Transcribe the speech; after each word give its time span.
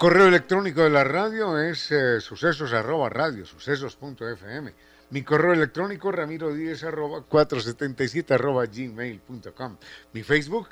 Correo 0.00 0.28
electrónico 0.28 0.80
de 0.80 0.88
la 0.88 1.04
radio 1.04 1.58
es 1.58 1.92
eh, 1.92 2.22
sucesos 2.22 2.72
arroba 2.72 3.10
radio, 3.10 3.44
sucesos.fm. 3.44 4.72
Mi 5.10 5.22
correo 5.22 5.52
electrónico 5.52 6.10
ramiro 6.10 6.54
10 6.54 6.84
arroba 6.84 7.20
477 7.20 8.32
arroba 8.32 8.64
gmail.com. 8.64 9.76
Mi 10.14 10.22
Facebook, 10.22 10.68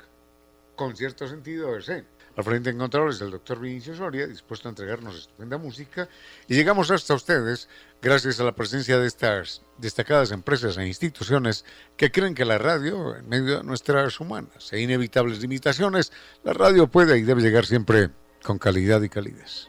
con 0.75 0.95
cierto 0.95 1.27
sentido 1.27 1.75
de 1.75 1.81
ser. 1.83 2.05
Al 2.37 2.43
frente 2.43 2.71
encontrarles 2.71 3.21
el 3.21 3.29
doctor 3.29 3.59
Vinicio 3.59 3.93
Soria, 3.93 4.25
dispuesto 4.25 4.67
a 4.67 4.71
entregarnos 4.71 5.15
estupenda 5.15 5.59
música. 5.59 6.09
Y 6.47 6.55
llegamos 6.55 6.89
hasta 6.89 7.13
ustedes 7.13 7.69
gracias 8.01 8.39
a 8.39 8.43
la 8.43 8.55
presencia 8.55 8.97
de 8.97 9.05
estas 9.05 9.61
destacadas 9.77 10.31
empresas 10.31 10.75
e 10.79 10.87
instituciones 10.87 11.65
que 11.97 12.11
creen 12.11 12.33
que 12.33 12.45
la 12.45 12.57
radio, 12.57 13.15
en 13.15 13.29
medio 13.29 13.59
de 13.59 13.63
nuestras 13.63 14.19
humanas 14.19 14.73
e 14.73 14.81
inevitables 14.81 15.39
limitaciones, 15.39 16.11
la 16.43 16.53
radio 16.53 16.87
puede 16.87 17.19
y 17.19 17.21
debe 17.21 17.43
llegar 17.43 17.67
siempre 17.67 18.09
con 18.43 18.57
calidad 18.57 19.01
y 19.01 19.09
calidez. 19.09 19.67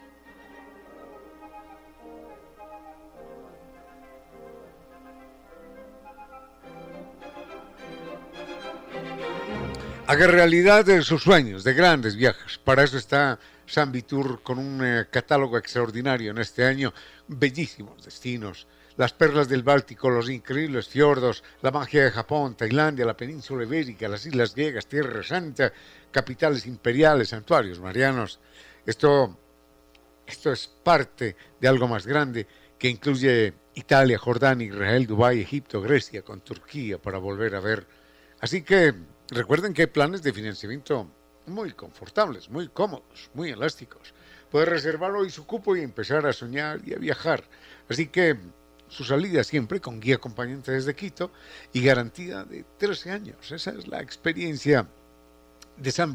Haga 10.06 10.26
realidad 10.26 10.84
de 10.84 11.02
sus 11.02 11.22
sueños, 11.22 11.62
de 11.62 11.72
grandes 11.72 12.16
viajes. 12.16 12.58
Para 12.58 12.82
eso 12.82 12.98
está 12.98 13.38
San 13.64 13.92
Vitur 13.92 14.42
con 14.42 14.58
un 14.58 14.84
eh, 14.84 15.06
catálogo 15.08 15.56
extraordinario 15.56 16.32
en 16.32 16.38
este 16.38 16.64
año, 16.64 16.92
bellísimos 17.28 18.04
destinos, 18.04 18.66
las 19.00 19.14
perlas 19.14 19.48
del 19.48 19.62
Báltico, 19.62 20.10
los 20.10 20.28
increíbles 20.28 20.86
fiordos, 20.86 21.42
la 21.62 21.70
magia 21.70 22.04
de 22.04 22.10
Japón, 22.10 22.54
Tailandia, 22.54 23.06
la 23.06 23.16
península 23.16 23.64
ibérica, 23.64 24.06
las 24.08 24.26
islas 24.26 24.54
griegas, 24.54 24.86
Tierra 24.86 25.22
Santa, 25.22 25.72
capitales 26.10 26.66
imperiales, 26.66 27.30
santuarios 27.30 27.80
marianos. 27.80 28.40
Esto, 28.84 29.38
esto 30.26 30.52
es 30.52 30.66
parte 30.66 31.34
de 31.58 31.66
algo 31.66 31.88
más 31.88 32.06
grande 32.06 32.46
que 32.78 32.90
incluye 32.90 33.54
Italia, 33.72 34.18
Jordania, 34.18 34.66
Israel, 34.66 35.06
Dubái, 35.06 35.40
Egipto, 35.40 35.80
Grecia, 35.80 36.20
con 36.20 36.42
Turquía 36.42 36.98
para 36.98 37.16
volver 37.16 37.54
a 37.54 37.60
ver. 37.60 37.86
Así 38.40 38.60
que 38.60 38.92
recuerden 39.30 39.72
que 39.72 39.80
hay 39.80 39.88
planes 39.88 40.22
de 40.22 40.34
financiamiento 40.34 41.10
muy 41.46 41.72
confortables, 41.72 42.50
muy 42.50 42.68
cómodos, 42.68 43.30
muy 43.32 43.48
elásticos. 43.48 44.12
Puede 44.50 44.66
reservar 44.66 45.12
hoy 45.12 45.30
su 45.30 45.46
cupo 45.46 45.74
y 45.74 45.80
empezar 45.80 46.26
a 46.26 46.34
soñar 46.34 46.80
y 46.84 46.92
a 46.92 46.98
viajar. 46.98 47.44
Así 47.88 48.08
que 48.08 48.36
su 48.90 49.04
salida 49.04 49.42
siempre 49.44 49.80
con 49.80 50.00
guía 50.00 50.16
acompañante 50.16 50.72
desde 50.72 50.94
Quito 50.94 51.30
y 51.72 51.82
garantía 51.82 52.44
de 52.44 52.64
13 52.76 53.10
años. 53.10 53.50
Esa 53.50 53.70
es 53.70 53.86
la 53.88 54.02
experiencia 54.02 54.86
de 55.76 55.92
San. 55.92 56.12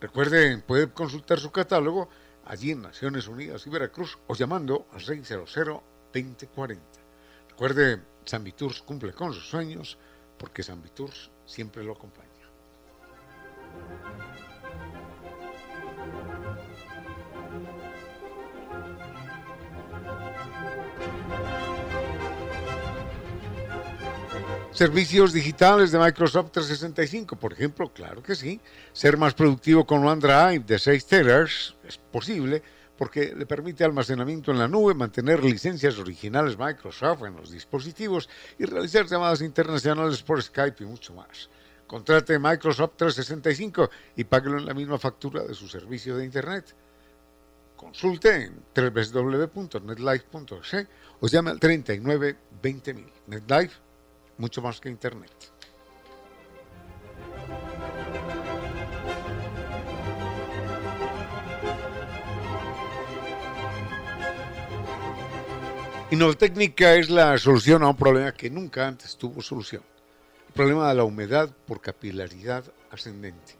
Recuerden, 0.00 0.62
puede 0.62 0.90
consultar 0.90 1.38
su 1.38 1.50
catálogo 1.50 2.08
allí 2.46 2.70
en 2.70 2.82
Naciones 2.82 3.26
Unidas 3.28 3.66
y 3.66 3.70
Veracruz 3.70 4.18
o 4.28 4.34
llamando 4.34 4.86
al 4.92 5.00
600-2040. 5.00 6.78
Recuerde, 7.50 8.00
San 8.24 8.44
Viturs 8.44 8.80
cumple 8.82 9.12
con 9.12 9.34
sus 9.34 9.48
sueños 9.48 9.98
porque 10.38 10.62
San 10.62 10.82
Viturs 10.82 11.30
siempre 11.46 11.84
lo 11.84 11.92
acompaña. 11.92 12.28
Servicios 24.72 25.32
digitales 25.34 25.92
de 25.92 25.98
Microsoft 25.98 26.52
365, 26.52 27.36
por 27.36 27.52
ejemplo, 27.52 27.92
claro 27.92 28.22
que 28.22 28.34
sí. 28.34 28.58
Ser 28.94 29.18
más 29.18 29.34
productivo 29.34 29.84
con 29.84 30.02
OneDrive 30.02 30.60
de 30.60 30.78
6 30.78 31.04
teras 31.04 31.74
es 31.86 31.98
posible 31.98 32.62
porque 32.96 33.34
le 33.36 33.44
permite 33.44 33.84
almacenamiento 33.84 34.50
en 34.50 34.58
la 34.58 34.68
nube, 34.68 34.94
mantener 34.94 35.44
licencias 35.44 35.98
originales 35.98 36.58
Microsoft 36.58 37.24
en 37.24 37.36
los 37.36 37.50
dispositivos 37.50 38.30
y 38.58 38.64
realizar 38.64 39.04
llamadas 39.06 39.42
internacionales 39.42 40.22
por 40.22 40.42
Skype 40.42 40.82
y 40.82 40.86
mucho 40.86 41.12
más. 41.12 41.50
Contrate 41.86 42.38
Microsoft 42.38 42.92
365 42.96 43.90
y 44.16 44.24
páguelo 44.24 44.56
en 44.56 44.64
la 44.64 44.72
misma 44.72 44.98
factura 44.98 45.42
de 45.42 45.52
su 45.52 45.68
servicio 45.68 46.16
de 46.16 46.24
Internet. 46.24 46.74
Consulte 47.76 48.44
en 48.44 48.62
www.netlife.es 48.74 50.86
o 51.20 51.28
llame 51.28 51.50
al 51.50 51.60
39 51.60 52.38
20000. 52.62 53.12
NetLife 53.26 53.91
mucho 54.38 54.62
más 54.62 54.80
que 54.80 54.88
Internet. 54.88 55.30
Innovatécnica 66.12 66.94
es 66.96 67.08
la 67.08 67.38
solución 67.38 67.82
a 67.82 67.88
un 67.88 67.96
problema 67.96 68.32
que 68.32 68.50
nunca 68.50 68.86
antes 68.86 69.16
tuvo 69.16 69.40
solución. 69.40 69.82
El 70.48 70.52
problema 70.52 70.90
de 70.90 70.94
la 70.96 71.04
humedad 71.04 71.48
por 71.66 71.80
capilaridad 71.80 72.64
ascendente, 72.90 73.54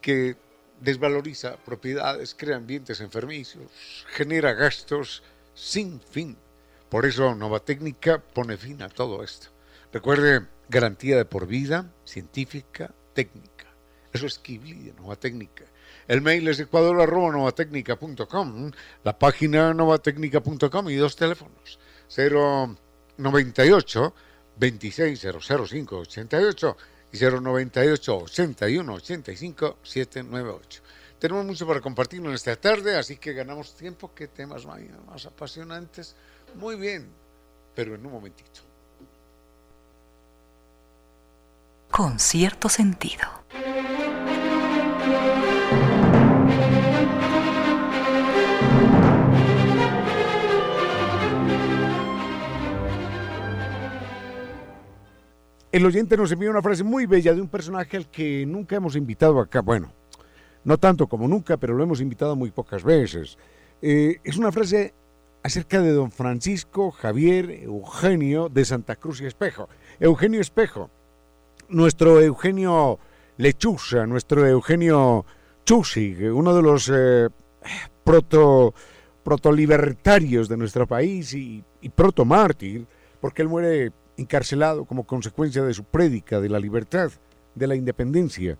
que 0.00 0.34
desvaloriza 0.80 1.54
propiedades, 1.58 2.34
crea 2.34 2.56
ambientes 2.56 3.00
enfermizos, 3.00 4.04
genera 4.08 4.52
gastos 4.52 5.22
sin 5.54 6.00
fin. 6.00 6.36
Por 6.88 7.06
eso 7.06 7.36
Novatécnica 7.36 8.18
pone 8.18 8.56
fin 8.56 8.82
a 8.82 8.88
todo 8.88 9.22
esto. 9.22 9.51
Recuerde, 9.92 10.46
garantía 10.70 11.18
de 11.18 11.26
por 11.26 11.46
vida, 11.46 11.92
científica, 12.04 12.94
técnica. 13.12 13.66
Eso 14.12 14.26
es 14.26 14.38
Kibli 14.38 14.84
de 14.84 14.94
Nova 14.94 15.16
Técnica. 15.16 15.64
El 16.08 16.22
mail 16.22 16.48
es 16.48 16.58
ecuador.novatecnica.com, 16.60 18.70
la 19.04 19.18
página 19.18 19.74
novatecnica.com 19.74 20.88
y 20.88 20.96
dos 20.96 21.14
teléfonos. 21.14 21.78
098 22.08 24.14
2600588 24.58 26.76
y 27.12 27.18
098 27.18 28.16
81 28.16 28.94
85 28.94 29.78
798. 29.82 30.82
Tenemos 31.18 31.44
mucho 31.44 31.66
para 31.66 31.82
compartir 31.82 32.20
en 32.20 32.32
esta 32.32 32.56
tarde, 32.56 32.96
así 32.96 33.18
que 33.18 33.34
ganamos 33.34 33.76
tiempo. 33.76 34.14
¿Qué 34.14 34.28
temas 34.28 34.64
más, 34.64 34.80
más 35.06 35.26
apasionantes? 35.26 36.16
Muy 36.54 36.76
bien, 36.76 37.10
pero 37.74 37.94
en 37.94 38.06
un 38.06 38.12
momentito. 38.12 38.71
Con 41.92 42.18
cierto 42.18 42.70
sentido. 42.70 43.20
El 55.70 55.84
oyente 55.84 56.16
nos 56.16 56.32
envía 56.32 56.48
una 56.48 56.62
frase 56.62 56.82
muy 56.82 57.04
bella 57.04 57.34
de 57.34 57.42
un 57.42 57.48
personaje 57.48 57.98
al 57.98 58.08
que 58.08 58.46
nunca 58.46 58.76
hemos 58.76 58.96
invitado 58.96 59.38
acá. 59.38 59.60
Bueno, 59.60 59.92
no 60.64 60.78
tanto 60.78 61.06
como 61.06 61.28
nunca, 61.28 61.58
pero 61.58 61.74
lo 61.74 61.84
hemos 61.84 62.00
invitado 62.00 62.34
muy 62.36 62.50
pocas 62.52 62.84
veces. 62.84 63.36
Eh, 63.82 64.18
es 64.24 64.38
una 64.38 64.50
frase 64.50 64.94
acerca 65.42 65.82
de 65.82 65.92
don 65.92 66.10
Francisco 66.10 66.90
Javier 66.90 67.50
Eugenio 67.50 68.48
de 68.48 68.64
Santa 68.64 68.96
Cruz 68.96 69.20
y 69.20 69.26
Espejo. 69.26 69.68
Eugenio 70.00 70.40
Espejo, 70.40 70.88
nuestro 71.72 72.20
Eugenio 72.20 72.98
Lechuza, 73.38 74.06
nuestro 74.06 74.46
Eugenio 74.46 75.24
Chusig, 75.64 76.32
uno 76.32 76.54
de 76.54 76.62
los 76.62 76.90
eh, 76.92 77.28
proto, 78.04 78.74
protolibertarios 79.24 80.48
de 80.48 80.56
nuestro 80.56 80.86
país 80.86 81.34
y, 81.34 81.64
y 81.80 81.88
proto 81.88 82.24
mártir, 82.24 82.86
porque 83.20 83.42
él 83.42 83.48
muere 83.48 83.92
encarcelado 84.16 84.84
como 84.84 85.04
consecuencia 85.04 85.62
de 85.62 85.74
su 85.74 85.84
prédica 85.84 86.40
de 86.40 86.48
la 86.48 86.58
libertad, 86.58 87.10
de 87.54 87.66
la 87.66 87.74
independencia. 87.74 88.58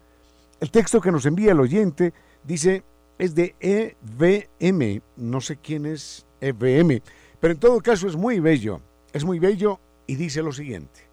El 0.60 0.70
texto 0.70 1.00
que 1.00 1.12
nos 1.12 1.26
envía 1.26 1.52
el 1.52 1.60
oyente 1.60 2.12
dice, 2.44 2.84
es 3.18 3.34
de 3.34 3.54
EVM, 3.60 5.02
no 5.16 5.40
sé 5.40 5.56
quién 5.56 5.86
es 5.86 6.26
EVM, 6.40 7.02
pero 7.40 7.52
en 7.52 7.60
todo 7.60 7.80
caso 7.80 8.06
es 8.06 8.16
muy 8.16 8.40
bello, 8.40 8.80
es 9.12 9.24
muy 9.24 9.38
bello 9.38 9.80
y 10.06 10.16
dice 10.16 10.42
lo 10.42 10.52
siguiente. 10.52 11.11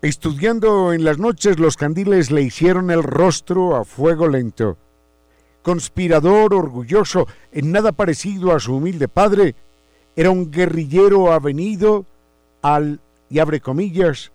Estudiando 0.00 0.92
en 0.92 1.02
las 1.02 1.18
noches 1.18 1.58
los 1.58 1.76
candiles 1.76 2.30
le 2.30 2.42
hicieron 2.42 2.92
el 2.92 3.02
rostro 3.02 3.74
a 3.74 3.84
fuego 3.84 4.28
lento. 4.28 4.78
Conspirador 5.62 6.54
orgulloso, 6.54 7.26
en 7.50 7.72
nada 7.72 7.90
parecido 7.90 8.54
a 8.54 8.60
su 8.60 8.76
humilde 8.76 9.08
padre, 9.08 9.56
era 10.14 10.30
un 10.30 10.52
guerrillero 10.52 11.32
avenido 11.32 12.06
al 12.62 13.00
y 13.28 13.40
abre 13.40 13.60
comillas, 13.60 14.30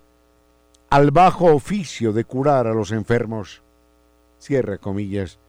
al 0.90 1.12
bajo 1.12 1.46
oficio 1.46 2.12
de 2.12 2.26
curar 2.26 2.68
a 2.68 2.74
los 2.74 2.92
enfermos, 2.92 3.64
cierra 4.40 4.78
comillas, 4.78 5.40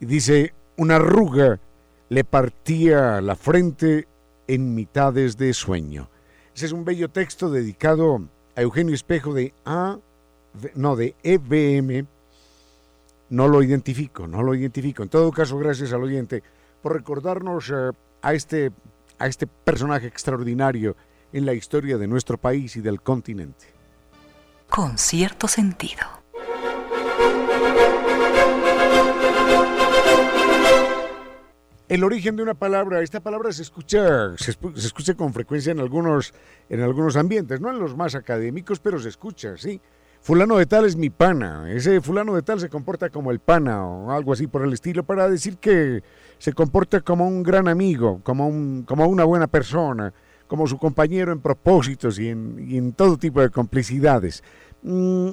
y 0.00 0.06
dice, 0.06 0.52
una 0.76 0.96
arruga 0.96 1.60
le 2.08 2.24
partía 2.24 3.20
la 3.20 3.36
frente 3.36 4.08
en 4.48 4.74
mitades 4.74 5.36
de 5.36 5.54
sueño. 5.54 6.10
Ese 6.56 6.66
es 6.66 6.72
un 6.72 6.84
bello 6.84 7.08
texto 7.08 7.50
dedicado 7.50 8.20
a 8.56 8.62
Eugenio 8.62 8.94
Espejo 8.94 9.34
de 9.34 9.52
A, 9.64 9.98
no, 10.74 10.96
de 10.96 11.14
EBM, 11.22 12.06
no 13.30 13.48
lo 13.48 13.62
identifico, 13.62 14.26
no 14.26 14.42
lo 14.42 14.54
identifico. 14.54 15.02
En 15.02 15.08
todo 15.08 15.32
caso, 15.32 15.58
gracias 15.58 15.92
al 15.92 16.02
oyente 16.02 16.42
por 16.82 16.92
recordarnos 16.92 17.70
eh, 17.70 17.90
a, 18.22 18.34
este, 18.34 18.70
a 19.18 19.26
este 19.26 19.46
personaje 19.46 20.06
extraordinario 20.06 20.96
en 21.32 21.46
la 21.46 21.54
historia 21.54 21.98
de 21.98 22.06
nuestro 22.06 22.38
país 22.38 22.76
y 22.76 22.80
del 22.80 23.00
continente. 23.00 23.66
Con 24.70 24.98
cierto 24.98 25.48
sentido. 25.48 26.24
El 31.94 32.02
origen 32.02 32.34
de 32.34 32.42
una 32.42 32.54
palabra, 32.54 33.02
esta 33.02 33.20
palabra 33.20 33.52
se 33.52 33.62
escucha, 33.62 34.36
se, 34.36 34.50
escucha 34.50 35.14
con 35.14 35.32
frecuencia 35.32 35.70
en 35.70 35.78
algunos, 35.78 36.34
en 36.68 36.80
algunos 36.80 37.14
ambientes, 37.14 37.60
no 37.60 37.70
en 37.70 37.78
los 37.78 37.96
más 37.96 38.16
académicos, 38.16 38.80
pero 38.80 38.98
se 38.98 39.10
escucha, 39.10 39.56
sí. 39.56 39.80
Fulano 40.20 40.56
de 40.56 40.66
tal 40.66 40.86
es 40.86 40.96
mi 40.96 41.10
pana, 41.10 41.70
ese 41.70 42.00
fulano 42.00 42.34
de 42.34 42.42
tal 42.42 42.58
se 42.58 42.68
comporta 42.68 43.10
como 43.10 43.30
el 43.30 43.38
pana 43.38 43.86
o 43.86 44.10
algo 44.10 44.32
así 44.32 44.48
por 44.48 44.64
el 44.64 44.72
estilo, 44.72 45.04
para 45.04 45.28
decir 45.28 45.58
que 45.58 46.02
se 46.38 46.52
comporta 46.52 47.00
como 47.00 47.28
un 47.28 47.44
gran 47.44 47.68
amigo, 47.68 48.20
como, 48.24 48.48
un, 48.48 48.82
como 48.82 49.06
una 49.06 49.22
buena 49.22 49.46
persona, 49.46 50.12
como 50.48 50.66
su 50.66 50.78
compañero 50.78 51.30
en 51.30 51.38
propósitos 51.38 52.18
y 52.18 52.28
en, 52.28 52.92
todo 52.94 53.18
tipo 53.18 53.40
de 53.40 53.50
complicidades. 53.50 54.42
Mm, 54.82 55.28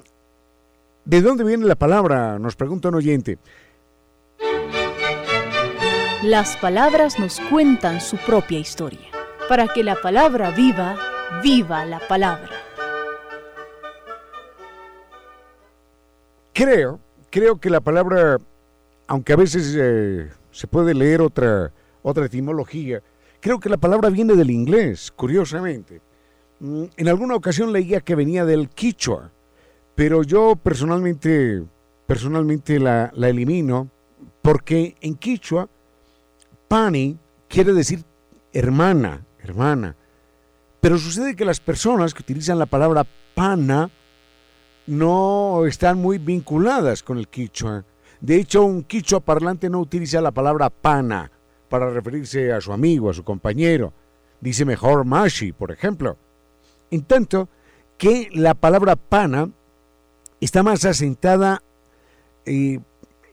¿De 1.05 1.21
dónde 1.21 1.43
viene 1.43 1.65
la 1.65 1.73
palabra? 1.73 2.37
Nos 2.37 2.55
pregunta 2.55 2.89
un 2.89 2.95
oyente. 2.95 3.39
Las 6.23 6.55
palabras 6.57 7.19
nos 7.19 7.39
cuentan 7.39 7.99
su 7.99 8.17
propia 8.17 8.59
historia. 8.59 9.07
Para 9.49 9.67
que 9.67 9.83
la 9.83 9.95
palabra 9.95 10.51
viva, 10.51 10.97
viva 11.43 11.85
la 11.85 11.99
palabra. 12.07 12.51
Creo, 16.53 16.99
creo 17.29 17.59
que 17.59 17.69
la 17.69 17.81
palabra, 17.81 18.37
aunque 19.07 19.33
a 19.33 19.35
veces 19.35 19.75
eh, 19.77 20.29
se 20.51 20.67
puede 20.67 20.93
leer 20.93 21.21
otra, 21.21 21.71
otra 22.03 22.25
etimología, 22.25 23.01
Creo 23.41 23.59
que 23.59 23.69
la 23.69 23.77
palabra 23.77 24.11
viene 24.11 24.35
del 24.35 24.51
inglés, 24.51 25.11
curiosamente. 25.11 25.99
Mm, 26.59 26.83
en 26.95 27.07
alguna 27.07 27.35
ocasión 27.35 27.73
leía 27.73 27.99
que 27.99 28.13
venía 28.13 28.45
del 28.45 28.69
quichua, 28.69 29.31
pero 29.95 30.21
yo 30.21 30.55
personalmente, 30.55 31.63
personalmente 32.05 32.79
la, 32.79 33.11
la 33.15 33.29
elimino 33.29 33.89
porque 34.43 34.95
en 35.01 35.15
quichua, 35.15 35.67
pani 36.71 37.19
quiere 37.49 37.73
decir 37.73 38.05
hermana, 38.53 39.25
hermana. 39.39 39.97
Pero 40.79 40.97
sucede 40.97 41.35
que 41.35 41.43
las 41.43 41.59
personas 41.59 42.13
que 42.13 42.21
utilizan 42.21 42.59
la 42.59 42.65
palabra 42.65 43.05
pana 43.35 43.89
no 44.87 45.65
están 45.65 45.97
muy 45.97 46.17
vinculadas 46.17 47.03
con 47.03 47.17
el 47.17 47.27
quichua. 47.27 47.83
De 48.21 48.37
hecho, 48.37 48.63
un 48.63 48.83
quichua 48.83 49.19
parlante 49.19 49.69
no 49.69 49.81
utiliza 49.81 50.21
la 50.21 50.31
palabra 50.31 50.69
pana 50.69 51.29
para 51.67 51.89
referirse 51.89 52.53
a 52.53 52.61
su 52.61 52.71
amigo, 52.71 53.09
a 53.09 53.13
su 53.13 53.25
compañero. 53.25 53.91
Dice 54.39 54.63
mejor 54.63 55.03
Mashi, 55.03 55.51
por 55.51 55.73
ejemplo. 55.73 56.17
En 56.89 57.01
tanto 57.03 57.49
que 57.97 58.29
la 58.31 58.53
palabra 58.53 58.95
pana 58.95 59.49
está 60.39 60.63
más 60.63 60.85
asentada 60.85 61.63
eh, 62.45 62.79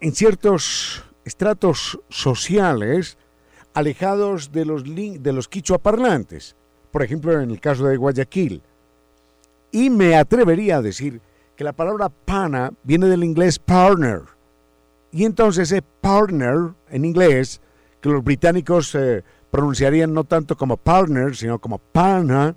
en 0.00 0.12
ciertos 0.12 1.04
estratos 1.24 2.00
sociales 2.08 3.16
alejados 3.74 4.52
de 4.52 4.64
los, 4.64 4.84
de 4.84 5.32
los 5.32 5.48
quichua 5.48 5.78
parlantes, 5.78 6.56
por 6.90 7.02
ejemplo 7.02 7.40
en 7.40 7.50
el 7.50 7.60
caso 7.60 7.86
de 7.86 7.96
Guayaquil. 7.96 8.62
Y 9.70 9.90
me 9.90 10.16
atrevería 10.16 10.78
a 10.78 10.82
decir 10.82 11.20
que 11.56 11.64
la 11.64 11.72
palabra 11.72 12.08
pana 12.08 12.72
viene 12.82 13.06
del 13.06 13.24
inglés 13.24 13.58
partner. 13.58 14.22
Y 15.10 15.24
entonces 15.24 15.70
ese 15.70 15.82
partner 15.82 16.74
en 16.88 17.04
inglés 17.04 17.60
que 18.00 18.08
los 18.08 18.22
británicos 18.22 18.94
eh, 18.94 19.24
pronunciarían 19.50 20.12
no 20.12 20.24
tanto 20.24 20.56
como 20.56 20.76
partner, 20.76 21.34
sino 21.36 21.58
como 21.58 21.78
pana. 21.78 22.54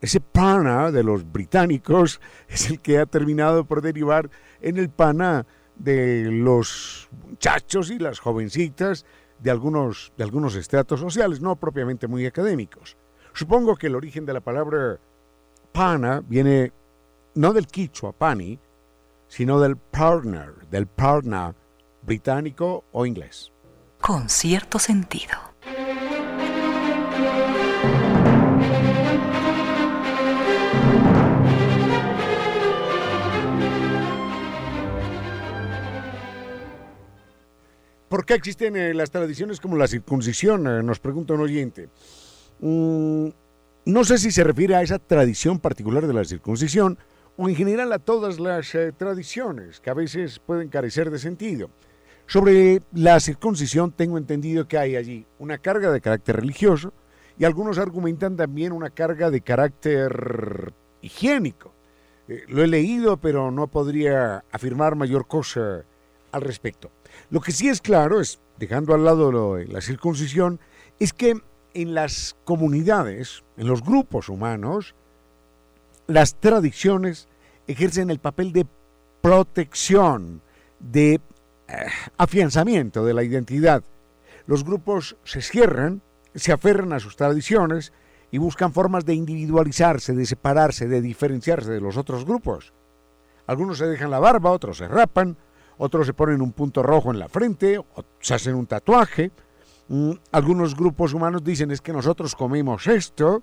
Ese 0.00 0.20
pana 0.20 0.90
de 0.90 1.02
los 1.02 1.30
británicos 1.30 2.20
es 2.48 2.70
el 2.70 2.80
que 2.80 2.98
ha 2.98 3.06
terminado 3.06 3.64
por 3.64 3.82
derivar 3.82 4.30
en 4.60 4.76
el 4.76 4.90
pana 4.90 5.46
de 5.76 6.24
los 6.30 7.08
muchachos 7.24 7.90
y 7.90 7.98
las 7.98 8.18
jovencitas 8.18 9.04
de 9.38 9.50
algunos, 9.50 10.12
de 10.16 10.24
algunos 10.24 10.54
estratos 10.54 11.00
sociales, 11.00 11.40
no 11.40 11.56
propiamente 11.56 12.06
muy 12.06 12.26
académicos. 12.26 12.96
Supongo 13.32 13.76
que 13.76 13.86
el 13.86 13.94
origen 13.94 14.26
de 14.26 14.32
la 14.32 14.40
palabra 14.40 14.98
pana 15.72 16.22
viene 16.26 16.72
no 17.34 17.52
del 17.52 17.66
quichua 17.66 18.12
pani, 18.12 18.58
sino 19.28 19.60
del 19.60 19.76
partner, 19.76 20.66
del 20.70 20.86
partner 20.86 21.54
británico 22.02 22.84
o 22.92 23.06
inglés 23.06 23.52
con 24.00 24.28
cierto 24.28 24.78
sentido. 24.78 25.34
¿Por 38.08 38.24
qué 38.24 38.34
existen 38.34 38.74
eh, 38.76 38.94
las 38.94 39.10
tradiciones 39.10 39.60
como 39.60 39.76
la 39.76 39.86
circuncisión? 39.86 40.66
Eh, 40.66 40.82
nos 40.82 40.98
pregunta 40.98 41.34
un 41.34 41.40
oyente. 41.40 41.90
Mm, 42.60 43.28
no 43.84 44.04
sé 44.04 44.16
si 44.16 44.30
se 44.30 44.44
refiere 44.44 44.76
a 44.76 44.82
esa 44.82 44.98
tradición 44.98 45.58
particular 45.58 46.06
de 46.06 46.14
la 46.14 46.24
circuncisión 46.24 46.98
o 47.36 47.50
en 47.50 47.54
general 47.54 47.92
a 47.92 47.98
todas 47.98 48.40
las 48.40 48.74
eh, 48.74 48.92
tradiciones 48.96 49.80
que 49.80 49.90
a 49.90 49.94
veces 49.94 50.38
pueden 50.38 50.70
carecer 50.70 51.10
de 51.10 51.18
sentido. 51.18 51.68
Sobre 52.26 52.80
la 52.92 53.20
circuncisión 53.20 53.92
tengo 53.92 54.16
entendido 54.16 54.66
que 54.66 54.78
hay 54.78 54.96
allí 54.96 55.26
una 55.38 55.58
carga 55.58 55.92
de 55.92 56.00
carácter 56.00 56.36
religioso 56.36 56.94
y 57.38 57.44
algunos 57.44 57.78
argumentan 57.78 58.36
también 58.36 58.72
una 58.72 58.88
carga 58.88 59.30
de 59.30 59.42
carácter 59.42 60.72
higiénico. 61.02 61.74
Lo 62.48 62.62
he 62.62 62.66
leído, 62.66 63.18
pero 63.18 63.50
no 63.50 63.68
podría 63.68 64.44
afirmar 64.50 64.96
mayor 64.96 65.26
cosa 65.26 65.84
al 66.32 66.42
respecto. 66.42 66.90
Lo 67.30 67.40
que 67.40 67.52
sí 67.52 67.68
es 67.68 67.80
claro, 67.80 68.20
es, 68.20 68.40
dejando 68.58 68.94
al 68.94 69.04
lado 69.04 69.58
la 69.58 69.80
circuncisión, 69.80 70.60
es 70.98 71.12
que 71.12 71.40
en 71.74 71.94
las 71.94 72.36
comunidades, 72.44 73.44
en 73.56 73.68
los 73.68 73.82
grupos 73.82 74.28
humanos, 74.28 74.94
las 76.06 76.34
tradiciones 76.40 77.28
ejercen 77.66 78.10
el 78.10 78.18
papel 78.18 78.52
de 78.52 78.66
protección, 79.20 80.40
de 80.80 81.14
eh, 81.14 81.20
afianzamiento 82.16 83.04
de 83.04 83.14
la 83.14 83.22
identidad. 83.22 83.82
Los 84.46 84.64
grupos 84.64 85.16
se 85.24 85.42
cierran, 85.42 86.00
se 86.34 86.52
aferran 86.52 86.92
a 86.92 87.00
sus 87.00 87.16
tradiciones 87.16 87.92
y 88.30 88.38
buscan 88.38 88.72
formas 88.72 89.04
de 89.04 89.14
individualizarse, 89.14 90.14
de 90.14 90.26
separarse, 90.26 90.88
de 90.88 91.00
diferenciarse 91.00 91.70
de 91.70 91.80
los 91.80 91.96
otros 91.96 92.24
grupos. 92.24 92.72
Algunos 93.46 93.78
se 93.78 93.86
dejan 93.86 94.10
la 94.10 94.18
barba, 94.18 94.50
otros 94.50 94.78
se 94.78 94.88
rapan, 94.88 95.36
otros 95.78 96.06
se 96.06 96.12
ponen 96.12 96.42
un 96.42 96.52
punto 96.52 96.82
rojo 96.82 97.10
en 97.12 97.18
la 97.18 97.28
frente, 97.28 97.78
o 97.78 97.86
se 98.20 98.34
hacen 98.34 98.54
un 98.54 98.66
tatuaje. 98.66 99.30
Mm, 99.88 100.12
algunos 100.32 100.76
grupos 100.76 101.14
humanos 101.14 101.42
dicen 101.42 101.70
es 101.70 101.80
que 101.80 101.92
nosotros 101.92 102.34
comemos 102.34 102.86
esto 102.86 103.42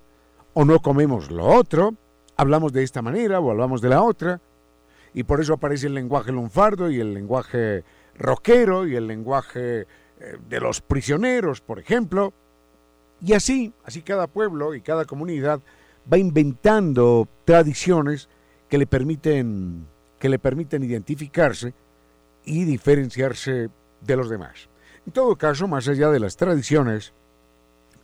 o 0.54 0.64
no 0.64 0.80
comemos 0.80 1.32
lo 1.32 1.46
otro, 1.46 1.96
hablamos 2.38 2.72
de 2.72 2.84
esta 2.84 3.02
manera 3.02 3.40
o 3.40 3.52
hablamos 3.52 3.82
de 3.82 3.90
la 3.90 4.04
otra, 4.04 4.40
y 5.14 5.24
por 5.24 5.42
eso 5.42 5.54
aparece 5.54 5.88
el 5.88 5.94
lenguaje 5.94 6.32
lunfardo 6.32 6.92
y 6.92 7.00
el 7.00 7.14
lenguaje 7.14 7.84
rockero 8.18 8.86
y 8.86 8.96
el 8.96 9.08
lenguaje 9.08 9.82
eh, 9.82 10.38
de 10.48 10.60
los 10.60 10.82
prisioneros, 10.82 11.62
por 11.62 11.80
ejemplo. 11.80 12.34
Y 13.22 13.34
así, 13.34 13.74
así 13.86 14.02
cada 14.02 14.28
pueblo 14.28 14.76
y 14.76 14.82
cada 14.82 15.06
comunidad 15.06 15.62
va 16.12 16.18
inventando 16.18 17.28
tradiciones 17.46 18.30
que 18.70 18.78
le 18.78 18.88
permiten, 18.88 19.88
que 20.20 20.30
le 20.30 20.38
permiten 20.38 20.84
identificarse 20.84 21.74
y 22.46 22.64
diferenciarse 22.64 23.70
de 24.02 24.16
los 24.16 24.30
demás. 24.30 24.70
En 25.06 25.14
todo 25.14 25.36
caso, 25.36 25.68
más 25.68 25.88
allá 25.88 26.10
de 26.10 26.20
las 26.20 26.38
tradiciones, 26.38 27.14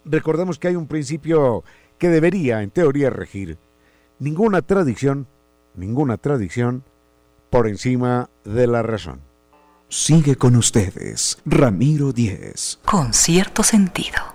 recordemos 0.05 0.60
que 0.60 0.67
hay 0.67 0.75
un 0.75 0.88
principio 0.88 1.63
que 1.98 2.10
debería, 2.10 2.62
en 2.62 2.71
teoría, 2.71 3.10
regir. 3.10 3.57
Ninguna 4.19 4.62
tradición, 4.62 5.27
ninguna 5.75 6.17
tradición 6.17 6.83
por 7.50 7.67
encima 7.67 8.29
de 8.43 8.67
la 8.67 8.81
razón. 8.81 9.21
Sigue 9.89 10.36
con 10.36 10.55
ustedes, 10.55 11.38
Ramiro 11.45 12.13
Díez. 12.13 12.79
Con 12.86 13.13
cierto 13.13 13.62
sentido. 13.62 14.30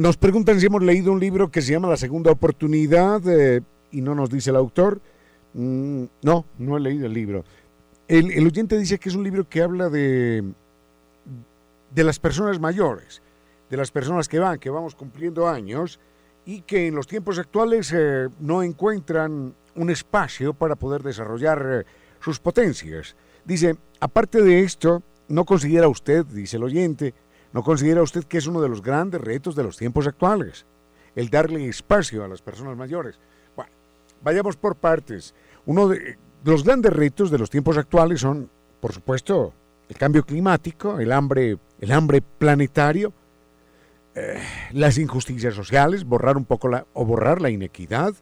Nos 0.00 0.16
preguntan 0.16 0.58
si 0.58 0.64
hemos 0.64 0.82
leído 0.82 1.12
un 1.12 1.20
libro 1.20 1.50
que 1.50 1.60
se 1.60 1.72
llama 1.72 1.86
La 1.86 1.98
Segunda 1.98 2.30
Oportunidad 2.30 3.20
eh, 3.28 3.60
y 3.90 4.00
no 4.00 4.14
nos 4.14 4.30
dice 4.30 4.48
el 4.48 4.56
autor. 4.56 4.98
Mm, 5.52 6.04
no, 6.22 6.46
no 6.56 6.78
he 6.78 6.80
leído 6.80 7.04
el 7.04 7.12
libro. 7.12 7.44
El, 8.08 8.30
el, 8.30 8.46
oyente 8.46 8.78
dice 8.78 8.96
que 8.98 9.10
es 9.10 9.14
un 9.14 9.24
libro 9.24 9.46
que 9.46 9.60
habla 9.60 9.90
de, 9.90 10.42
de 11.94 12.04
las 12.04 12.18
personas 12.18 12.58
mayores, 12.58 13.20
de 13.68 13.76
las 13.76 13.90
personas 13.90 14.26
que 14.26 14.38
van, 14.38 14.58
que 14.58 14.70
vamos 14.70 14.94
cumpliendo 14.94 15.46
años 15.46 16.00
y 16.46 16.62
que 16.62 16.86
en 16.86 16.94
los 16.94 17.06
tiempos 17.06 17.38
actuales 17.38 17.92
eh, 17.94 18.30
no 18.40 18.62
encuentran 18.62 19.54
un 19.74 19.90
espacio 19.90 20.54
para 20.54 20.76
poder 20.76 21.02
desarrollar 21.02 21.66
eh, 21.70 21.84
sus 22.20 22.38
potencias. 22.38 23.16
Dice, 23.44 23.76
aparte 24.00 24.40
de 24.40 24.60
esto, 24.60 25.02
¿no 25.28 25.44
considera 25.44 25.88
usted, 25.88 26.24
dice 26.24 26.56
el 26.56 26.62
oyente, 26.62 27.12
¿No 27.52 27.62
considera 27.62 28.02
usted 28.02 28.24
que 28.24 28.38
es 28.38 28.46
uno 28.46 28.60
de 28.60 28.68
los 28.68 28.82
grandes 28.82 29.20
retos 29.20 29.56
de 29.56 29.64
los 29.64 29.76
tiempos 29.76 30.06
actuales? 30.06 30.66
El 31.16 31.30
darle 31.30 31.68
espacio 31.68 32.24
a 32.24 32.28
las 32.28 32.42
personas 32.42 32.76
mayores. 32.76 33.18
Bueno, 33.56 33.72
vayamos 34.22 34.56
por 34.56 34.76
partes. 34.76 35.34
Uno 35.66 35.88
de 35.88 36.16
los 36.44 36.62
grandes 36.62 36.92
retos 36.92 37.30
de 37.30 37.38
los 37.38 37.50
tiempos 37.50 37.76
actuales 37.76 38.20
son, 38.20 38.48
por 38.80 38.92
supuesto, 38.92 39.52
el 39.88 39.96
cambio 39.96 40.24
climático, 40.24 41.00
el 41.00 41.10
hambre, 41.10 41.58
el 41.80 41.90
hambre 41.92 42.22
planetario, 42.22 43.12
eh, 44.14 44.40
las 44.72 44.98
injusticias 44.98 45.54
sociales, 45.54 46.04
borrar 46.04 46.36
un 46.36 46.44
poco 46.44 46.68
la, 46.68 46.86
o 46.92 47.04
borrar 47.04 47.40
la 47.40 47.50
inequidad, 47.50 48.14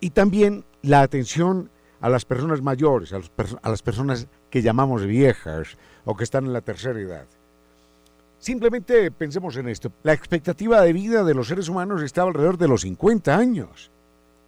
y 0.00 0.10
también 0.10 0.64
la 0.82 1.00
atención 1.00 1.70
a 2.00 2.10
las 2.10 2.26
personas 2.26 2.60
mayores, 2.60 3.12
a, 3.12 3.20
a 3.62 3.70
las 3.70 3.82
personas 3.82 4.28
que 4.50 4.62
llamamos 4.62 5.06
viejas 5.06 5.78
o 6.04 6.16
que 6.16 6.24
están 6.24 6.44
en 6.44 6.52
la 6.52 6.62
tercera 6.62 6.98
edad. 7.00 7.26
Simplemente 8.40 9.10
pensemos 9.10 9.54
en 9.58 9.68
esto. 9.68 9.92
La 10.02 10.14
expectativa 10.14 10.80
de 10.80 10.94
vida 10.94 11.24
de 11.24 11.34
los 11.34 11.48
seres 11.48 11.68
humanos 11.68 12.02
estaba 12.02 12.28
alrededor 12.28 12.56
de 12.56 12.68
los 12.68 12.80
50 12.80 13.36
años. 13.36 13.90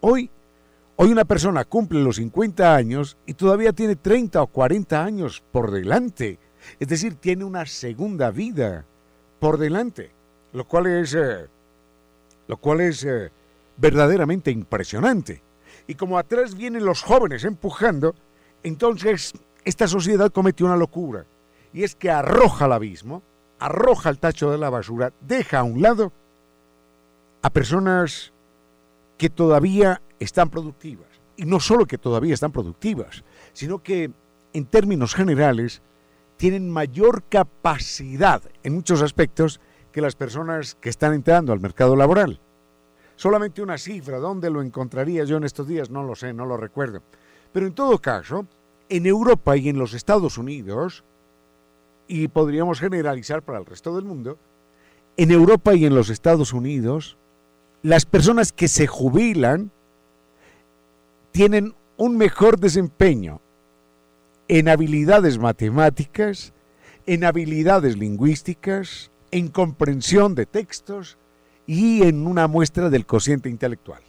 Hoy, 0.00 0.30
hoy 0.96 1.12
una 1.12 1.26
persona 1.26 1.66
cumple 1.66 2.02
los 2.02 2.16
50 2.16 2.74
años 2.74 3.18
y 3.26 3.34
todavía 3.34 3.74
tiene 3.74 3.96
30 3.96 4.40
o 4.40 4.46
40 4.46 5.04
años 5.04 5.42
por 5.52 5.70
delante. 5.70 6.38
Es 6.80 6.88
decir, 6.88 7.16
tiene 7.16 7.44
una 7.44 7.66
segunda 7.66 8.30
vida 8.30 8.86
por 9.38 9.58
delante, 9.58 10.10
lo 10.54 10.66
cual 10.66 10.86
es, 10.86 11.12
eh, 11.12 11.46
lo 12.48 12.56
cual 12.56 12.80
es 12.80 13.04
eh, 13.04 13.30
verdaderamente 13.76 14.50
impresionante. 14.50 15.42
Y 15.86 15.96
como 15.96 16.16
atrás 16.16 16.54
vienen 16.54 16.86
los 16.86 17.02
jóvenes 17.02 17.44
empujando, 17.44 18.14
entonces 18.62 19.34
esta 19.66 19.86
sociedad 19.86 20.32
cometió 20.32 20.64
una 20.64 20.76
locura 20.78 21.26
y 21.74 21.82
es 21.82 21.94
que 21.94 22.10
arroja 22.10 22.64
al 22.64 22.72
abismo 22.72 23.22
arroja 23.64 24.10
el 24.10 24.18
tacho 24.18 24.50
de 24.50 24.58
la 24.58 24.70
basura, 24.70 25.12
deja 25.20 25.60
a 25.60 25.62
un 25.62 25.80
lado 25.80 26.12
a 27.42 27.50
personas 27.50 28.32
que 29.16 29.30
todavía 29.30 30.02
están 30.18 30.50
productivas. 30.50 31.08
Y 31.36 31.44
no 31.44 31.60
solo 31.60 31.86
que 31.86 31.98
todavía 31.98 32.34
están 32.34 32.52
productivas, 32.52 33.24
sino 33.52 33.82
que 33.82 34.10
en 34.52 34.66
términos 34.66 35.14
generales 35.14 35.82
tienen 36.36 36.70
mayor 36.70 37.22
capacidad 37.24 38.42
en 38.62 38.74
muchos 38.74 39.00
aspectos 39.00 39.60
que 39.92 40.00
las 40.00 40.16
personas 40.16 40.74
que 40.74 40.88
están 40.88 41.14
entrando 41.14 41.52
al 41.52 41.60
mercado 41.60 41.94
laboral. 41.96 42.40
Solamente 43.16 43.62
una 43.62 43.78
cifra, 43.78 44.18
¿dónde 44.18 44.50
lo 44.50 44.62
encontraría 44.62 45.24
yo 45.24 45.36
en 45.36 45.44
estos 45.44 45.68
días? 45.68 45.90
No 45.90 46.02
lo 46.02 46.16
sé, 46.16 46.32
no 46.32 46.46
lo 46.46 46.56
recuerdo. 46.56 47.02
Pero 47.52 47.66
en 47.66 47.74
todo 47.74 47.98
caso, 47.98 48.46
en 48.88 49.06
Europa 49.06 49.56
y 49.56 49.68
en 49.68 49.78
los 49.78 49.94
Estados 49.94 50.38
Unidos, 50.38 51.04
y 52.08 52.28
podríamos 52.28 52.80
generalizar 52.80 53.42
para 53.42 53.58
el 53.58 53.66
resto 53.66 53.94
del 53.94 54.04
mundo, 54.04 54.38
en 55.16 55.30
Europa 55.30 55.74
y 55.74 55.84
en 55.84 55.94
los 55.94 56.10
Estados 56.10 56.52
Unidos, 56.52 57.16
las 57.82 58.06
personas 58.06 58.52
que 58.52 58.68
se 58.68 58.86
jubilan 58.86 59.70
tienen 61.32 61.74
un 61.96 62.16
mejor 62.16 62.58
desempeño 62.58 63.40
en 64.48 64.68
habilidades 64.68 65.38
matemáticas, 65.38 66.52
en 67.06 67.24
habilidades 67.24 67.96
lingüísticas, 67.96 69.10
en 69.30 69.48
comprensión 69.48 70.34
de 70.34 70.46
textos 70.46 71.16
y 71.66 72.02
en 72.02 72.26
una 72.26 72.48
muestra 72.48 72.90
del 72.90 73.06
cociente 73.06 73.48
intelectual. 73.48 74.02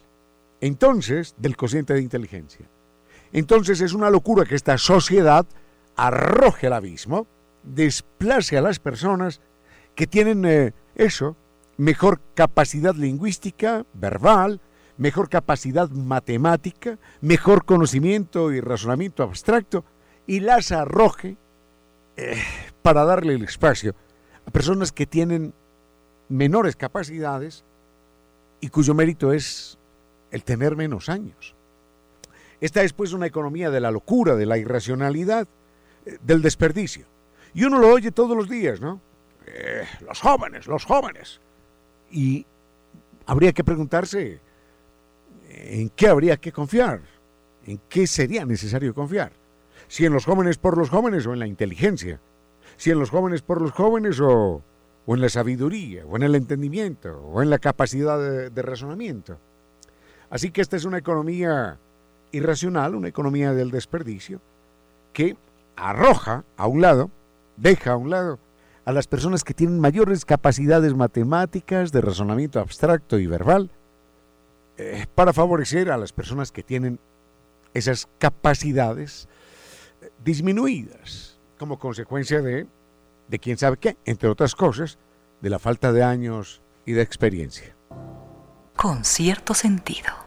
Entonces, 0.61 1.35
del 1.37 1.55
cociente 1.57 1.93
de 1.93 2.01
inteligencia. 2.01 2.65
Entonces 3.31 3.81
es 3.81 3.93
una 3.93 4.09
locura 4.09 4.45
que 4.45 4.55
esta 4.55 4.77
sociedad 4.77 5.45
arroje 5.95 6.67
al 6.67 6.73
abismo 6.73 7.27
desplace 7.63 8.57
a 8.57 8.61
las 8.61 8.79
personas 8.79 9.41
que 9.95 10.07
tienen 10.07 10.45
eh, 10.45 10.73
eso, 10.95 11.35
mejor 11.77 12.21
capacidad 12.35 12.95
lingüística, 12.95 13.85
verbal, 13.93 14.61
mejor 14.97 15.29
capacidad 15.29 15.89
matemática, 15.89 16.97
mejor 17.21 17.65
conocimiento 17.65 18.51
y 18.51 18.61
razonamiento 18.61 19.23
abstracto, 19.23 19.83
y 20.27 20.39
las 20.39 20.71
arroje 20.71 21.37
eh, 22.15 22.37
para 22.81 23.05
darle 23.05 23.33
el 23.33 23.43
espacio 23.43 23.95
a 24.45 24.51
personas 24.51 24.91
que 24.91 25.05
tienen 25.05 25.53
menores 26.29 26.75
capacidades 26.75 27.63
y 28.61 28.69
cuyo 28.69 28.93
mérito 28.93 29.33
es 29.33 29.77
el 30.31 30.43
tener 30.43 30.75
menos 30.75 31.09
años. 31.09 31.55
Esta 32.61 32.81
es 32.83 32.93
pues 32.93 33.13
una 33.13 33.27
economía 33.27 33.69
de 33.69 33.81
la 33.81 33.91
locura, 33.91 34.35
de 34.35 34.45
la 34.45 34.57
irracionalidad, 34.57 35.47
eh, 36.05 36.17
del 36.23 36.41
desperdicio. 36.41 37.12
Y 37.53 37.63
uno 37.63 37.79
lo 37.79 37.89
oye 37.89 38.11
todos 38.11 38.35
los 38.35 38.49
días, 38.49 38.81
¿no? 38.81 38.99
Eh, 39.45 39.85
los 40.07 40.19
jóvenes, 40.19 40.67
los 40.67 40.85
jóvenes. 40.85 41.39
Y 42.11 42.45
habría 43.25 43.53
que 43.53 43.63
preguntarse 43.63 44.39
en 45.49 45.89
qué 45.89 46.07
habría 46.07 46.37
que 46.37 46.51
confiar, 46.51 47.01
en 47.65 47.79
qué 47.89 48.07
sería 48.07 48.45
necesario 48.45 48.93
confiar. 48.93 49.31
Si 49.87 50.05
en 50.05 50.13
los 50.13 50.25
jóvenes 50.25 50.57
por 50.57 50.77
los 50.77 50.89
jóvenes 50.89 51.25
o 51.27 51.33
en 51.33 51.39
la 51.39 51.47
inteligencia. 51.47 52.19
Si 52.77 52.89
en 52.89 52.99
los 52.99 53.09
jóvenes 53.09 53.41
por 53.41 53.61
los 53.61 53.71
jóvenes 53.71 54.19
o, 54.19 54.63
o 55.05 55.15
en 55.15 55.21
la 55.21 55.29
sabiduría, 55.29 56.05
o 56.05 56.15
en 56.15 56.23
el 56.23 56.35
entendimiento, 56.35 57.21
o 57.21 57.41
en 57.43 57.49
la 57.49 57.59
capacidad 57.59 58.19
de, 58.19 58.49
de 58.49 58.61
razonamiento. 58.61 59.37
Así 60.29 60.49
que 60.49 60.61
esta 60.61 60.77
es 60.77 60.85
una 60.85 60.97
economía 60.97 61.77
irracional, 62.31 62.95
una 62.95 63.07
economía 63.07 63.53
del 63.53 63.69
desperdicio 63.69 64.41
que 65.11 65.37
arroja 65.75 66.43
a 66.57 66.67
un 66.67 66.81
lado, 66.81 67.11
deja 67.57 67.93
a 67.93 67.97
un 67.97 68.09
lado 68.09 68.39
a 68.85 68.91
las 68.91 69.07
personas 69.07 69.43
que 69.43 69.53
tienen 69.53 69.79
mayores 69.79 70.25
capacidades 70.25 70.93
matemáticas, 70.93 71.91
de 71.91 72.01
razonamiento 72.01 72.59
abstracto 72.59 73.17
y 73.17 73.27
verbal, 73.27 73.71
eh, 74.77 75.05
para 75.15 75.33
favorecer 75.33 75.91
a 75.91 75.97
las 75.97 76.11
personas 76.11 76.51
que 76.51 76.63
tienen 76.63 76.99
esas 77.73 78.07
capacidades 78.17 79.27
eh, 80.01 80.09
disminuidas 80.23 81.39
como 81.57 81.79
consecuencia 81.79 82.41
de, 82.41 82.67
de 83.27 83.39
quién 83.39 83.57
sabe 83.57 83.77
qué, 83.77 83.97
entre 84.05 84.29
otras 84.29 84.55
cosas, 84.55 84.97
de 85.41 85.49
la 85.49 85.59
falta 85.59 85.93
de 85.93 86.03
años 86.03 86.61
y 86.85 86.93
de 86.93 87.01
experiencia. 87.01 87.75
Con 88.75 89.05
cierto 89.05 89.53
sentido. 89.53 90.22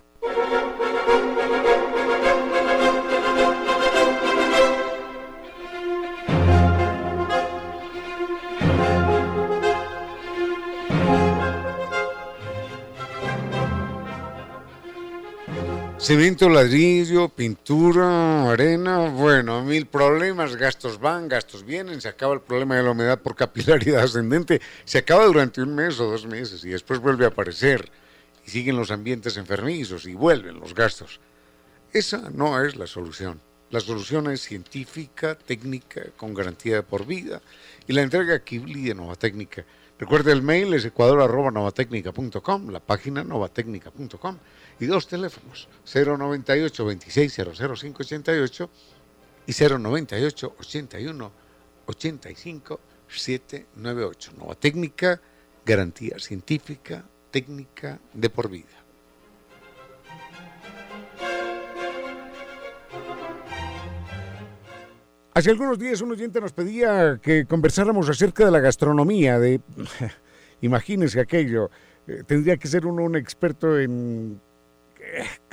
Cemento, 16.06 16.48
ladrillo, 16.48 17.28
pintura, 17.28 18.48
arena, 18.52 19.08
bueno, 19.08 19.64
mil 19.64 19.86
problemas, 19.86 20.54
gastos 20.54 21.00
van, 21.00 21.26
gastos 21.26 21.64
vienen, 21.64 22.00
se 22.00 22.06
acaba 22.06 22.32
el 22.32 22.42
problema 22.42 22.76
de 22.76 22.84
la 22.84 22.92
humedad 22.92 23.20
por 23.20 23.34
capilaridad 23.34 24.02
ascendente, 24.04 24.60
se 24.84 24.98
acaba 24.98 25.24
durante 25.24 25.60
un 25.60 25.74
mes 25.74 25.98
o 25.98 26.08
dos 26.08 26.24
meses 26.24 26.64
y 26.64 26.68
después 26.68 27.00
vuelve 27.00 27.24
a 27.24 27.30
aparecer 27.30 27.90
y 28.46 28.50
siguen 28.50 28.76
los 28.76 28.92
ambientes 28.92 29.36
enfermizos 29.36 30.06
y 30.06 30.14
vuelven 30.14 30.60
los 30.60 30.76
gastos. 30.76 31.18
Esa 31.92 32.30
no 32.30 32.64
es 32.64 32.76
la 32.76 32.86
solución. 32.86 33.40
La 33.70 33.80
solución 33.80 34.30
es 34.30 34.42
científica, 34.42 35.34
técnica, 35.34 36.02
con 36.16 36.34
garantía 36.34 36.76
de 36.76 36.82
por 36.84 37.04
vida 37.04 37.42
y 37.88 37.94
la 37.94 38.02
entrega 38.02 38.44
Kibli 38.44 38.84
de 38.84 38.94
Nova 38.94 39.16
Técnica. 39.16 39.64
Recuerde 39.98 40.30
el 40.30 40.42
mail 40.42 40.72
es 40.74 40.84
ecuador.novatecnica.com, 40.84 42.68
la 42.68 42.78
página 42.78 43.24
novatecnica.com 43.24 44.36
y 44.78 44.86
dos 44.86 45.06
teléfonos, 45.06 45.68
098 45.84 46.84
26 46.84 47.34
588 47.34 48.70
y 49.46 49.52
098 49.52 50.54
81 50.58 51.32
85 51.86 52.80
798. 53.08 54.32
Nueva 54.36 54.54
técnica, 54.56 55.20
garantía 55.64 56.18
científica, 56.18 57.04
técnica 57.30 57.98
de 58.12 58.30
por 58.30 58.50
vida. 58.50 58.86
Hace 65.32 65.50
algunos 65.50 65.78
días 65.78 66.00
un 66.00 66.12
oyente 66.12 66.40
nos 66.40 66.52
pedía 66.52 67.20
que 67.22 67.44
conversáramos 67.44 68.08
acerca 68.08 68.46
de 68.46 68.50
la 68.50 68.60
gastronomía, 68.60 69.38
de 69.38 69.60
imagínense 70.62 71.20
aquello, 71.20 71.70
eh, 72.06 72.22
tendría 72.26 72.56
que 72.56 72.68
ser 72.68 72.86
uno 72.86 73.02
un 73.02 73.16
experto 73.16 73.78
en 73.78 74.40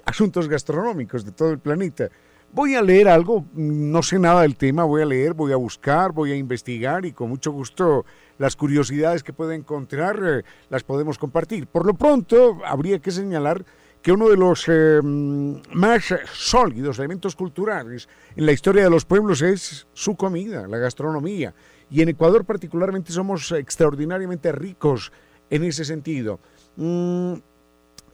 asuntos 0.06 0.48
gastronómicos 0.48 1.26
de 1.26 1.32
todo 1.32 1.52
el 1.52 1.60
planeta. 1.60 2.10
Voy 2.52 2.76
a 2.76 2.84
leer 2.84 3.08
algo, 3.08 3.46
no 3.54 4.04
sé 4.04 4.20
nada 4.20 4.44
del 4.44 4.58
tema, 4.58 4.84
voy 4.84 5.02
a 5.02 5.06
leer, 5.06 5.34
voy 5.34 5.52
a 5.52 5.56
buscar, 5.56 6.12
voy 6.12 6.32
a 6.32 6.36
investigar 6.36 7.04
y 7.04 7.12
con 7.12 7.30
mucho 7.30 7.52
gusto 7.52 8.06
las 8.38 8.56
curiosidades 8.56 9.24
que 9.24 9.34
pueda 9.34 9.56
encontrar 9.56 10.20
eh, 10.24 10.44
las 10.70 10.84
podemos 10.84 11.18
compartir. 11.18 11.66
Por 11.66 11.86
lo 11.86 11.96
pronto, 11.96 12.60
habría 12.64 13.00
que 13.00 13.10
señalar 13.10 13.66
que 14.04 14.12
uno 14.12 14.30
de 14.30 14.38
los 14.38 14.66
eh, 14.68 15.00
más 15.02 16.14
sólidos 16.34 17.00
elementos 17.00 17.36
culturales 17.36 18.08
en 18.36 18.46
la 18.46 18.52
historia 18.52 18.84
de 18.84 18.90
los 18.90 19.06
pueblos 19.06 19.42
es 19.42 19.88
su 19.94 20.16
comida, 20.16 20.68
la 20.68 20.78
gastronomía. 20.78 21.56
Y 21.90 22.02
en 22.02 22.10
Ecuador 22.10 22.46
particularmente 22.46 23.14
somos 23.14 23.52
extraordinariamente 23.52 24.52
ricos 24.52 25.12
en 25.50 25.64
ese 25.64 25.86
sentido. 25.86 26.40
Mm, 26.76 27.36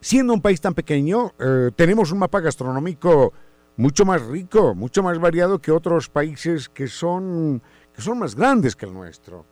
siendo 0.00 0.32
un 0.32 0.40
país 0.40 0.60
tan 0.60 0.74
pequeño, 0.74 1.32
eh, 1.38 1.70
tenemos 1.76 2.12
un 2.12 2.18
mapa 2.18 2.40
gastronómico 2.40 3.32
mucho 3.76 4.04
más 4.04 4.22
rico, 4.26 4.74
mucho 4.74 5.02
más 5.02 5.18
variado 5.18 5.58
que 5.58 5.72
otros 5.72 6.08
países 6.08 6.68
que 6.68 6.88
son, 6.88 7.62
que 7.94 8.02
son 8.02 8.18
más 8.18 8.34
grandes 8.34 8.76
que 8.76 8.86
el 8.86 8.92
nuestro. 8.92 9.46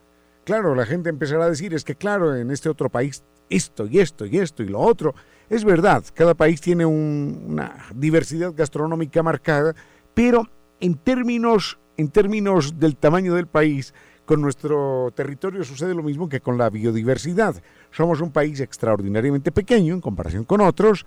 Claro, 0.44 0.74
la 0.74 0.86
gente 0.86 1.10
empezará 1.10 1.44
a 1.44 1.50
decir, 1.50 1.74
es 1.74 1.84
que 1.84 1.94
claro, 1.94 2.34
en 2.34 2.50
este 2.50 2.68
otro 2.68 2.88
país 2.88 3.22
esto 3.50 3.86
y 3.86 3.98
esto 4.00 4.26
y 4.26 4.38
esto 4.38 4.62
y 4.62 4.68
lo 4.68 4.80
otro. 4.80 5.14
Es 5.48 5.64
verdad, 5.64 6.04
cada 6.14 6.34
país 6.34 6.60
tiene 6.60 6.84
una 6.84 7.86
diversidad 7.94 8.52
gastronómica 8.54 9.22
marcada, 9.22 9.74
pero 10.14 10.48
en 10.80 10.94
términos, 10.94 11.78
en 11.96 12.08
términos 12.08 12.78
del 12.78 12.96
tamaño 12.96 13.34
del 13.34 13.46
país, 13.46 13.94
con 14.28 14.42
nuestro 14.42 15.10
territorio 15.14 15.64
sucede 15.64 15.94
lo 15.94 16.02
mismo 16.02 16.28
que 16.28 16.42
con 16.42 16.58
la 16.58 16.68
biodiversidad. 16.68 17.62
Somos 17.90 18.20
un 18.20 18.30
país 18.30 18.60
extraordinariamente 18.60 19.50
pequeño 19.50 19.94
en 19.94 20.02
comparación 20.02 20.44
con 20.44 20.60
otros, 20.60 21.06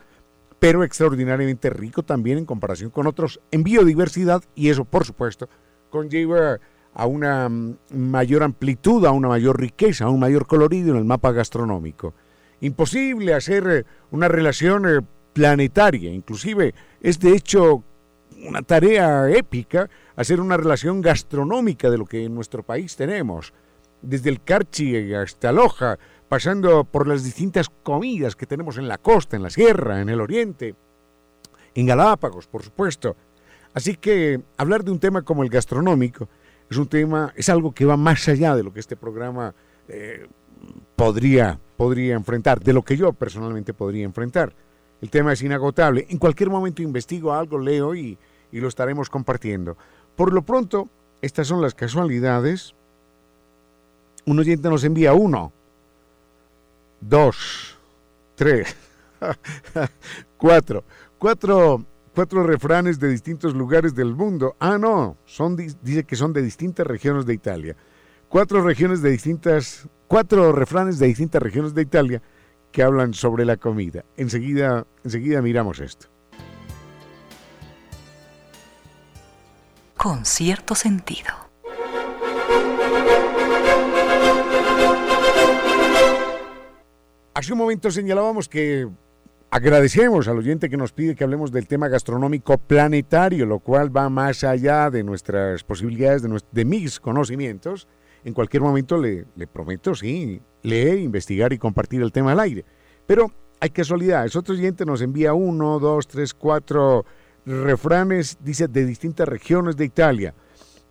pero 0.58 0.84
extraordinariamente 0.84 1.70
rico 1.70 2.02
también 2.02 2.40
en 2.40 2.48
comparación 2.48 2.90
con 2.90 3.06
otros 3.06 3.40
en 3.52 3.62
biodiversidad 3.62 4.44
y 4.56 4.70
eso, 4.70 4.86
por 4.86 5.06
supuesto, 5.06 5.48
conlleva 5.92 6.60
a 6.96 7.06
una 7.06 7.48
mm, 7.48 7.78
mayor 7.94 8.42
amplitud, 8.42 9.06
a 9.06 9.12
una 9.12 9.28
mayor 9.28 9.60
riqueza, 9.60 10.06
a 10.06 10.10
un 10.10 10.20
mayor 10.20 10.48
colorido 10.48 10.94
en 10.94 10.98
el 10.98 11.06
mapa 11.06 11.32
gastronómico. 11.32 12.16
Imposible 12.60 13.36
hacer 13.36 13.68
eh, 13.68 13.86
una 14.10 14.30
relación 14.30 14.88
eh, 14.88 15.02
planetaria, 15.32 16.12
inclusive 16.12 16.74
es 17.00 17.20
de 17.20 17.36
hecho 17.36 17.84
una 18.48 18.62
tarea 18.62 19.30
épica 19.30 19.90
hacer 20.16 20.40
una 20.40 20.58
relación 20.58 21.02
gastronómica 21.02 21.90
de 21.90 21.98
lo 21.98 22.06
que 22.06 22.24
en 22.26 22.34
nuestro 22.36 22.64
país 22.64 22.96
tenemos, 22.96 23.54
desde 24.02 24.30
el 24.30 24.42
carchi 24.42 25.14
hasta 25.14 25.52
Loja, 25.52 25.98
pasando 26.28 26.84
por 26.84 27.08
las 27.08 27.24
distintas 27.24 27.70
comidas 27.70 28.36
que 28.36 28.46
tenemos 28.46 28.78
en 28.78 28.88
la 28.88 28.98
costa, 28.98 29.36
en 29.36 29.44
la 29.44 29.50
sierra, 29.50 30.02
en 30.02 30.10
el 30.10 30.22
oriente, 30.22 30.76
en 31.76 31.86
Galápagos, 31.86 32.48
por 32.48 32.64
supuesto. 32.64 33.16
Así 33.74 33.96
que 33.96 34.42
hablar 34.58 34.84
de 34.84 34.92
un 34.92 35.00
tema 35.00 35.22
como 35.22 35.44
el 35.44 35.50
gastronómico 35.50 36.28
es 36.70 36.78
un 36.78 36.88
tema, 36.88 37.34
es 37.36 37.50
algo 37.50 37.74
que 37.74 37.86
va 37.86 37.98
más 37.98 38.28
allá 38.28 38.56
de 38.56 38.64
lo 38.64 38.74
que 38.74 38.80
este 38.80 38.96
programa 38.96 39.54
eh, 39.88 40.28
podría, 40.96 41.60
podría 41.76 42.16
enfrentar, 42.16 42.62
de 42.62 42.74
lo 42.74 42.82
que 42.82 42.98
yo 42.98 43.14
personalmente 43.14 43.74
podría 43.74 44.06
enfrentar. 44.06 44.54
El 45.02 45.10
tema 45.10 45.34
es 45.34 45.42
inagotable. 45.42 46.06
En 46.10 46.18
cualquier 46.18 46.50
momento 46.50 46.82
investigo 46.82 47.34
algo, 47.34 47.58
leo 47.58 47.96
y, 47.96 48.18
y 48.52 48.60
lo 48.60 48.68
estaremos 48.68 49.10
compartiendo. 49.10 49.78
Por 50.16 50.34
lo 50.34 50.42
pronto, 50.42 50.90
estas 51.22 51.48
son 51.48 51.62
las 51.62 51.74
casualidades. 51.74 52.74
Un 54.26 54.40
oyente 54.40 54.70
nos 54.70 54.84
envía 54.84 55.14
uno, 55.14 55.52
dos, 57.00 57.78
tres, 58.36 58.76
cuatro, 60.38 60.84
cuatro, 61.18 61.86
cuatro 62.14 62.44
refranes 62.44 63.00
de 63.00 63.10
distintos 63.10 63.54
lugares 63.56 63.96
del 63.96 64.14
mundo. 64.14 64.56
Ah, 64.60 64.78
no, 64.78 65.18
dice 65.82 66.04
que 66.04 66.16
son 66.16 66.34
de 66.34 66.42
distintas 66.42 66.86
regiones 66.86 67.26
de 67.26 67.34
Italia. 67.34 67.76
Cuatro 68.30 68.62
regiones 68.62 69.02
de 69.02 69.10
distintas, 69.10 69.88
cuatro 70.08 70.52
refranes 70.52 71.00
de 71.00 71.08
distintas 71.08 71.42
regiones 71.42 71.74
de 71.74 71.82
Italia 71.82 72.22
que 72.72 72.84
hablan 72.84 73.14
sobre 73.14 73.44
la 73.44 73.58
comida. 73.58 74.06
Enseguida, 74.16 74.86
enseguida 75.04 75.42
miramos 75.42 75.80
esto. 75.80 76.11
Con 80.02 80.26
cierto 80.26 80.74
sentido. 80.74 81.30
Hace 87.36 87.54
un 87.54 87.60
momento 87.60 87.92
señalábamos 87.92 88.50
que 88.50 88.90
agradecemos 89.52 90.28
al 90.28 90.40
oyente 90.40 90.72
que 90.72 90.78
nos 90.78 90.92
pide 90.92 91.16
que 91.16 91.24
hablemos 91.24 91.52
del 91.52 91.68
tema 91.68 91.88
gastronómico 91.88 92.58
planetario, 92.58 93.46
lo 93.46 93.60
cual 93.60 93.96
va 93.96 94.10
más 94.10 94.44
allá 94.44 94.90
de 94.90 95.04
nuestras 95.04 95.64
posibilidades, 95.64 96.24
de, 96.52 96.66
mis 96.66 97.00
conocimientos. 97.00 97.88
En 98.24 98.34
cualquier 98.34 98.64
momento 98.64 98.98
le, 98.98 99.28
le, 99.36 99.46
prometo, 99.46 99.94
sí, 99.94 100.42
leer, 100.64 100.98
investigar 100.98 101.54
y 101.54 101.60
compartir 101.60 102.02
el 102.02 102.12
tema 102.12 102.32
al 102.32 102.40
aire. 102.40 102.66
Pero 103.06 103.32
hay 103.60 103.70
casualidades. 103.70 104.36
Otro 104.36 104.56
oyente 104.56 104.84
nos 104.84 105.04
envía 105.04 105.36
uno, 105.36 105.78
dos, 105.78 106.08
tres, 106.08 106.34
cuatro 106.34 107.06
refranes, 107.46 108.38
dice, 108.42 108.68
de 108.68 108.86
distintas 108.86 109.28
regiones 109.28 109.76
de 109.78 109.86
Italia. 109.86 110.34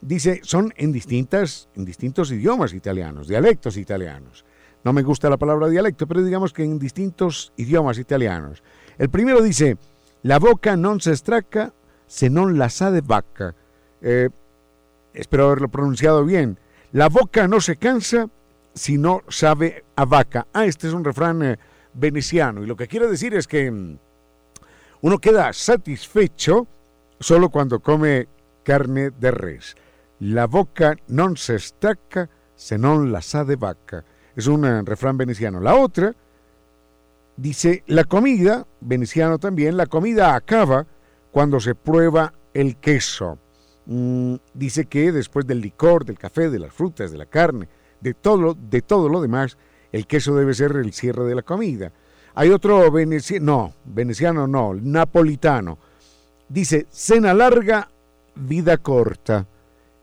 Dice, 0.01 0.41
son 0.43 0.73
en, 0.77 0.93
distintas, 0.93 1.69
en 1.77 1.85
distintos 1.85 2.33
idiomas 2.33 2.73
italianos, 2.73 3.29
dialectos 3.29 3.77
italianos. 3.77 4.45
No 4.83 4.93
me 4.93 5.03
gusta 5.03 5.29
la 5.29 5.37
palabra 5.37 5.69
dialecto, 5.69 6.07
pero 6.07 6.23
digamos 6.23 6.53
que 6.53 6.65
en 6.65 6.79
distintos 6.79 7.53
idiomas 7.57 7.99
italianos. 7.99 8.63
El 8.97 9.11
primero 9.11 9.43
dice, 9.43 9.77
la 10.23 10.39
boca 10.39 10.77
non 10.77 11.01
se 11.01 11.13
estraca 11.13 11.73
se 12.11 12.29
non 12.29 12.59
la 12.59 12.69
sa 12.69 12.91
de 12.91 13.01
vaca. 13.01 13.55
Eh, 14.03 14.29
espero 15.15 15.47
haberlo 15.47 15.69
pronunciado 15.69 16.25
bien. 16.25 16.59
La 16.93 17.09
boca 17.09 17.47
no 17.47 17.61
se 17.61 17.77
cansa 17.77 18.29
si 18.75 18.99
no 18.99 19.23
sabe 19.29 19.85
a 19.95 20.05
vaca. 20.05 20.49
Ah, 20.53 20.67
este 20.67 20.89
es 20.89 20.93
un 20.93 21.05
refrán 21.05 21.43
eh, 21.43 21.59
veneciano 21.95 22.65
y 22.65 22.67
lo 22.67 22.75
que 22.75 22.89
quiere 22.89 23.07
decir 23.07 23.35
es 23.35 23.47
que 23.47 23.71
mm, 23.71 23.99
uno 25.03 25.19
queda 25.19 25.53
satisfecho 25.53 26.67
solo 27.19 27.49
cuando 27.51 27.81
come 27.81 28.29
carne 28.63 29.11
de 29.11 29.31
res. 29.31 29.75
La 30.21 30.47
boca 30.47 30.95
non 31.09 31.37
se 31.37 31.55
estaca 31.55 32.29
se 32.55 32.77
non 32.77 33.11
la 33.11 33.21
sa 33.21 33.45
de 33.45 33.57
vaca. 33.57 34.05
Es 34.37 34.47
un 34.47 34.65
eh, 34.65 34.83
refrán 34.83 35.17
veneciano. 35.17 35.61
La 35.61 35.75
otra 35.75 36.15
dice, 37.37 37.83
la 37.87 38.05
comida, 38.05 38.67
veneciano 38.81 39.39
también, 39.39 39.77
la 39.77 39.87
comida 39.87 40.35
acaba 40.35 40.87
cuando 41.31 41.59
se 41.59 41.75
prueba 41.75 42.35
el 42.53 42.77
queso. 42.77 43.39
Mm, 43.87 44.35
dice 44.53 44.85
que 44.87 45.11
después 45.11 45.47
del 45.47 45.61
licor, 45.61 46.05
del 46.05 46.19
café, 46.19 46.51
de 46.51 46.59
las 46.59 46.73
frutas, 46.73 47.11
de 47.11 47.19
la 47.19 47.27
carne, 47.27 47.69
de 48.01 48.13
todo, 48.13 48.55
de 48.55 48.83
todo 48.83 49.09
lo 49.09 49.23
demás, 49.23 49.57
el 49.91 50.07
queso 50.07 50.37
debe 50.37 50.55
ser 50.55 50.73
el 50.73 50.93
cierre 50.93 51.25
de 51.25 51.35
la 51.35 51.43
comida. 51.43 51.93
Hay 52.35 52.51
otro 52.51 52.91
veneciano, 52.91 53.45
no, 53.45 53.75
veneciano 53.85 54.47
no, 54.47 54.75
napolitano. 54.75 55.79
Dice, 56.49 56.87
cena 56.91 57.35
larga, 57.35 57.89
vida 58.35 58.77
corta. 58.79 59.47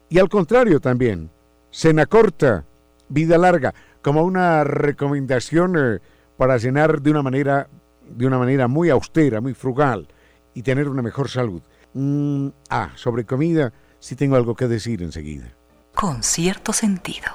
Y 0.09 0.19
al 0.19 0.29
contrario 0.29 0.79
también, 0.79 1.29
cena 1.71 2.05
corta, 2.05 2.65
vida 3.09 3.37
larga, 3.37 3.73
como 4.01 4.23
una 4.23 4.63
recomendación 4.63 5.75
eh, 5.77 5.99
para 6.37 6.59
cenar 6.59 7.01
de 7.01 7.11
una 7.11 7.21
manera 7.21 7.67
de 8.09 8.25
una 8.25 8.37
manera 8.37 8.67
muy 8.67 8.89
austera, 8.89 9.41
muy 9.41 9.53
frugal 9.53 10.07
y 10.53 10.61
tener 10.61 10.89
una 10.89 11.01
mejor 11.01 11.29
salud. 11.29 11.61
Mm, 11.93 12.47
ah, 12.69 12.91
sobre 12.95 13.25
comida 13.25 13.73
sí 13.99 14.15
tengo 14.15 14.35
algo 14.35 14.55
que 14.55 14.67
decir 14.67 15.01
enseguida. 15.01 15.53
Con 15.93 16.23
cierto 16.23 16.73
sentido. 16.73 17.27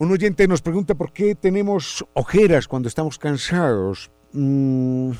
Un 0.00 0.12
oyente 0.12 0.46
nos 0.46 0.62
pregunta 0.62 0.94
por 0.94 1.12
qué 1.12 1.34
tenemos 1.34 2.06
ojeras 2.14 2.68
cuando 2.68 2.88
estamos 2.88 3.18
cansados. 3.18 4.12
Mm, 4.32 5.10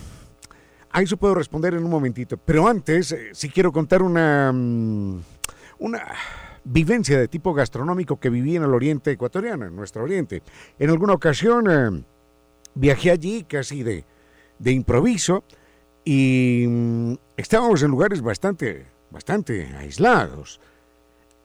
a 0.91 1.03
eso 1.03 1.17
puedo 1.17 1.35
responder 1.35 1.75
en 1.75 1.83
un 1.83 1.91
momentito. 1.91 2.37
Pero 2.37 2.69
antes, 2.69 3.11
eh, 3.11 3.31
sí 3.33 3.49
quiero 3.49 3.73
contar 3.73 4.03
una, 4.03 4.53
mm, 4.53 5.21
una 5.81 6.07
vivencia 6.63 7.19
de 7.19 7.27
tipo 7.27 7.53
gastronómico 7.55 8.21
que 8.21 8.31
viví 8.31 8.55
en 8.55 8.63
el 8.63 8.73
oriente 8.73 9.11
ecuatoriano, 9.11 9.67
en 9.67 9.75
nuestro 9.75 10.05
oriente. 10.05 10.45
En 10.79 10.91
alguna 10.91 11.15
ocasión 11.15 11.67
eh, 11.69 12.05
viajé 12.75 13.11
allí 13.11 13.43
casi 13.49 13.83
de, 13.83 14.05
de 14.61 14.71
improviso 14.71 15.43
y 16.05 16.67
mm, 16.69 17.15
estábamos 17.37 17.83
en 17.83 17.91
lugares 17.91 18.23
bastante, 18.23 18.87
bastante 19.11 19.75
aislados. 19.77 20.61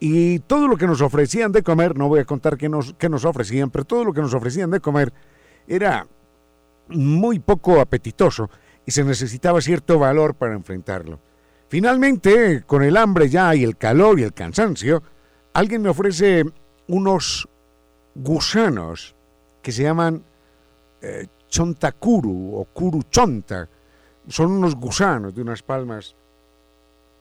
Y 0.05 0.39
todo 0.39 0.67
lo 0.67 0.75
que 0.75 0.85
nos 0.85 0.99
ofrecían 0.99 1.53
de 1.53 1.63
comer, 1.63 1.95
no 1.95 2.09
voy 2.09 2.19
a 2.19 2.25
contar 2.25 2.57
qué 2.57 2.67
nos, 2.67 2.93
qué 2.95 3.07
nos 3.07 3.23
ofrecían, 3.23 3.69
pero 3.69 3.85
todo 3.85 4.03
lo 4.03 4.11
que 4.11 4.19
nos 4.19 4.33
ofrecían 4.33 4.69
de 4.69 4.81
comer 4.81 5.13
era 5.65 6.05
muy 6.89 7.39
poco 7.39 7.79
apetitoso 7.79 8.49
y 8.85 8.91
se 8.91 9.05
necesitaba 9.05 9.61
cierto 9.61 9.97
valor 9.97 10.35
para 10.35 10.55
enfrentarlo. 10.55 11.21
Finalmente, 11.69 12.63
con 12.67 12.83
el 12.83 12.97
hambre 12.97 13.29
ya 13.29 13.55
y 13.55 13.63
el 13.63 13.77
calor 13.77 14.19
y 14.19 14.23
el 14.23 14.33
cansancio, 14.33 15.01
alguien 15.53 15.81
me 15.81 15.87
ofrece 15.87 16.43
unos 16.89 17.47
gusanos 18.13 19.15
que 19.61 19.71
se 19.71 19.83
llaman 19.83 20.21
eh, 21.01 21.27
chontakuru 21.47 22.57
o 22.57 22.65
kuruchonta. 22.65 23.69
Son 24.27 24.51
unos 24.51 24.75
gusanos 24.75 25.33
de 25.33 25.41
unas 25.41 25.63
palmas. 25.63 26.13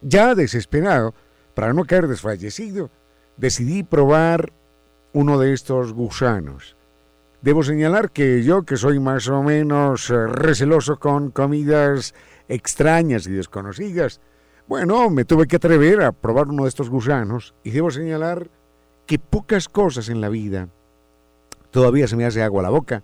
Ya 0.01 0.35
desesperado, 0.35 1.14
para 1.55 1.73
no 1.73 1.85
caer 1.85 2.09
desfallecido, 2.09 2.91
decidí 3.37 3.83
probar 3.83 4.53
uno 5.12 5.38
de 5.38 5.53
estos 5.53 5.93
gusanos. 5.93 6.77
Debo 7.43 7.62
señalar 7.62 8.11
que 8.11 8.45
yo, 8.45 8.62
que 8.62 8.77
soy 8.77 9.01
más 9.01 9.29
o 9.29 9.43
menos 9.43 10.11
eh, 10.11 10.27
receloso 10.27 10.99
con 10.99 11.31
comidas 11.31 12.15
extrañas 12.49 13.27
y 13.27 13.33
desconocidas, 13.33 14.21
bueno, 14.69 15.11
me 15.11 15.25
tuve 15.25 15.47
que 15.47 15.57
atrever 15.57 16.03
a 16.03 16.12
probar 16.12 16.49
uno 16.49 16.62
de 16.62 16.69
estos 16.69 16.88
gusanos 16.88 17.55
y 17.65 17.71
debo 17.73 17.91
señalar 17.91 18.49
que 19.07 19.19
pocas 19.19 19.69
cosas 19.69 20.09
en 20.09 20.21
la 20.21 20.29
vida, 20.29 20.69
todavía 21.71 22.07
se 22.07 22.17
me 22.17 22.25
hace 22.25 22.43
agua 22.43 22.62
la 22.62 22.71
boca, 22.71 23.03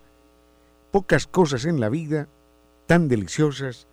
pocas 0.91 1.27
cosas 1.27 1.65
en 1.65 1.79
la 1.81 1.89
vida 1.89 2.29
tan 2.87 3.09
deliciosas 3.09 3.88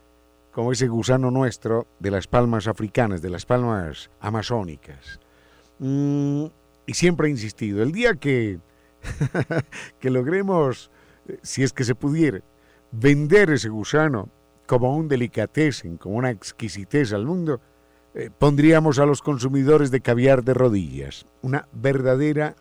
como 0.57 0.73
ese 0.73 0.89
gusano 0.89 1.31
nuestro 1.31 1.87
de 1.99 2.11
las 2.11 2.29
palmas 2.29 2.67
africanas, 2.67 3.21
de 3.21 3.29
las 3.29 3.45
palmas 3.45 4.09
amazónicas. 4.21 5.21
Mm, 5.79 6.47
y 6.87 6.95
siempre 6.95 7.29
he 7.29 7.31
insistido, 7.31 7.83
el 7.83 7.93
día 7.93 8.15
que, 8.15 8.59
que 10.01 10.09
logremos, 10.09 10.91
eh, 11.29 11.37
si 11.43 11.63
es 11.63 11.75
que 11.75 11.85
se 11.85 11.95
pudiera, 11.95 12.41
vender 12.91 13.51
ese 13.51 13.69
gusano 13.69 14.31
como 14.65 14.97
un 14.97 15.09
delicatessen, 15.09 15.99
como 15.99 16.17
una 16.17 16.31
exquisitez 16.31 17.13
al 17.13 17.27
mundo, 17.27 17.61
eh, 18.15 18.31
pondríamos 18.31 18.99
a 18.99 19.05
los 19.05 19.21
consumidores 19.21 19.91
de 19.91 20.01
caviar 20.01 20.43
de 20.43 20.55
rodillas. 20.55 21.27
Una 21.43 21.69
verdadera, 21.73 22.57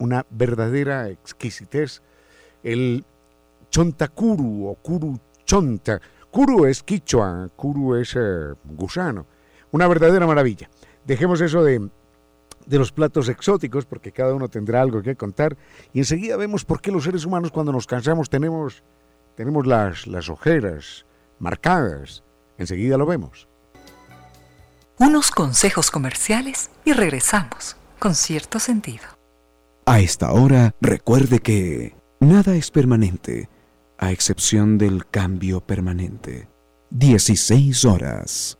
una 0.00 0.26
verdadera 0.30 1.10
exquisitez. 1.10 2.02
El 2.64 3.04
chontakuru 3.70 4.66
o 4.66 4.74
kuru 4.74 5.20
chonta, 5.44 6.00
Kuru 6.36 6.66
es 6.66 6.82
quichua, 6.82 7.48
Kuru 7.56 7.94
es 7.94 8.14
eh, 8.14 8.52
gusano. 8.64 9.26
Una 9.70 9.88
verdadera 9.88 10.26
maravilla. 10.26 10.68
Dejemos 11.06 11.40
eso 11.40 11.64
de, 11.64 11.88
de 12.66 12.78
los 12.78 12.92
platos 12.92 13.30
exóticos, 13.30 13.86
porque 13.86 14.12
cada 14.12 14.34
uno 14.34 14.50
tendrá 14.50 14.82
algo 14.82 15.00
que 15.00 15.16
contar, 15.16 15.56
y 15.94 16.00
enseguida 16.00 16.36
vemos 16.36 16.66
por 16.66 16.82
qué 16.82 16.92
los 16.92 17.04
seres 17.04 17.24
humanos 17.24 17.52
cuando 17.52 17.72
nos 17.72 17.86
cansamos 17.86 18.28
tenemos, 18.28 18.84
tenemos 19.34 19.66
las, 19.66 20.06
las 20.06 20.28
ojeras 20.28 21.06
marcadas. 21.38 22.22
Enseguida 22.58 22.98
lo 22.98 23.06
vemos. 23.06 23.48
Unos 24.98 25.30
consejos 25.30 25.90
comerciales 25.90 26.70
y 26.84 26.92
regresamos 26.92 27.78
con 27.98 28.14
cierto 28.14 28.58
sentido. 28.58 29.06
A 29.86 30.00
esta 30.00 30.32
hora, 30.32 30.74
recuerde 30.82 31.38
que 31.38 31.96
nada 32.20 32.56
es 32.56 32.70
permanente 32.70 33.48
a 33.98 34.12
excepción 34.12 34.78
del 34.78 35.06
cambio 35.06 35.60
permanente. 35.60 36.48
16 36.90 37.84
horas. 37.84 38.58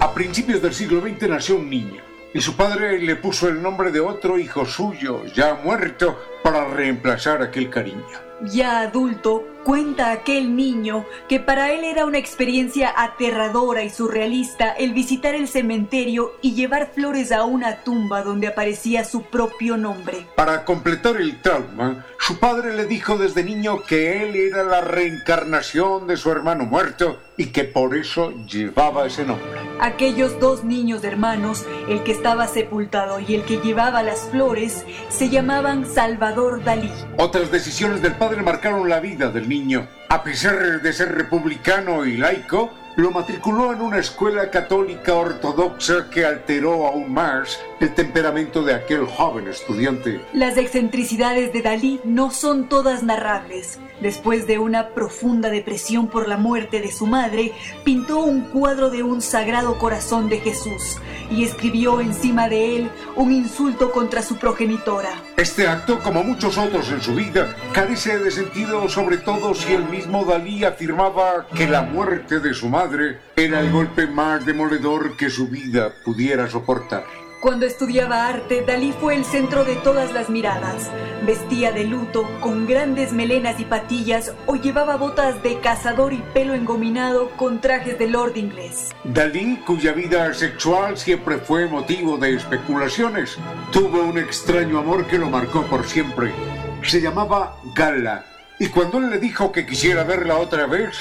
A 0.00 0.14
principios 0.14 0.62
del 0.62 0.74
siglo 0.74 1.00
XX 1.00 1.28
nació 1.28 1.56
un 1.56 1.68
niño 1.68 2.02
y 2.32 2.40
su 2.40 2.56
padre 2.56 3.00
le 3.00 3.16
puso 3.16 3.48
el 3.48 3.62
nombre 3.62 3.92
de 3.92 4.00
otro 4.00 4.38
hijo 4.38 4.66
suyo, 4.66 5.24
ya 5.34 5.54
muerto, 5.54 6.18
para 6.42 6.66
reemplazar 6.66 7.42
aquel 7.42 7.70
cariño. 7.70 8.33
Ya 8.52 8.80
adulto, 8.80 9.42
cuenta 9.64 10.12
aquel 10.12 10.54
niño 10.54 11.06
que 11.28 11.40
para 11.40 11.72
él 11.72 11.84
era 11.84 12.04
una 12.04 12.18
experiencia 12.18 12.92
aterradora 12.94 13.82
y 13.82 13.90
surrealista 13.90 14.72
el 14.72 14.92
visitar 14.92 15.34
el 15.34 15.48
cementerio 15.48 16.32
y 16.42 16.54
llevar 16.54 16.90
flores 16.94 17.32
a 17.32 17.44
una 17.44 17.82
tumba 17.82 18.22
donde 18.22 18.48
aparecía 18.48 19.04
su 19.04 19.22
propio 19.22 19.76
nombre. 19.76 20.26
Para 20.36 20.64
completar 20.64 21.16
el 21.16 21.40
trauma, 21.40 22.04
su 22.18 22.38
padre 22.38 22.76
le 22.76 22.86
dijo 22.86 23.16
desde 23.16 23.44
niño 23.44 23.82
que 23.82 24.22
él 24.22 24.36
era 24.36 24.62
la 24.64 24.82
reencarnación 24.82 26.06
de 26.06 26.16
su 26.16 26.30
hermano 26.30 26.64
muerto 26.64 27.18
y 27.36 27.46
que 27.46 27.64
por 27.64 27.96
eso 27.96 28.32
llevaba 28.46 29.06
ese 29.06 29.24
nombre. 29.24 29.46
Aquellos 29.80 30.38
dos 30.38 30.64
niños 30.64 31.02
hermanos, 31.02 31.64
el 31.88 32.02
que 32.04 32.12
estaba 32.12 32.46
sepultado 32.46 33.18
y 33.20 33.34
el 33.34 33.44
que 33.44 33.58
llevaba 33.58 34.02
las 34.02 34.20
flores, 34.30 34.84
se 35.08 35.28
llamaban 35.28 35.84
Salvador 35.86 36.62
Dalí. 36.62 36.90
Otras 37.18 37.50
decisiones 37.50 38.00
del 38.00 38.14
padre 38.14 38.33
marcaron 38.42 38.88
la 38.88 39.00
vida 39.00 39.30
del 39.30 39.48
niño. 39.48 39.86
A 40.08 40.22
pesar 40.22 40.80
de 40.80 40.92
ser 40.92 41.14
republicano 41.14 42.04
y 42.04 42.16
laico, 42.16 42.72
lo 42.96 43.10
matriculó 43.10 43.72
en 43.72 43.80
una 43.80 43.98
escuela 43.98 44.50
católica 44.50 45.14
ortodoxa 45.14 46.08
que 46.10 46.24
alteró 46.24 46.86
aún 46.86 47.12
más 47.12 47.58
el 47.84 47.94
temperamento 47.94 48.62
de 48.62 48.74
aquel 48.74 49.04
joven 49.04 49.46
estudiante. 49.46 50.20
Las 50.32 50.56
excentricidades 50.56 51.52
de 51.52 51.60
Dalí 51.60 52.00
no 52.04 52.30
son 52.30 52.68
todas 52.68 53.02
narrables. 53.02 53.78
Después 54.00 54.46
de 54.46 54.58
una 54.58 54.88
profunda 54.88 55.50
depresión 55.50 56.08
por 56.08 56.26
la 56.26 56.36
muerte 56.36 56.80
de 56.80 56.90
su 56.90 57.06
madre, 57.06 57.52
pintó 57.84 58.20
un 58.20 58.40
cuadro 58.40 58.90
de 58.90 59.02
un 59.02 59.20
sagrado 59.20 59.78
corazón 59.78 60.28
de 60.28 60.40
Jesús 60.40 60.96
y 61.30 61.44
escribió 61.44 62.00
encima 62.00 62.48
de 62.48 62.76
él 62.76 62.90
un 63.16 63.32
insulto 63.32 63.92
contra 63.92 64.22
su 64.22 64.36
progenitora. 64.36 65.10
Este 65.36 65.68
acto, 65.68 66.00
como 66.00 66.24
muchos 66.24 66.56
otros 66.56 66.90
en 66.90 67.02
su 67.02 67.14
vida, 67.14 67.54
carece 67.72 68.18
de 68.18 68.30
sentido, 68.30 68.88
sobre 68.88 69.18
todo 69.18 69.54
si 69.54 69.74
el 69.74 69.84
mismo 69.84 70.24
Dalí 70.24 70.64
afirmaba 70.64 71.46
que 71.54 71.68
la 71.68 71.82
muerte 71.82 72.40
de 72.40 72.54
su 72.54 72.68
madre 72.68 73.20
era 73.36 73.60
el 73.60 73.70
golpe 73.70 74.06
más 74.06 74.46
demoledor 74.46 75.16
que 75.16 75.28
su 75.28 75.48
vida 75.48 75.92
pudiera 76.02 76.48
soportar. 76.48 77.23
Cuando 77.44 77.66
estudiaba 77.66 78.26
arte, 78.26 78.64
Dalí 78.66 78.92
fue 78.98 79.14
el 79.16 79.26
centro 79.26 79.66
de 79.66 79.76
todas 79.76 80.14
las 80.14 80.30
miradas. 80.30 80.90
Vestía 81.26 81.72
de 81.72 81.84
luto, 81.84 82.26
con 82.40 82.66
grandes 82.66 83.12
melenas 83.12 83.60
y 83.60 83.66
patillas, 83.66 84.32
o 84.46 84.56
llevaba 84.56 84.96
botas 84.96 85.42
de 85.42 85.60
cazador 85.60 86.14
y 86.14 86.22
pelo 86.32 86.54
engominado 86.54 87.28
con 87.32 87.60
trajes 87.60 87.98
de 87.98 88.08
lord 88.08 88.38
inglés. 88.38 88.94
Dalí, 89.04 89.58
cuya 89.66 89.92
vida 89.92 90.32
sexual 90.32 90.96
siempre 90.96 91.36
fue 91.36 91.66
motivo 91.66 92.16
de 92.16 92.34
especulaciones, 92.34 93.36
tuvo 93.70 94.04
un 94.04 94.16
extraño 94.16 94.78
amor 94.78 95.06
que 95.06 95.18
lo 95.18 95.28
marcó 95.28 95.64
por 95.64 95.86
siempre. 95.86 96.32
Se 96.82 97.02
llamaba 97.02 97.58
Gala, 97.74 98.24
y 98.58 98.68
cuando 98.68 98.96
él 98.96 99.10
le 99.10 99.18
dijo 99.18 99.52
que 99.52 99.66
quisiera 99.66 100.02
verla 100.02 100.38
otra 100.38 100.64
vez, 100.64 100.96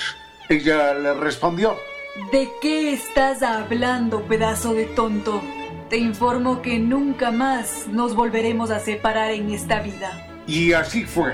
ella 0.49 0.93
le 0.93 1.13
respondió. 1.13 1.77
¿De 2.34 2.49
qué 2.62 2.91
estás 2.91 3.41
hablando, 3.43 4.23
pedazo 4.23 4.73
de 4.73 4.88
tonto? 4.88 5.41
Te 5.93 5.99
informo 5.99 6.63
que 6.63 6.79
nunca 6.79 7.29
más 7.29 7.86
nos 7.88 8.15
volveremos 8.15 8.71
a 8.71 8.79
separar 8.79 9.29
en 9.29 9.51
esta 9.51 9.79
vida. 9.79 10.25
Y 10.47 10.73
así 10.73 11.03
fue. 11.03 11.34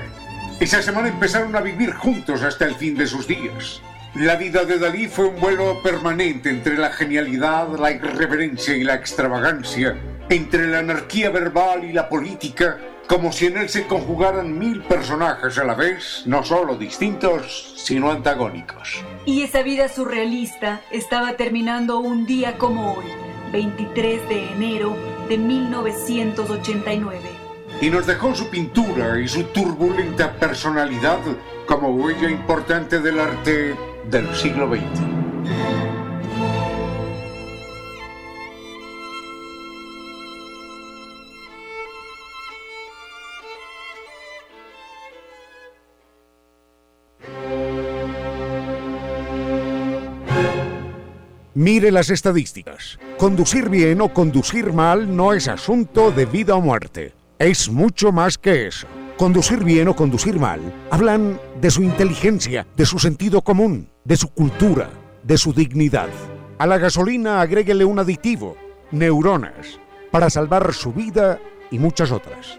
Esa 0.60 0.82
semana 0.82 1.08
empezaron 1.08 1.56
a 1.56 1.62
vivir 1.62 1.94
juntos 1.94 2.42
hasta 2.42 2.66
el 2.66 2.74
fin 2.74 2.94
de 2.94 3.06
sus 3.06 3.26
días. 3.26 3.80
La 4.14 4.36
vida 4.36 4.66
de 4.66 4.78
Dalí 4.78 5.08
fue 5.08 5.28
un 5.28 5.40
vuelo 5.40 5.82
permanente 5.82 6.50
entre 6.50 6.76
la 6.76 6.90
genialidad, 6.90 7.68
la 7.78 7.90
irreverencia 7.90 8.76
y 8.76 8.84
la 8.84 8.96
extravagancia, 8.96 9.96
entre 10.28 10.66
la 10.66 10.80
anarquía 10.80 11.30
verbal 11.30 11.82
y 11.84 11.94
la 11.94 12.10
política, 12.10 12.76
como 13.08 13.32
si 13.32 13.46
en 13.46 13.56
él 13.56 13.70
se 13.70 13.86
conjugaran 13.86 14.58
mil 14.58 14.82
personajes 14.82 15.56
a 15.56 15.64
la 15.64 15.74
vez, 15.74 16.24
no 16.26 16.44
solo 16.44 16.76
distintos, 16.76 17.76
sino 17.78 18.10
antagónicos. 18.10 19.02
Y 19.24 19.40
esa 19.40 19.62
vida 19.62 19.88
surrealista 19.88 20.82
estaba 20.90 21.38
terminando 21.38 21.98
un 22.00 22.26
día 22.26 22.58
como 22.58 22.92
hoy 22.92 23.29
23 23.52 24.28
de 24.28 24.52
enero 24.52 24.96
de 25.28 25.38
1989. 25.38 27.18
Y 27.80 27.90
nos 27.90 28.06
dejó 28.06 28.34
su 28.34 28.48
pintura 28.50 29.18
y 29.20 29.28
su 29.28 29.44
turbulenta 29.44 30.32
personalidad 30.32 31.18
como 31.66 31.90
huella 31.90 32.28
importante 32.28 33.00
del 33.00 33.20
arte 33.20 33.74
del 34.10 34.34
siglo 34.34 34.68
XX. 34.68 35.89
Mire 51.60 51.90
las 51.90 52.08
estadísticas. 52.08 52.98
Conducir 53.18 53.68
bien 53.68 54.00
o 54.00 54.14
conducir 54.14 54.72
mal 54.72 55.14
no 55.14 55.34
es 55.34 55.46
asunto 55.46 56.10
de 56.10 56.24
vida 56.24 56.54
o 56.54 56.62
muerte. 56.62 57.12
Es 57.38 57.68
mucho 57.68 58.12
más 58.12 58.38
que 58.38 58.66
eso. 58.66 58.86
Conducir 59.18 59.62
bien 59.62 59.86
o 59.88 59.94
conducir 59.94 60.38
mal 60.40 60.58
hablan 60.90 61.38
de 61.60 61.70
su 61.70 61.82
inteligencia, 61.82 62.66
de 62.78 62.86
su 62.86 62.98
sentido 62.98 63.42
común, 63.42 63.90
de 64.06 64.16
su 64.16 64.28
cultura, 64.28 64.88
de 65.22 65.36
su 65.36 65.52
dignidad. 65.52 66.08
A 66.56 66.66
la 66.66 66.78
gasolina 66.78 67.42
agréguele 67.42 67.84
un 67.84 67.98
aditivo, 67.98 68.56
neuronas, 68.90 69.78
para 70.10 70.30
salvar 70.30 70.72
su 70.72 70.94
vida 70.94 71.40
y 71.70 71.78
muchas 71.78 72.10
otras. 72.10 72.58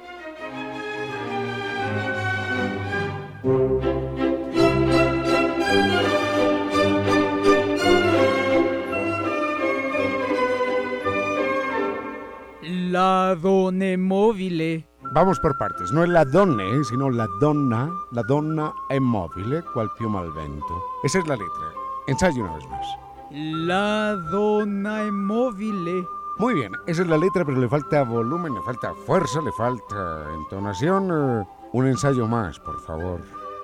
La 12.92 13.38
donne 13.42 13.96
mobile. 13.96 14.86
Vamos 15.14 15.40
por 15.40 15.58
partes, 15.58 15.94
no 15.94 16.04
es 16.04 16.10
la 16.10 16.26
donne, 16.26 16.84
sino 16.84 17.10
la 17.10 17.26
donna, 17.40 17.90
la 18.12 18.22
donna 18.24 18.74
è 18.90 19.00
mobile, 19.00 19.64
cual 19.74 19.90
piuma 19.98 20.20
al 20.20 20.32
vento. 20.34 20.84
Esa 21.02 21.20
es 21.20 21.26
la 21.26 21.38
letra. 21.38 21.72
Ensayo 22.08 22.44
una 22.44 22.56
vez 22.56 22.70
más. 22.70 22.86
La 23.32 24.16
donna 24.30 25.06
è 25.06 25.10
mobile. 25.10 26.06
Muy 26.38 26.54
bien, 26.54 26.74
esa 26.86 27.04
es 27.04 27.08
la 27.08 27.16
letra, 27.16 27.46
pero 27.46 27.62
le 27.62 27.70
falta 27.70 28.04
volumen, 28.04 28.56
le 28.56 28.62
falta 28.62 28.94
fuerza, 29.06 29.40
le 29.40 29.54
falta 29.54 30.26
entonación. 30.36 31.12
Eh, 31.12 31.48
un 31.72 31.88
ensayo 31.88 32.28
más, 32.28 32.60
por 32.60 32.78
favor. 32.82 33.22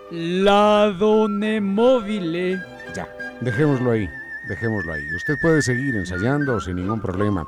La 0.10 0.96
donne 0.98 1.60
mobile. 1.60 2.62
Ya, 2.96 3.10
dejémoslo 3.42 3.92
ahí, 3.92 4.08
dejémoslo 4.48 4.94
ahí. 4.94 5.04
Usted 5.18 5.34
puede 5.42 5.62
seguir 5.62 5.98
ensayando 5.98 6.62
sin 6.62 6.78
ningún 6.78 7.02
problema. 7.02 7.46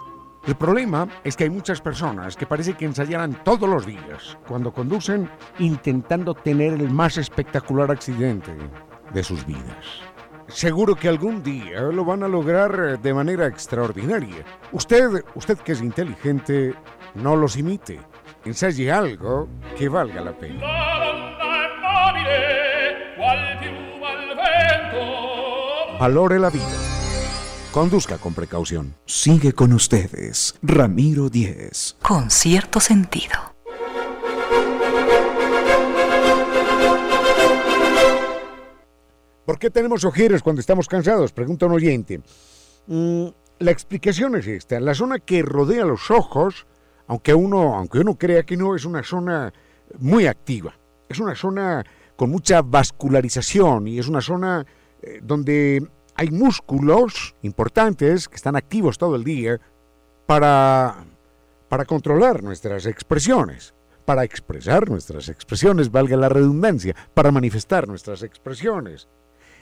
El 0.48 0.56
problema 0.56 1.08
es 1.24 1.36
que 1.36 1.44
hay 1.44 1.50
muchas 1.50 1.82
personas 1.82 2.36
que 2.36 2.48
parece 2.48 2.74
que 2.74 2.86
ensayaran 2.86 3.44
todos 3.44 3.70
los 3.70 3.86
días 3.86 4.38
cuando 4.48 4.74
conducen 4.74 5.30
intentando 5.60 6.34
tener 6.34 6.74
el 6.74 6.90
más 6.90 7.18
espectacular 7.18 7.92
accidente 7.92 8.52
de 9.14 9.24
sus 9.24 9.46
vidas. 9.46 10.02
Seguro 10.48 10.96
que 10.96 11.08
algún 11.08 11.44
día 11.44 11.82
lo 11.82 12.04
van 12.04 12.24
a 12.24 12.28
lograr 12.28 13.00
de 13.00 13.14
manera 13.14 13.46
extraordinaria. 13.46 14.44
Usted, 14.72 15.24
usted 15.36 15.60
que 15.60 15.74
es 15.74 15.82
inteligente, 15.82 16.74
no 17.14 17.36
los 17.36 17.56
imite. 17.56 18.00
Ensaye 18.46 18.92
algo 18.92 19.48
que 19.78 19.90
valga 19.90 20.22
la 20.22 20.32
pena. 20.32 20.66
Valore 26.00 26.40
la 26.40 26.50
vida. 26.50 26.89
Conduzca 27.72 28.18
con 28.18 28.34
precaución. 28.34 28.96
Sigue 29.06 29.54
con 29.54 29.74
ustedes, 29.74 30.56
Ramiro 30.64 31.30
Díez. 31.30 31.96
Con 32.02 32.32
cierto 32.32 32.80
sentido. 32.80 33.36
¿Por 39.46 39.60
qué 39.60 39.70
tenemos 39.70 40.04
ojeras 40.04 40.42
cuando 40.42 40.62
estamos 40.62 40.88
cansados? 40.88 41.32
Pregunta 41.32 41.68
un 41.68 41.74
oyente. 41.74 42.22
Mm, 42.88 43.28
la 43.60 43.70
explicación 43.72 44.36
es 44.36 44.48
esta. 44.48 44.80
La 44.80 44.96
zona 44.96 45.20
que 45.20 45.44
rodea 45.44 45.86
los 45.86 46.10
ojos, 46.10 46.66
aunque 47.06 47.36
uno, 47.36 47.76
aunque 47.76 48.00
uno 48.00 48.18
crea 48.18 48.48
que 48.48 48.58
no, 48.58 48.76
es 48.76 48.84
una 48.84 49.04
zona 49.04 49.54
muy 50.00 50.26
activa. 50.26 50.76
Es 51.08 51.20
una 51.20 51.36
zona 51.36 51.86
con 52.16 52.32
mucha 52.32 52.64
vascularización 52.64 53.88
y 53.88 54.00
es 54.00 54.08
una 54.08 54.22
zona 54.22 54.66
eh, 55.04 55.20
donde 55.22 55.88
hay 56.20 56.32
músculos 56.32 57.34
importantes 57.44 58.28
que 58.28 58.36
están 58.36 58.58
activos 58.58 58.98
todo 58.98 59.16
el 59.16 59.24
día 59.24 59.58
para, 60.26 61.06
para 61.70 61.86
controlar 61.86 62.44
nuestras 62.44 62.86
expresiones, 62.88 63.74
para 64.04 64.26
expresar 64.26 64.90
nuestras 64.90 65.30
expresiones, 65.30 65.90
valga 65.90 66.18
la 66.18 66.28
redundancia, 66.28 66.94
para 67.14 67.32
manifestar 67.32 67.88
nuestras 67.88 68.22
expresiones. 68.22 69.08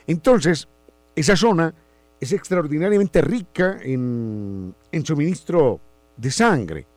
Entonces, 0.08 0.66
esa 1.14 1.36
zona 1.36 1.72
es 2.18 2.32
extraordinariamente 2.32 3.20
rica 3.20 3.78
en, 3.80 4.74
en 4.90 5.06
suministro 5.06 5.80
de 6.16 6.30
sangre. 6.32 6.88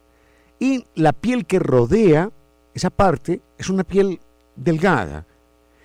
Y 0.58 0.84
la 0.95 1.13
piel 1.13 1.45
que 1.45 1.60
rodea 1.60 2.32
esa 2.74 2.89
parte 2.89 3.43
es 3.60 3.69
una 3.69 3.84
piel 3.84 4.21
delgada 4.56 5.28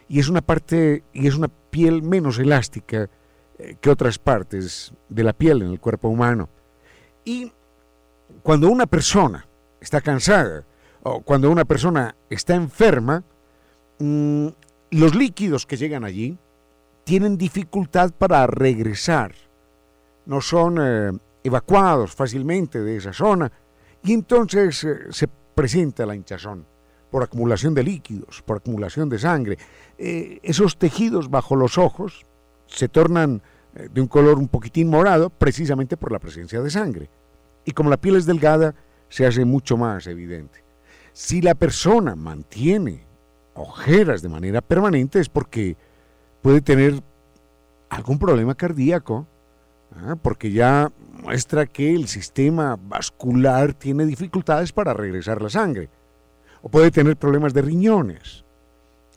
y 0.08 0.18
es 0.18 0.30
una 0.30 0.40
parte 0.40 1.04
y 1.12 1.26
es 1.26 1.34
una 1.34 1.48
piel 1.48 2.02
menos 2.02 2.38
elástica 2.38 3.10
eh, 3.58 3.76
que 3.80 3.88
otras 3.88 4.18
partes 4.18 4.92
de 5.08 5.24
la 5.24 5.32
piel 5.32 5.62
en 5.62 5.70
el 5.70 5.80
cuerpo 5.80 6.08
humano. 6.08 6.50
Y 7.24 7.50
cuando 8.42 8.68
una 8.68 8.86
persona 8.86 9.48
está 9.80 10.02
cansada 10.02 10.66
o 11.02 11.22
cuando 11.22 11.50
una 11.50 11.64
persona 11.64 12.14
está 12.28 12.54
enferma, 12.54 13.24
mm, 13.98 14.48
los 14.90 15.14
líquidos 15.14 15.64
que 15.64 15.78
llegan 15.78 16.04
allí 16.04 16.38
tienen 17.04 17.38
dificultad 17.38 18.10
para 18.10 18.46
regresar, 18.46 19.32
no 20.26 20.42
son 20.42 20.76
eh, 20.78 21.12
evacuados 21.42 22.14
fácilmente 22.14 22.80
de 22.80 22.96
esa 22.96 23.14
zona 23.14 23.50
y 24.02 24.12
entonces 24.12 24.84
eh, 24.84 24.98
se 25.10 25.28
presenta 25.28 26.04
la 26.04 26.14
hinchazón 26.14 26.66
por 27.10 27.22
acumulación 27.22 27.72
de 27.72 27.84
líquidos, 27.84 28.42
por 28.42 28.58
acumulación 28.58 29.08
de 29.08 29.18
sangre. 29.18 29.56
esos 29.96 30.76
tejidos 30.76 31.30
bajo 31.30 31.56
los 31.56 31.78
ojos 31.78 32.25
se 32.66 32.88
tornan 32.88 33.42
eh, 33.74 33.88
de 33.92 34.00
un 34.00 34.08
color 34.08 34.38
un 34.38 34.48
poquitín 34.48 34.88
morado 34.88 35.30
precisamente 35.30 35.96
por 35.96 36.12
la 36.12 36.18
presencia 36.18 36.60
de 36.60 36.70
sangre. 36.70 37.10
Y 37.64 37.72
como 37.72 37.90
la 37.90 37.96
piel 37.96 38.16
es 38.16 38.26
delgada, 38.26 38.74
se 39.08 39.26
hace 39.26 39.44
mucho 39.44 39.76
más 39.76 40.06
evidente. 40.06 40.64
Si 41.12 41.40
la 41.40 41.54
persona 41.54 42.14
mantiene 42.14 43.06
ojeras 43.54 44.22
de 44.22 44.28
manera 44.28 44.60
permanente 44.60 45.18
es 45.18 45.28
porque 45.28 45.76
puede 46.42 46.60
tener 46.60 47.02
algún 47.88 48.18
problema 48.18 48.54
cardíaco, 48.54 49.26
¿ah? 49.96 50.16
porque 50.20 50.52
ya 50.52 50.92
muestra 51.22 51.66
que 51.66 51.94
el 51.94 52.08
sistema 52.08 52.78
vascular 52.80 53.74
tiene 53.74 54.06
dificultades 54.06 54.72
para 54.72 54.94
regresar 54.94 55.42
la 55.42 55.50
sangre. 55.50 55.88
O 56.62 56.68
puede 56.68 56.90
tener 56.90 57.16
problemas 57.16 57.54
de 57.54 57.62
riñones, 57.62 58.44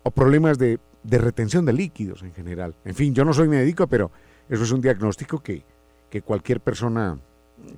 o 0.04 0.12
problemas 0.12 0.58
de 0.58 0.80
de 1.10 1.18
retención 1.18 1.66
de 1.66 1.74
líquidos 1.74 2.24
en 2.24 2.34
general. 2.34 2.76
En 2.86 2.96
fin, 2.96 3.14
yo 3.14 3.26
no 3.26 3.34
soy 3.34 3.48
médico, 3.48 3.88
pero 3.88 4.12
eso 4.48 4.64
es 4.64 4.72
un 4.72 4.82
diagnóstico 4.82 5.40
que, 5.40 5.64
que 6.10 6.22
cualquier, 6.22 6.62
persona, 6.62 7.20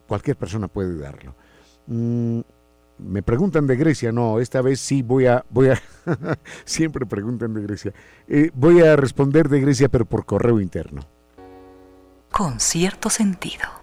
cualquier 0.08 0.38
persona 0.38 0.68
puede 0.68 0.98
darlo. 0.98 1.36
Mm, 1.88 2.42
me 3.00 3.24
preguntan 3.24 3.66
de 3.68 3.76
Grecia, 3.76 4.12
no, 4.12 4.40
esta 4.40 4.62
vez 4.62 4.80
sí 4.80 5.02
voy 5.02 5.26
a, 5.26 5.44
voy 5.50 5.70
a, 5.70 5.82
siempre 6.66 7.06
preguntan 7.06 7.54
de 7.54 7.62
Grecia. 7.62 7.94
Eh, 8.28 8.52
voy 8.54 8.82
a 8.82 8.96
responder 8.96 9.50
de 9.50 9.60
Grecia, 9.60 9.90
pero 9.90 10.06
por 10.06 10.26
correo 10.26 10.60
interno. 10.60 11.02
Con 12.32 12.60
cierto 12.60 13.10
sentido. 13.10 13.81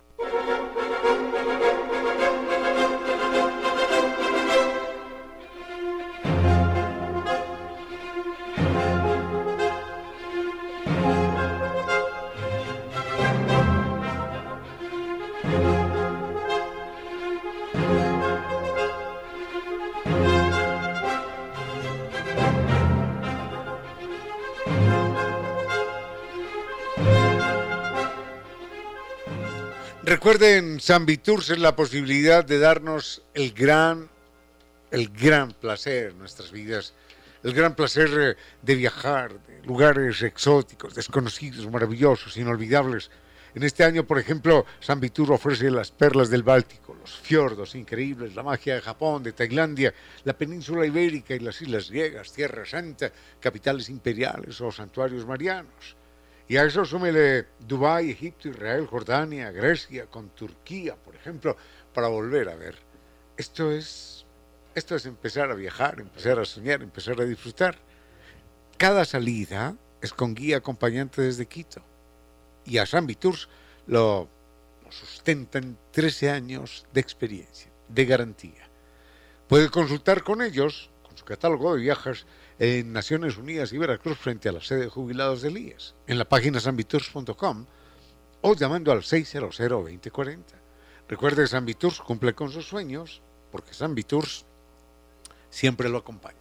Recuerden, 30.09 30.81
San 30.81 31.05
Viturs 31.05 31.51
es 31.51 31.59
la 31.59 31.77
posibilidad 31.77 32.43
de 32.43 32.59
darnos 32.59 33.21
el 33.35 33.53
gran, 33.53 34.09
el 34.91 35.11
gran 35.11 35.53
placer 35.53 36.13
en 36.13 36.19
nuestras 36.19 36.51
vidas, 36.51 36.95
el 37.43 37.53
gran 37.53 37.75
placer 37.75 38.09
eh, 38.19 38.37
de 38.63 38.75
viajar, 38.75 39.39
de 39.39 39.67
lugares 39.67 40.23
exóticos, 40.23 40.95
desconocidos, 40.95 41.71
maravillosos, 41.71 42.39
inolvidables. 42.39 43.11
En 43.55 43.65
este 43.65 43.85
año, 43.85 44.05
por 44.05 44.19
ejemplo, 44.19 44.65
San 44.81 44.99
Vitur 44.99 45.31
ofrece 45.31 45.71
las 45.71 45.91
perlas 45.91 46.31
del 46.31 46.43
Báltico, 46.43 46.97
los 46.99 47.15
fiordos 47.15 47.75
increíbles, 47.75 48.35
la 48.35 48.43
magia 48.43 48.77
de 48.77 48.81
Japón, 48.81 49.23
de 49.23 49.33
Tailandia, 49.35 49.93
la 50.25 50.33
península 50.33 50.87
ibérica 50.87 51.35
y 51.35 51.41
las 51.41 51.61
islas 51.61 51.91
griegas, 51.91 52.33
Tierra 52.33 52.65
Santa, 52.65 53.13
capitales 53.39 53.91
imperiales 53.91 54.59
o 54.63 54.73
santuarios 54.73 55.27
marianos. 55.27 55.99
Y 56.49 56.57
a 56.57 56.65
eso 56.65 56.85
súmele 56.85 57.47
Dubái, 57.61 58.11
Egipto, 58.11 58.49
Israel, 58.49 58.87
Jordania, 58.87 59.51
Grecia, 59.51 60.07
con 60.07 60.31
Turquía, 60.31 60.97
por 60.97 61.15
ejemplo, 61.15 61.57
para 61.93 62.09
volver 62.09 62.49
a 62.49 62.57
ver. 62.57 62.77
Esto 63.37 63.71
es, 63.71 64.25
esto 64.75 64.97
es 64.97 65.05
empezar 65.05 65.51
a 65.51 65.55
viajar, 65.55 66.01
empezar 66.01 66.39
a 66.39 66.47
soñar, 66.47 66.83
empezar 66.83 67.21
a 67.21 67.27
disfrutar. 67.27 67.77
Cada 68.79 69.05
salida 69.05 69.77
es 70.01 70.15
con 70.15 70.35
guía 70.35 70.57
acompañante 70.57 71.21
desde 71.21 71.47
Quito. 71.47 71.83
Y 72.65 72.79
a 72.79 72.87
San 72.87 73.07
lo, 73.87 74.29
lo 74.85 74.93
sustentan 74.93 75.77
13 75.93 76.31
años 76.31 76.87
de 76.95 77.01
experiencia, 77.01 77.71
de 77.89 78.07
garantía. 78.07 78.69
Puede 79.49 79.69
consultar 79.69 80.23
con 80.23 80.41
ellos, 80.41 80.91
con 81.03 81.17
su 81.17 81.25
catálogo 81.27 81.75
de 81.75 81.83
viajes, 81.83 82.27
en 82.59 82.93
Naciones 82.93 83.37
Unidas 83.37 83.73
y 83.73 83.79
Veracruz 83.79 84.19
frente 84.19 84.49
a 84.49 84.53
la 84.53 84.61
sede 84.61 84.81
de 84.81 84.89
jubilados 84.89 85.43
del 85.43 85.59
IES, 85.59 85.95
en 86.07 86.19
la 86.19 86.29
página 86.29 86.61
sanviturs.com 86.61 87.67
o 88.41 88.55
llamando 88.55 88.93
al 88.93 89.03
600-2040. 89.03 90.39
Recuerde, 91.09 91.47
San 91.47 91.65
Viturs 91.65 92.01
cumple 92.01 92.35
con 92.35 92.51
sus 92.51 92.67
sueños 92.67 93.23
porque 93.51 93.73
San 93.73 93.95
Viturs 93.95 94.45
siempre 95.51 95.89
lo 95.89 95.99
acompaña. 95.99 96.37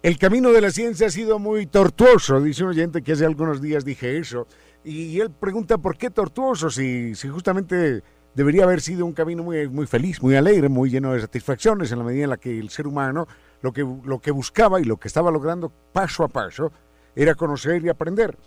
El 0.00 0.16
camino 0.16 0.52
de 0.52 0.60
la 0.60 0.70
ciencia 0.70 1.08
ha 1.08 1.10
sido 1.10 1.40
muy 1.40 1.66
tortuoso, 1.66 2.40
dice 2.40 2.62
un 2.62 2.70
oyente 2.70 3.02
que 3.02 3.12
hace 3.12 3.26
algunos 3.26 3.60
días 3.60 3.84
dije 3.84 4.18
eso. 4.18 4.46
Y 4.84 5.18
él 5.18 5.30
pregunta 5.32 5.76
por 5.76 5.98
qué 5.98 6.08
tortuoso, 6.08 6.70
si, 6.70 7.16
si 7.16 7.28
justamente 7.28 8.04
debería 8.38 8.62
haber 8.62 8.80
sido 8.80 9.04
un 9.04 9.14
camino 9.14 9.42
muy, 9.42 9.68
muy 9.68 9.88
feliz, 9.88 10.22
muy 10.22 10.36
alegre, 10.36 10.68
muy 10.68 10.90
lleno 10.90 11.12
de 11.12 11.20
satisfacciones, 11.20 11.90
en 11.90 11.98
la 11.98 12.04
medida 12.04 12.22
en 12.22 12.30
la 12.30 12.36
que 12.36 12.56
el 12.56 12.70
ser 12.70 12.86
humano 12.86 13.26
lo 13.62 13.72
que, 13.72 13.84
lo 14.04 14.20
que 14.20 14.30
buscaba 14.30 14.80
y 14.80 14.84
lo 14.84 14.96
que 14.96 15.08
estaba 15.08 15.32
logrando 15.32 15.72
paso 15.92 16.22
a 16.22 16.28
paso 16.28 16.70
era 17.16 17.34
conocer 17.34 17.84
y 17.84 17.88
aprender. 17.88 18.38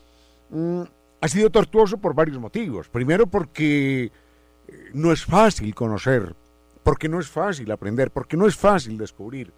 Mm, 0.49 0.83
ha 1.19 1.27
sido 1.27 1.49
tortuoso 1.49 1.97
por 1.97 2.13
varios 2.13 2.39
motivos. 2.39 2.87
Primero 2.87 3.27
porque 3.27 4.05
eh, 4.05 4.11
no 4.93 5.11
es 5.11 5.25
fácil 5.25 5.75
conocer, 5.75 6.37
porque 6.83 7.09
no 7.09 7.19
es 7.19 7.27
fácil 7.27 7.69
aprender, 7.69 8.11
porque 8.11 8.37
no 8.37 8.47
es 8.47 8.55
fácil 8.55 8.97
descubrir. 8.97 9.51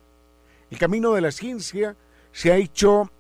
El 0.72 0.80
camino 0.80 1.14
de 1.14 1.22
la 1.22 1.32
ciencia 1.32 1.96
se 2.32 2.52
ha 2.52 2.56
hecho 2.56 3.12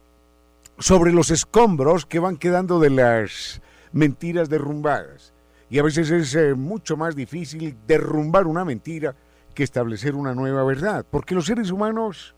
sobre 0.80 1.14
los 1.14 1.30
escombros 1.30 2.08
que 2.08 2.18
van 2.18 2.38
quedando 2.38 2.80
de 2.80 2.90
las 2.90 3.62
mentiras 3.92 4.50
derrumbadas. 4.50 5.32
Y 5.74 5.80
a 5.80 5.82
veces 5.84 6.12
es 6.12 6.36
eh, 6.36 6.54
mucho 6.54 6.96
más 6.98 7.16
difícil 7.16 7.76
derrumbar 7.88 8.46
una 8.46 8.64
mentira 8.64 9.16
que 9.56 9.64
establecer 9.64 10.14
una 10.14 10.36
nueva 10.36 10.64
verdad. 10.64 11.04
Porque 11.10 11.34
los 11.34 11.48
seres 11.48 11.72
humanos 11.72 12.36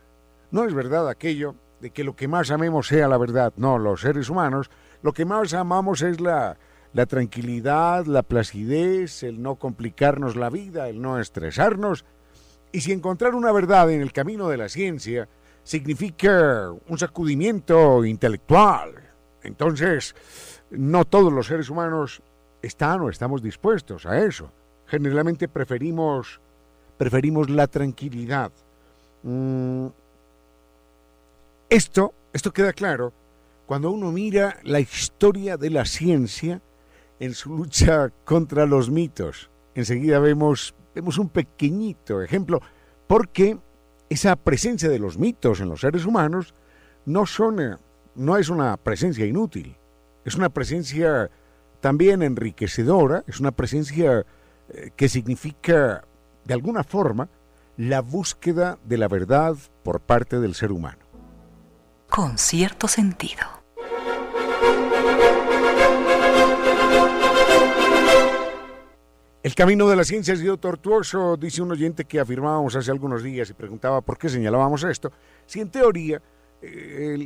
no 0.51 0.63
es 0.63 0.73
verdad 0.73 1.09
aquello 1.09 1.53
de 1.81 1.89
que 1.89 2.05
lo 2.05 2.15
que 2.15 2.29
más 2.29 2.49
amemos 2.49 2.87
sea 2.87 3.09
la 3.09 3.17
verdad. 3.17 3.51
No, 3.57 3.77
los 3.77 3.99
seres 3.99 4.29
humanos 4.29 4.71
lo 5.01 5.11
que 5.11 5.25
más 5.25 5.53
amamos 5.53 6.01
es 6.01 6.21
la, 6.21 6.57
la 6.93 7.05
tranquilidad, 7.07 8.05
la 8.05 8.23
placidez, 8.23 9.21
el 9.23 9.41
no 9.41 9.55
complicarnos 9.55 10.37
la 10.37 10.49
vida, 10.49 10.87
el 10.87 11.01
no 11.01 11.19
estresarnos. 11.19 12.05
Y 12.71 12.79
si 12.79 12.93
encontrar 12.93 13.35
una 13.35 13.51
verdad 13.51 13.91
en 13.91 13.99
el 13.99 14.13
camino 14.13 14.47
de 14.47 14.55
la 14.55 14.69
ciencia 14.69 15.27
significa 15.61 16.71
un 16.87 16.97
sacudimiento 16.97 18.05
intelectual, 18.05 18.93
entonces 19.43 20.15
no 20.71 21.03
todos 21.03 21.33
los 21.33 21.47
seres 21.47 21.69
humanos 21.69 22.23
están 22.65 23.01
o 23.01 23.09
estamos 23.09 23.41
dispuestos 23.41 24.05
a 24.05 24.19
eso. 24.19 24.51
Generalmente 24.87 25.47
preferimos, 25.47 26.39
preferimos 26.97 27.49
la 27.49 27.67
tranquilidad. 27.67 28.51
Mm, 29.23 29.87
Esto, 31.69 32.13
esto 32.31 32.53
queda 32.53 32.73
claro 32.73 33.11
cuando 33.65 33.89
uno 33.89 34.11
mira 34.11 34.59
la 34.63 34.79
historia 34.79 35.57
de 35.57 35.71
la 35.71 35.85
ciencia 35.85 36.61
en 37.19 37.33
su 37.33 37.49
lucha 37.55 38.11
contra 38.23 38.67
los 38.67 38.91
mitos. 38.91 39.49
Enseguida 39.73 40.19
vemos, 40.19 40.75
vemos 40.93 41.17
un 41.17 41.29
pequeñito 41.29 42.21
ejemplo, 42.21 42.61
porque 43.07 43.57
esa 44.09 44.35
presencia 44.35 44.89
de 44.89 44.99
los 44.99 45.17
mitos 45.17 45.59
en 45.59 45.69
los 45.69 45.81
seres 45.81 46.05
humanos 46.05 46.53
no, 47.05 47.25
son, 47.25 47.59
eh, 47.59 47.77
no 48.15 48.37
es 48.37 48.49
una 48.49 48.77
presencia 48.77 49.25
inútil, 49.25 49.75
es 50.23 50.35
una 50.35 50.49
presencia 50.49 51.31
también 51.85 52.23
enriquecedora, 52.23 53.23
es 53.27 53.39
una 53.39 53.51
presencia 53.51 54.25
eh, 54.69 54.89
que 54.95 55.07
significa, 55.07 56.03
de 56.43 56.53
alguna 56.55 56.83
forma, 56.83 57.29
la 57.77 58.01
búsqueda 58.01 58.79
de 58.83 58.97
la 58.97 59.07
verdad 59.07 59.55
por 59.83 59.99
parte 59.99 60.39
del 60.39 60.55
ser 60.55 60.71
humano. 60.71 61.05
Con 62.09 62.39
cierto 62.39 62.87
sentido. 62.87 63.43
El 69.43 69.53
camino 69.53 69.87
de 69.87 69.95
la 69.95 70.03
ciencia 70.03 70.33
ha 70.33 70.37
sido 70.37 70.57
tortuoso, 70.57 71.37
dice 71.37 71.61
un 71.61 71.71
oyente 71.71 72.05
que 72.05 72.19
afirmábamos 72.19 72.75
hace 72.75 72.89
algunos 72.89 73.21
días 73.21 73.47
y 73.51 73.53
preguntaba 73.53 74.01
por 74.01 74.17
qué 74.17 74.27
señalábamos 74.27 74.83
esto. 74.85 75.11
Si 75.45 75.61
en 75.61 75.69
teoría 75.69 76.19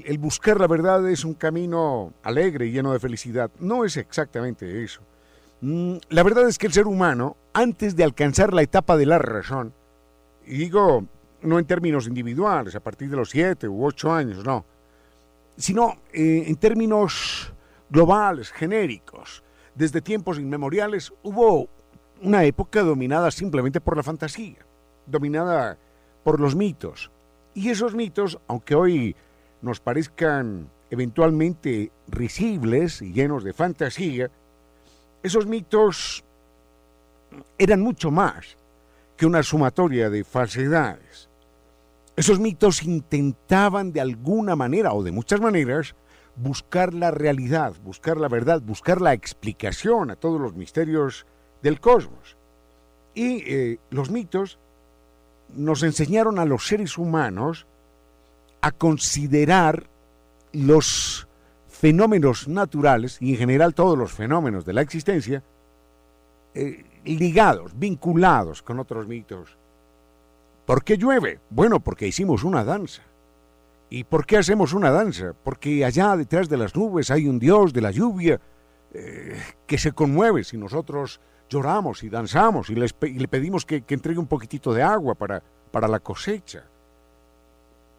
el, 0.06 0.18
buscar 0.18 0.60
la 0.60 0.68
verdad 0.68 1.08
es 1.10 1.24
un 1.24 1.34
camino 1.34 2.14
alegre 2.24 2.68
y 2.68 2.72
lleno 2.72 2.94
de 2.94 3.00
felicidad, 3.00 3.52
no 3.60 3.86
es 3.86 3.98
exactamente 3.98 4.84
eso. 4.84 5.02
Mm, 5.62 5.98
La 6.10 6.24
verdad 6.24 6.48
es 6.48 6.58
que 6.58 6.68
el 6.68 6.74
ser 6.74 6.88
humano, 6.88 7.38
antes 7.54 7.96
de 7.96 8.04
alcanzar 8.04 8.54
la 8.54 8.62
etapa 8.62 8.98
de 8.98 9.06
la 9.06 9.20
razón, 9.20 9.74
y 10.46 10.58
digo 10.58 11.06
no 11.42 11.60
en 11.60 11.66
términos 11.66 12.08
individuales, 12.08 12.76
a 12.76 12.80
partir 12.80 13.10
de 13.10 13.16
los 13.16 13.30
siete 13.30 13.68
u 13.68 13.86
ocho 13.86 14.12
años, 14.12 14.44
no, 14.44 14.66
sino 15.58 15.98
eh, 16.14 16.44
en 16.48 16.56
términos 16.56 17.54
globales, 17.90 18.52
genéricos, 18.52 19.44
desde 19.76 20.02
tiempos 20.02 20.40
inmemoriales 20.40 21.14
hubo 21.24 21.70
una 22.22 22.44
época 22.44 22.82
dominada 22.82 23.32
simplemente 23.32 23.80
por 23.80 23.96
la 23.96 24.04
fantasía, 24.04 24.66
dominada 25.06 25.78
por 26.24 26.40
los 26.40 26.56
mitos. 26.56 27.12
Y 27.54 27.70
esos 27.70 27.96
mitos, 27.96 28.40
aunque 28.48 28.76
hoy 28.76 29.16
nos 29.62 29.80
parezcan 29.80 30.70
eventualmente 30.90 31.92
risibles 32.08 33.02
y 33.02 33.14
llenos 33.14 33.44
de 33.44 33.54
fantasía, 33.54 34.30
esos 35.22 35.46
mitos 35.46 36.24
eran 37.58 37.82
mucho 37.82 38.12
más 38.12 38.58
que 39.18 39.26
una 39.26 39.44
sumatoria 39.44 40.10
de 40.10 40.24
falsedades. 40.24 41.30
Esos 42.16 42.40
mitos 42.40 42.84
intentaban 42.84 43.92
de 43.92 44.02
alguna 44.02 44.56
manera 44.56 44.94
o 44.94 45.04
de 45.04 45.12
muchas 45.12 45.40
maneras 45.42 45.96
buscar 46.36 46.94
la 46.94 47.12
realidad, 47.12 47.74
buscar 47.84 48.18
la 48.18 48.28
verdad, 48.28 48.62
buscar 48.62 49.02
la 49.02 49.14
explicación 49.14 50.10
a 50.10 50.16
todos 50.16 50.40
los 50.40 50.56
misterios 50.56 51.26
del 51.62 51.80
cosmos. 51.80 52.38
Y 53.14 53.44
eh, 53.46 53.80
los 53.90 54.10
mitos 54.10 54.58
nos 55.54 55.84
enseñaron 55.84 56.40
a 56.40 56.46
los 56.46 56.68
seres 56.68 56.98
humanos 56.98 57.68
a 58.62 58.72
considerar 58.72 59.90
los 60.52 61.28
fenómenos 61.68 62.48
naturales 62.48 63.18
y 63.22 63.32
en 63.32 63.38
general 63.38 63.74
todos 63.74 63.98
los 63.98 64.12
fenómenos 64.12 64.66
de 64.66 64.74
la 64.74 64.82
existencia 64.82 65.44
eh, 66.54 66.84
ligados, 67.06 67.78
vinculados 67.78 68.62
con 68.62 68.80
otros 68.80 69.08
mitos. 69.08 69.58
¿Por 70.66 70.84
qué 70.84 70.98
llueve? 70.98 71.40
Bueno, 71.50 71.80
porque 71.80 72.08
hicimos 72.08 72.44
una 72.44 72.64
danza. 72.64 73.04
¿Y 73.90 74.04
por 74.04 74.26
qué 74.26 74.38
hacemos 74.38 74.74
una 74.74 74.92
danza? 74.92 75.34
Porque 75.44 75.84
allá 75.84 76.16
detrás 76.16 76.50
de 76.50 76.58
las 76.58 76.76
nubes 76.76 77.10
hay 77.10 77.28
un 77.28 77.40
dios 77.40 77.74
de 77.74 77.82
la 77.82 77.92
lluvia 77.92 78.40
eh, 78.94 79.42
que 79.66 79.78
se 79.78 79.94
conmueve 79.94 80.44
si 80.44 80.58
nosotros 80.58 81.22
lloramos 81.50 82.04
y 82.04 82.10
danzamos 82.10 82.70
y, 82.70 82.76
le 82.76 83.28
pedimos 83.28 83.66
que, 83.66 83.82
que, 83.82 83.96
entregue 83.96 84.20
un 84.20 84.28
poquitito 84.28 84.74
de 84.74 84.84
agua 84.84 85.16
para, 85.16 85.42
para 85.72 85.88
la 85.88 86.00
cosecha. 86.00 86.66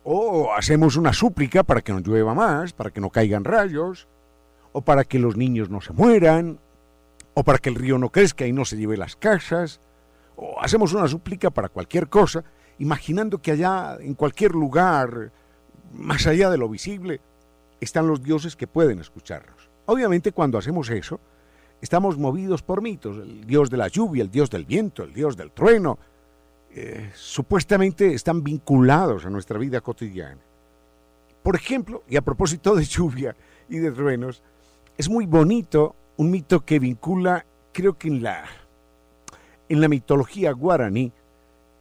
O 0.03 0.53
hacemos 0.55 0.97
una 0.97 1.13
súplica 1.13 1.63
para 1.63 1.83
que 1.83 1.93
no 1.93 2.01
llueva 2.01 2.35
más, 2.35 2.73
para 2.73 2.91
que 2.91 3.01
no 3.01 3.11
caigan 3.11 3.45
rayos, 3.45 4.09
o 4.73 4.83
para 4.83 5.05
que 5.05 5.19
los 5.19 5.37
niños 5.37 5.69
no 5.69 5.81
se 5.81 5.93
mueran, 5.93 6.59
o 7.35 7.45
para 7.45 7.59
que 7.59 7.69
el 7.69 7.75
río 7.75 7.99
no 7.99 8.11
crezca 8.11 8.47
y 8.47 8.53
no 8.53 8.65
se 8.65 8.77
lleve 8.77 8.97
las 8.97 9.17
casas, 9.17 9.81
o 10.37 10.61
hacemos 10.61 10.95
una 10.95 11.07
súplica 11.07 11.51
para 11.51 11.69
cualquier 11.69 12.09
cosa, 12.09 12.45
imaginando 12.79 13.43
que 13.43 13.53
allá, 13.53 13.99
en 14.01 14.15
cualquier 14.15 14.53
lugar, 14.53 15.33
más 15.93 16.27
allá 16.27 16.51
de 16.51 16.57
lo 16.57 16.69
visible, 16.69 17.21
están 17.81 18.07
los 18.07 18.23
dioses 18.23 18.57
que 18.57 18.67
pueden 18.67 19.01
escucharnos. 19.01 19.69
Obviamente 19.87 20.33
cuando 20.33 20.59
hacemos 20.59 20.89
eso, 20.91 21.21
estamos 21.81 22.17
movidos 22.17 22.63
por 22.63 22.83
mitos, 22.83 23.17
el 23.17 23.47
dios 23.47 23.71
de 23.71 23.77
la 23.77 23.89
lluvia, 23.89 24.23
el 24.23 24.31
dios 24.31 24.51
del 24.51 24.65
viento, 24.65 25.03
el 25.03 25.13
dios 25.13 25.37
del 25.37 25.51
trueno, 25.51 25.99
eh, 26.73 27.11
supuestamente 27.15 28.15
están 28.15 28.45
vinculados 28.45 29.27
a 29.27 29.31
nuestra 29.31 29.59
vida 29.59 29.81
cotidiana. 29.81 30.41
Por 31.43 31.57
ejemplo, 31.57 32.05
y 32.09 32.17
a 32.17 32.23
propósito 32.23 32.75
de 32.77 32.85
lluvia 32.85 33.35
y 33.69 33.79
de 33.79 33.91
truenos, 33.91 34.43
es 34.97 35.09
muy 35.09 35.27
bonito 35.27 35.97
un 36.17 36.31
mito 36.31 36.61
que 36.65 36.79
vincula, 36.79 37.47
creo 37.73 37.97
que 37.97 38.09
en 38.09 38.23
la, 38.23 38.45
en 39.69 39.81
la 39.81 39.89
mitología 39.89 40.53
guaraní, 40.53 41.13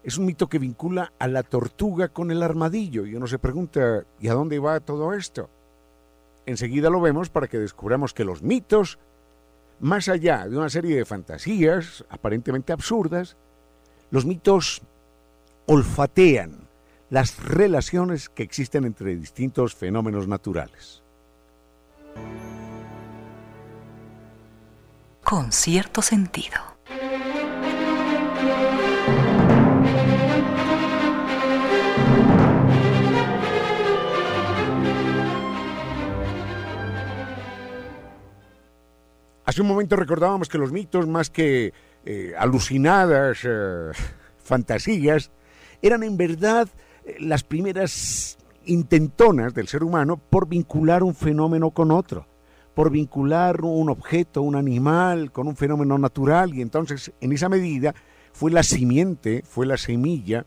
es 0.03 0.17
un 0.17 0.25
mito 0.25 0.47
que 0.47 0.59
vincula 0.59 1.11
a 1.19 1.27
la 1.27 1.43
tortuga 1.43 2.07
con 2.07 2.31
el 2.31 2.41
armadillo. 2.41 3.05
Y 3.05 3.15
uno 3.15 3.27
se 3.27 3.37
pregunta, 3.37 4.05
¿y 4.19 4.29
a 4.29 4.33
dónde 4.33 4.57
va 4.59 4.79
todo 4.79 5.13
esto? 5.13 5.49
Enseguida 6.45 6.89
lo 6.89 7.01
vemos 7.01 7.29
para 7.29 7.47
que 7.47 7.59
descubramos 7.59 8.13
que 8.13 8.23
los 8.23 8.41
mitos, 8.41 8.97
más 9.79 10.07
allá 10.07 10.47
de 10.47 10.57
una 10.57 10.69
serie 10.69 10.95
de 10.95 11.05
fantasías 11.05 12.05
aparentemente 12.09 12.73
absurdas, 12.73 13.37
los 14.11 14.25
mitos 14.25 14.81
olfatean 15.65 16.67
las 17.09 17.43
relaciones 17.43 18.29
que 18.29 18.43
existen 18.43 18.85
entre 18.85 19.15
distintos 19.15 19.75
fenómenos 19.75 20.27
naturales. 20.27 21.03
Con 25.23 25.51
cierto 25.51 26.01
sentido. 26.01 26.57
Hace 39.45 39.61
un 39.61 39.67
momento 39.67 39.95
recordábamos 39.95 40.47
que 40.47 40.59
los 40.59 40.71
mitos, 40.71 41.07
más 41.07 41.31
que 41.31 41.73
eh, 42.05 42.33
alucinadas 42.37 43.39
eh, 43.43 43.91
fantasías, 44.43 45.31
eran 45.81 46.03
en 46.03 46.17
verdad 46.17 46.67
eh, 47.05 47.17
las 47.19 47.43
primeras 47.43 48.37
intentonas 48.65 49.53
del 49.53 49.67
ser 49.67 49.83
humano 49.83 50.17
por 50.17 50.47
vincular 50.47 51.03
un 51.03 51.15
fenómeno 51.15 51.71
con 51.71 51.91
otro, 51.91 52.25
por 52.73 52.91
vincular 52.91 53.61
un 53.61 53.89
objeto, 53.89 54.41
un 54.41 54.55
animal 54.55 55.31
con 55.31 55.47
un 55.47 55.55
fenómeno 55.55 55.97
natural 55.97 56.53
y 56.53 56.61
entonces 56.61 57.11
en 57.19 57.31
esa 57.33 57.49
medida 57.49 57.93
fue 58.31 58.51
la 58.51 58.63
simiente, 58.63 59.43
fue 59.45 59.65
la 59.65 59.77
semilla 59.77 60.45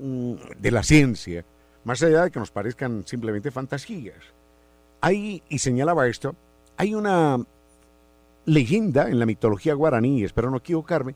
mm, 0.00 0.34
de 0.58 0.70
la 0.70 0.82
ciencia, 0.82 1.44
más 1.84 2.02
allá 2.02 2.24
de 2.24 2.30
que 2.30 2.40
nos 2.40 2.50
parezcan 2.50 3.06
simplemente 3.06 3.50
fantasías. 3.50 4.16
Ahí, 5.00 5.42
y 5.48 5.58
señalaba 5.58 6.08
esto, 6.08 6.34
hay 6.76 6.94
una 6.94 7.38
leyenda 8.48 9.08
en 9.08 9.18
la 9.18 9.26
mitología 9.26 9.74
guaraní, 9.74 10.24
espero 10.24 10.50
no 10.50 10.56
equivocarme, 10.56 11.14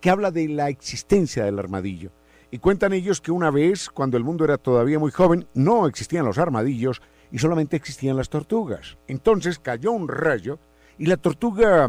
que 0.00 0.10
habla 0.10 0.30
de 0.30 0.48
la 0.48 0.68
existencia 0.68 1.44
del 1.44 1.58
armadillo. 1.58 2.12
Y 2.50 2.58
cuentan 2.58 2.92
ellos 2.92 3.20
que 3.20 3.32
una 3.32 3.50
vez, 3.50 3.88
cuando 3.88 4.16
el 4.16 4.22
mundo 4.22 4.44
era 4.44 4.58
todavía 4.58 4.98
muy 4.98 5.10
joven, 5.10 5.46
no 5.54 5.86
existían 5.86 6.26
los 6.26 6.38
armadillos 6.38 7.02
y 7.32 7.38
solamente 7.38 7.76
existían 7.76 8.16
las 8.16 8.28
tortugas. 8.28 8.96
Entonces 9.08 9.58
cayó 9.58 9.92
un 9.92 10.08
rayo 10.08 10.58
y 10.98 11.06
la 11.06 11.16
tortuga 11.16 11.88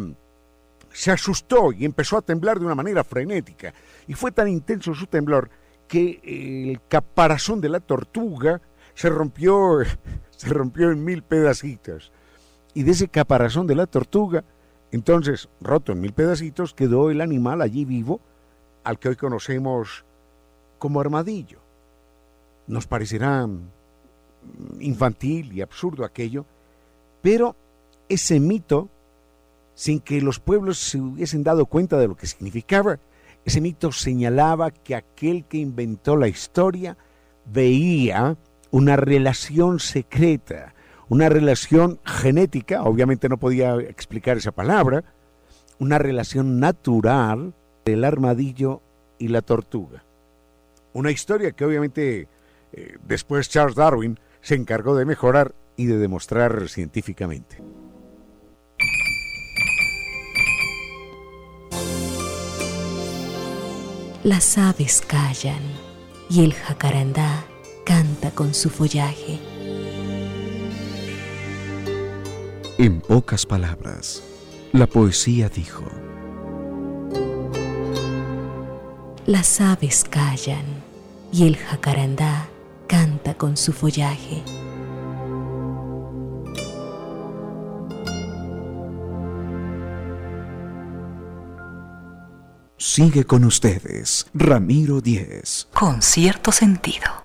se 0.92 1.12
asustó 1.12 1.74
y 1.74 1.84
empezó 1.84 2.18
a 2.18 2.22
temblar 2.22 2.58
de 2.58 2.66
una 2.66 2.74
manera 2.74 3.04
frenética. 3.04 3.74
Y 4.08 4.14
fue 4.14 4.32
tan 4.32 4.48
intenso 4.48 4.96
su 4.96 5.08
temblor 5.08 5.50
que 5.88 6.22
el 6.24 6.80
caparazón 6.88 7.60
de 7.60 7.70
la 7.70 7.82
tortuga 7.82 8.62
se 8.94 9.10
rompió, 9.10 9.80
se 10.32 10.50
rompió 10.50 10.90
en 10.90 11.04
mil 11.04 11.22
pedacitos. 11.22 12.14
Y 12.74 12.84
de 12.84 12.92
ese 12.92 13.10
caparazón 13.10 13.68
de 13.68 13.76
la 13.76 13.88
tortuga 13.88 14.44
entonces, 14.96 15.50
roto 15.60 15.92
en 15.92 16.00
mil 16.00 16.14
pedacitos, 16.14 16.74
quedó 16.74 17.12
el 17.12 17.20
animal 17.20 17.62
allí 17.62 17.84
vivo 17.84 18.22
al 18.86 18.98
que 18.98 19.10
hoy 19.10 19.18
conocemos 19.18 20.06
como 20.80 21.02
armadillo. 21.02 21.60
Nos 22.68 22.88
parecerá 22.88 23.46
infantil 24.80 25.52
y 25.52 25.60
absurdo 25.60 26.06
aquello, 26.06 26.46
pero 27.22 27.58
ese 28.08 28.40
mito, 28.40 28.88
sin 29.74 30.00
que 30.00 30.22
los 30.22 30.40
pueblos 30.40 30.78
se 30.78 30.98
hubiesen 30.98 31.44
dado 31.44 31.66
cuenta 31.66 31.98
de 31.98 32.08
lo 32.08 32.16
que 32.16 32.28
significaba, 32.28 32.98
ese 33.44 33.60
mito 33.60 33.92
señalaba 33.92 34.72
que 34.72 34.96
aquel 34.96 35.44
que 35.44 35.58
inventó 35.58 36.16
la 36.16 36.30
historia 36.30 36.96
veía 37.46 38.38
una 38.72 38.96
relación 38.96 39.82
secreta 39.82 40.74
una 41.10 41.30
relación 41.30 42.00
genética, 42.06 42.84
obviamente 42.84 43.30
no 43.30 43.38
podía 43.38 43.76
explicar 43.76 44.38
esa 44.38 44.52
palabra, 44.52 45.04
una 45.80 45.98
relación 45.98 46.60
natural 46.60 47.54
del 47.86 48.04
armadillo 48.04 48.82
y 49.18 49.28
la 49.28 49.42
tortuga. 49.42 50.04
Una 50.94 51.12
historia 51.12 51.52
que 51.52 51.66
obviamente 51.66 52.28
eh, 52.74 52.98
después 53.06 53.50
Charles 53.50 53.76
Darwin 53.76 54.20
se 54.42 54.56
encargó 54.56 54.96
de 54.96 55.06
mejorar 55.06 55.54
y 55.76 55.86
de 55.86 55.98
demostrar 55.98 56.70
científicamente. 56.70 57.62
Las 64.24 64.58
aves 64.58 65.04
callan 65.06 65.62
y 66.30 66.44
el 66.44 66.54
jacarandá 66.54 67.46
canta 67.86 68.32
con 68.32 68.56
su 68.56 68.72
follaje. 68.72 69.55
En 72.78 73.00
pocas 73.00 73.46
palabras, 73.46 74.22
la 74.74 74.86
poesía 74.86 75.48
dijo, 75.48 75.86
Las 79.26 79.62
aves 79.62 80.04
callan 80.04 80.66
y 81.32 81.48
el 81.48 81.56
jacarandá 81.56 82.50
canta 82.88 83.36
con 83.36 83.56
su 83.56 83.72
follaje. 83.72 84.44
Sigue 92.76 93.24
con 93.24 93.46
ustedes, 93.46 94.28
Ramiro 94.34 95.00
Díez. 95.00 95.70
Con 95.74 96.02
cierto 96.02 96.52
sentido. 96.52 97.25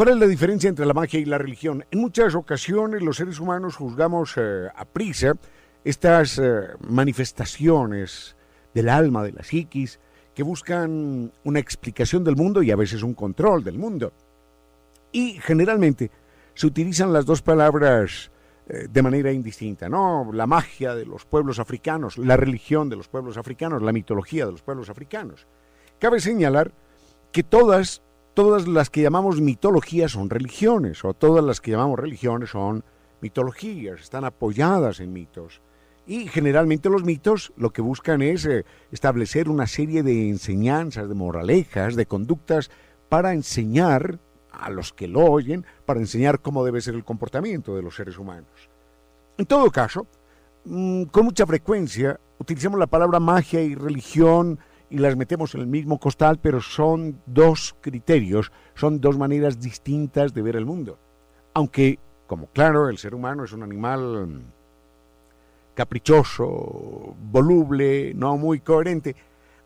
¿Cuál 0.00 0.14
es 0.14 0.16
la 0.16 0.26
diferencia 0.26 0.68
entre 0.68 0.86
la 0.86 0.94
magia 0.94 1.20
y 1.20 1.26
la 1.26 1.36
religión? 1.36 1.84
En 1.90 2.00
muchas 2.00 2.34
ocasiones 2.34 3.02
los 3.02 3.18
seres 3.18 3.38
humanos 3.38 3.76
juzgamos 3.76 4.32
eh, 4.38 4.66
a 4.74 4.86
prisa 4.86 5.34
estas 5.84 6.38
eh, 6.38 6.68
manifestaciones 6.88 8.34
del 8.72 8.88
alma, 8.88 9.22
de 9.22 9.32
la 9.32 9.42
psiquis, 9.42 10.00
que 10.34 10.42
buscan 10.42 11.30
una 11.44 11.58
explicación 11.58 12.24
del 12.24 12.34
mundo 12.34 12.62
y 12.62 12.70
a 12.70 12.76
veces 12.76 13.02
un 13.02 13.12
control 13.12 13.62
del 13.62 13.76
mundo. 13.76 14.14
Y 15.12 15.32
generalmente 15.32 16.10
se 16.54 16.66
utilizan 16.66 17.12
las 17.12 17.26
dos 17.26 17.42
palabras 17.42 18.30
eh, 18.70 18.86
de 18.90 19.02
manera 19.02 19.30
indistinta, 19.30 19.90
¿no? 19.90 20.30
La 20.32 20.46
magia 20.46 20.94
de 20.94 21.04
los 21.04 21.26
pueblos 21.26 21.58
africanos, 21.58 22.16
la 22.16 22.38
religión 22.38 22.88
de 22.88 22.96
los 22.96 23.08
pueblos 23.08 23.36
africanos, 23.36 23.82
la 23.82 23.92
mitología 23.92 24.46
de 24.46 24.52
los 24.52 24.62
pueblos 24.62 24.88
africanos. 24.88 25.46
Cabe 25.98 26.20
señalar 26.20 26.72
que 27.32 27.42
todas 27.42 28.00
todas 28.42 28.66
las 28.66 28.88
que 28.88 29.02
llamamos 29.02 29.38
mitologías 29.38 30.12
son 30.12 30.30
religiones, 30.30 31.04
o 31.04 31.12
todas 31.12 31.44
las 31.44 31.60
que 31.60 31.72
llamamos 31.72 31.98
religiones 31.98 32.48
son 32.48 32.82
mitologías, 33.20 34.00
están 34.00 34.24
apoyadas 34.24 35.00
en 35.00 35.12
mitos. 35.12 35.60
Y 36.06 36.26
generalmente 36.26 36.88
los 36.88 37.04
mitos 37.04 37.52
lo 37.58 37.68
que 37.70 37.82
buscan 37.82 38.22
es 38.22 38.46
eh, 38.46 38.64
establecer 38.92 39.50
una 39.50 39.66
serie 39.66 40.02
de 40.02 40.30
enseñanzas, 40.30 41.06
de 41.06 41.14
moralejas, 41.14 41.96
de 41.96 42.06
conductas 42.06 42.70
para 43.10 43.34
enseñar 43.34 44.18
a 44.50 44.70
los 44.70 44.94
que 44.94 45.06
lo 45.06 45.20
oyen, 45.20 45.66
para 45.84 46.00
enseñar 46.00 46.40
cómo 46.40 46.64
debe 46.64 46.80
ser 46.80 46.94
el 46.94 47.04
comportamiento 47.04 47.76
de 47.76 47.82
los 47.82 47.94
seres 47.94 48.16
humanos. 48.16 48.70
En 49.36 49.44
todo 49.44 49.70
caso, 49.70 50.06
mm, 50.64 51.02
con 51.04 51.26
mucha 51.26 51.44
frecuencia 51.44 52.18
utilizamos 52.38 52.78
la 52.80 52.86
palabra 52.86 53.20
magia 53.20 53.60
y 53.60 53.74
religión 53.74 54.58
y 54.90 54.98
las 54.98 55.16
metemos 55.16 55.54
en 55.54 55.60
el 55.60 55.66
mismo 55.68 55.98
costal, 55.98 56.38
pero 56.40 56.60
son 56.60 57.22
dos 57.26 57.76
criterios, 57.80 58.50
son 58.74 59.00
dos 59.00 59.16
maneras 59.16 59.60
distintas 59.60 60.34
de 60.34 60.42
ver 60.42 60.56
el 60.56 60.66
mundo. 60.66 60.98
Aunque, 61.54 61.98
como 62.26 62.48
claro, 62.48 62.88
el 62.88 62.98
ser 62.98 63.14
humano 63.14 63.44
es 63.44 63.52
un 63.52 63.62
animal 63.62 64.42
caprichoso, 65.74 67.14
voluble, 67.30 68.12
no 68.14 68.36
muy 68.36 68.60
coherente, 68.60 69.14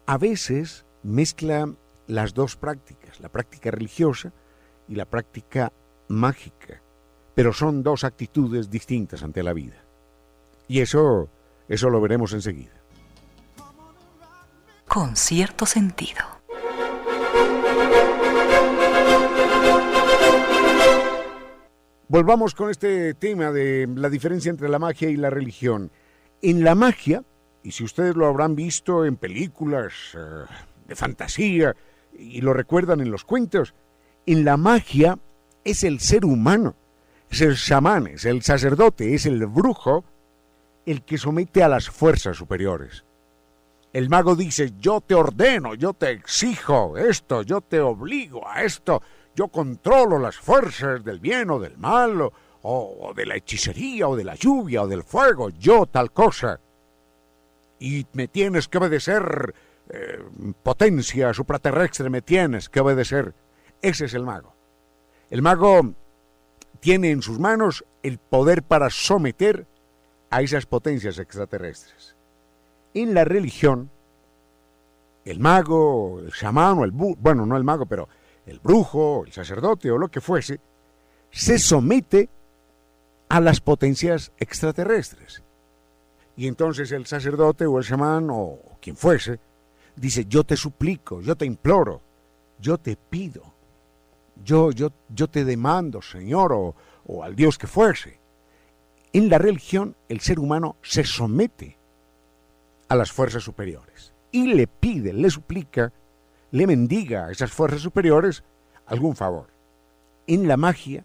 a 0.07 0.19
veces 0.19 0.85
mezcla 1.03 1.69
las 2.07 2.35
dos 2.35 2.57
prácticas, 2.57 3.19
la 3.21 3.31
práctica 3.31 3.71
religiosa 3.71 4.33
y 4.89 4.95
la 4.95 5.07
práctica 5.07 5.73
mágica, 6.09 6.83
pero 7.35 7.53
son 7.53 7.83
dos 7.83 8.05
actitudes 8.05 8.71
distintas 8.71 9.23
ante 9.23 9.43
la 9.43 9.55
vida. 9.55 9.83
Y 10.69 10.81
eso, 10.81 11.29
eso 11.69 11.89
lo 11.89 12.01
veremos 12.01 12.33
enseguida. 12.35 12.84
Con 14.95 15.17
cierto 15.17 15.67
sentido. 15.67 16.21
Volvamos 22.07 22.55
con 22.55 22.71
este 22.71 23.15
tema 23.15 23.51
de 23.51 23.89
la 23.93 24.09
diferencia 24.09 24.51
entre 24.51 24.69
la 24.69 24.79
magia 24.79 25.11
y 25.11 25.17
la 25.17 25.31
religión. 25.31 25.91
En 26.43 26.63
la 26.63 26.77
magia, 26.77 27.25
y 27.65 27.73
si 27.73 27.83
ustedes 27.83 28.15
lo 28.15 28.27
habrán 28.27 28.55
visto 28.55 29.05
en 29.05 29.17
películas 29.17 29.93
eh, 30.15 30.19
de 30.87 30.95
fantasía 30.95 31.75
y 32.17 32.41
lo 32.41 32.53
recuerdan 32.53 33.01
en 33.01 33.11
los 33.11 33.25
cuentos, 33.25 33.75
en 34.27 34.45
la 34.45 34.57
magia 34.57 35.19
es 35.65 35.83
el 35.83 35.99
ser 35.99 36.25
humano, 36.25 36.77
es 37.29 37.41
el 37.41 37.57
chamán, 37.57 38.07
es 38.07 38.27
el 38.27 38.43
sacerdote, 38.43 39.13
es 39.13 39.27
el 39.27 39.45
brujo 39.47 40.05
el 40.87 41.03
que 41.03 41.19
somete 41.19 41.65
a 41.65 41.69
las 41.69 41.91
fuerzas 41.91 42.37
superiores. 42.37 43.05
El 43.95 44.11
mago 44.11 44.35
dice, 44.35 44.73
yo 44.81 45.01
te 45.01 45.15
ordeno, 45.15 45.77
yo 45.77 45.93
te 45.93 46.11
exijo 46.11 46.99
esto, 46.99 47.43
yo 47.43 47.61
te 47.61 47.79
obligo 47.79 48.45
a 48.45 48.65
esto, 48.65 49.01
yo 49.37 49.47
controlo 49.47 50.19
las 50.19 50.37
fuerzas 50.37 51.05
del 51.05 51.21
bien 51.21 51.49
o 51.51 51.61
del 51.61 51.79
mal, 51.79 52.29
o, 52.63 53.13
de 53.15 53.25
la 53.25 53.37
hechicería, 53.37 54.09
o 54.09 54.17
de 54.17 54.25
la 54.25 54.35
lluvia, 54.35 54.83
o 54.83 54.89
del 54.89 55.05
fuego, 55.05 55.49
yo 55.51 55.87
tal 55.87 56.11
cosa. 56.11 56.59
Y 57.79 58.05
me 58.15 58.27
tienes 58.27 58.67
que 58.67 58.79
obedecer, 58.79 59.55
eh, 59.89 60.25
potencia 60.61 61.33
supraterrestre, 61.33 62.11
me 62.11 62.21
tienes 62.21 62.69
que 62.69 62.81
obedecer. 62.81 63.33
Ese 63.81 64.07
es 64.07 64.15
el 64.15 64.25
mago. 64.25 64.57
El 65.31 65.41
mago 65.41 65.95
tiene 66.81 67.13
en 67.13 67.23
sus 67.23 67.39
manos 67.39 67.85
el 68.03 68.19
poder 68.19 68.65
para 68.65 68.91
someter 68.91 69.69
a 70.31 70.43
esas 70.43 70.67
potencias 70.67 71.21
extraterrestres. 71.21 72.17
En 72.95 73.13
la 73.13 73.25
religión, 73.25 73.91
el 75.25 75.41
mago, 75.41 76.21
el 76.21 76.33
chamán 76.33 76.79
o 76.79 76.85
el 76.85 76.93
bueno, 76.93 77.45
no 77.45 77.57
el 77.57 77.65
mago, 77.65 77.87
pero 77.87 78.09
el 78.47 78.61
brujo, 78.61 79.25
el 79.27 79.33
sacerdote 79.33 79.91
o 79.91 79.99
lo 79.99 80.09
que 80.09 80.21
fuese, 80.21 80.61
se 81.31 81.59
somete 81.59 82.29
a 83.29 83.41
las 83.41 83.61
potencias 83.61 84.33
extraterrestres. 84.39 85.43
Y 86.37 86.47
entonces 86.47 86.93
el 86.93 87.07
sacerdote 87.07 87.67
o 87.67 87.79
el 87.79 87.85
chamán 87.85 88.29
o 88.31 88.59
quien 88.81 88.97
fuese 88.97 89.41
dice, 89.97 90.27
yo 90.27 90.45
te 90.45 90.57
suplico, 90.57 91.21
yo 91.21 91.37
te 91.37 91.47
imploro, 91.47 92.01
yo 92.61 92.79
te 92.79 92.97
pido, 92.97 93.43
yo, 94.45 94.71
yo, 94.73 94.91
yo 95.09 95.29
te 95.29 95.45
demando, 95.45 96.03
Señor, 96.03 96.53
o, 96.53 96.75
o 97.07 97.23
al 97.23 97.35
Dios 97.35 97.59
que 97.59 97.67
fuese. 97.67 98.19
En 99.13 99.29
la 99.29 99.39
religión 99.39 99.97
el 100.09 100.21
ser 100.21 100.39
humano 100.39 100.77
se 100.83 101.05
somete 101.05 101.79
a 102.89 102.97
las 102.97 103.13
fuerzas 103.13 103.43
superiores 103.43 104.13
y 104.31 104.53
le 104.55 104.67
pide, 104.67 105.13
le 105.13 105.31
suplica 105.31 105.93
le 106.55 106.69
mendiga 106.69 107.27
a 107.27 107.33
esas 107.33 107.51
fuerzas 107.51 107.81
superiores 107.81 108.45
algún 108.87 109.17
favor. 109.17 109.49
En 110.29 110.47
la 110.47 110.57
magia 110.57 111.05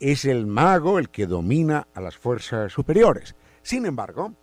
es 0.00 0.24
el 0.24 0.46
mago 0.46 0.98
el 0.98 1.10
que 1.10 1.28
domina 1.28 1.86
a 1.94 2.00
las 2.00 2.16
fuerzas 2.16 2.72
superiores. 2.72 3.36
Sin 3.62 3.86
embargo, 3.86 4.34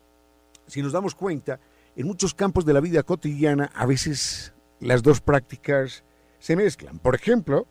si 0.66 0.82
nos 0.82 0.94
damos 0.94 1.16
cuenta, 1.16 1.60
en 1.98 2.08
muchos 2.08 2.34
campos 2.34 2.64
de 2.64 2.72
la 2.72 2.80
vida 2.80 3.04
cotidiana 3.04 3.72
a 3.76 3.86
veces 3.86 4.54
las 4.80 5.04
dos 5.04 5.20
prácticas 5.20 6.06
se 6.40 6.56
mezclan. 6.56 7.00
Por 7.00 7.14
ejemplo, 7.14 7.68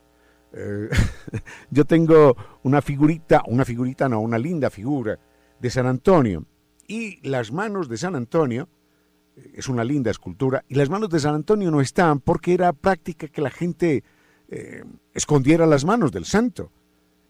eh, 0.52 0.90
yo 1.70 1.86
tengo 1.86 2.36
una 2.62 2.82
figurita, 2.82 3.42
una 3.46 3.64
figurita 3.64 4.06
no, 4.06 4.20
una 4.20 4.36
linda 4.36 4.68
figura 4.68 5.18
de 5.58 5.70
San 5.70 5.86
Antonio. 5.86 6.44
Y 6.86 7.26
las 7.26 7.52
manos 7.52 7.88
de 7.88 7.96
San 7.96 8.14
Antonio 8.16 8.68
es 9.54 9.68
una 9.68 9.84
linda 9.84 10.10
escultura, 10.10 10.64
y 10.68 10.74
las 10.74 10.88
manos 10.88 11.10
de 11.10 11.20
San 11.20 11.34
Antonio 11.34 11.70
no 11.70 11.80
están 11.80 12.20
porque 12.20 12.54
era 12.54 12.72
práctica 12.72 13.28
que 13.28 13.40
la 13.40 13.50
gente 13.50 14.02
eh, 14.48 14.84
escondiera 15.12 15.66
las 15.66 15.84
manos 15.84 16.12
del 16.12 16.24
santo. 16.24 16.70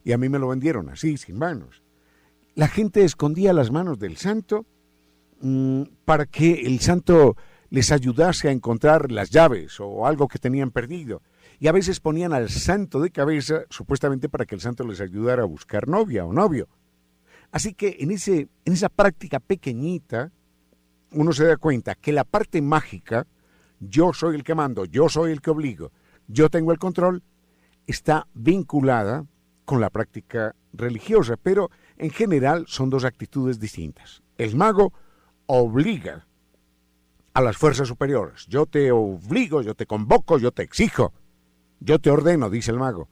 Y 0.05 0.13
a 0.13 0.19
mí 0.19 0.29
me 0.29 0.39
lo 0.39 0.49
vendieron 0.49 0.89
así, 0.89 1.17
sin 1.17 1.37
manos. 1.37 1.83
La 2.55 2.69
gente 2.69 3.05
escondía 3.05 3.53
las 3.53 3.71
manos 3.71 3.99
del 3.99 4.17
santo 4.17 4.65
mm, 5.41 5.83
para 6.05 6.27
que 6.27 6.67
el 6.67 6.81
santo 6.81 7.37
les 7.71 7.91
ayudase 7.91 8.49
a 8.49 8.53
encontrar 8.53 9.11
las 9.11 9.31
llaves 9.31 9.81
o 9.81 10.07
algo 10.07 10.29
que 10.29 10.39
tenían 10.39 10.71
perdido. 10.71 11.23
Y 11.59 11.69
a 11.69 11.73
veces 11.73 12.01
ponían 12.01 12.33
al 12.33 12.51
santo 12.51 13.01
de 13.01 13.11
cabeza, 13.11 13.63
supuestamente 13.71 14.29
para 14.29 14.45
que 14.45 14.55
el 14.55 14.61
santo 14.61 14.85
les 14.85 15.01
ayudara 15.01 15.43
a 15.43 15.47
buscar 15.47 15.89
novia 15.89 16.25
o 16.25 16.33
novio. 16.33 16.69
Así 17.51 17.75
que 17.75 17.97
en, 18.01 18.11
ese, 18.11 18.49
en 18.65 18.73
esa 18.73 18.89
práctica 18.89 19.41
pequeñita, 19.41 20.33
uno 21.13 21.33
se 21.33 21.47
da 21.47 21.57
cuenta 21.57 21.95
que 21.95 22.13
la 22.13 22.25
parte 22.25 22.61
mágica, 22.63 23.27
yo 23.81 24.13
soy 24.13 24.37
el 24.37 24.45
que 24.45 24.55
mando, 24.55 24.85
yo 24.85 25.09
soy 25.09 25.33
el 25.33 25.41
que 25.41 25.51
obligo, 25.51 25.93
yo 26.29 26.49
tengo 26.49 26.73
el 26.73 26.79
control, 26.79 27.23
está 27.87 28.27
vinculada 28.35 29.25
con 29.65 29.81
la 29.81 29.91
práctica 29.91 30.55
religiosa, 30.73 31.37
pero 31.37 31.71
en 31.99 32.11
general 32.11 32.65
son 32.69 32.91
dos 32.91 33.05
actitudes 33.05 33.59
distintas. 33.59 34.23
El 34.39 34.57
mago 34.57 34.93
obliga 35.47 36.27
a 37.33 37.41
las 37.41 37.57
fuerzas 37.57 37.89
superiores. 37.89 38.47
Yo 38.47 38.67
te 38.67 38.91
obligo, 38.91 39.63
yo 39.63 39.75
te 39.75 39.87
convoco, 39.87 40.39
yo 40.39 40.53
te 40.53 40.63
exijo, 40.63 41.13
yo 41.81 41.99
te 41.99 42.11
ordeno, 42.11 42.51
dice 42.51 42.71
el 42.71 42.79
mago. 42.79 43.09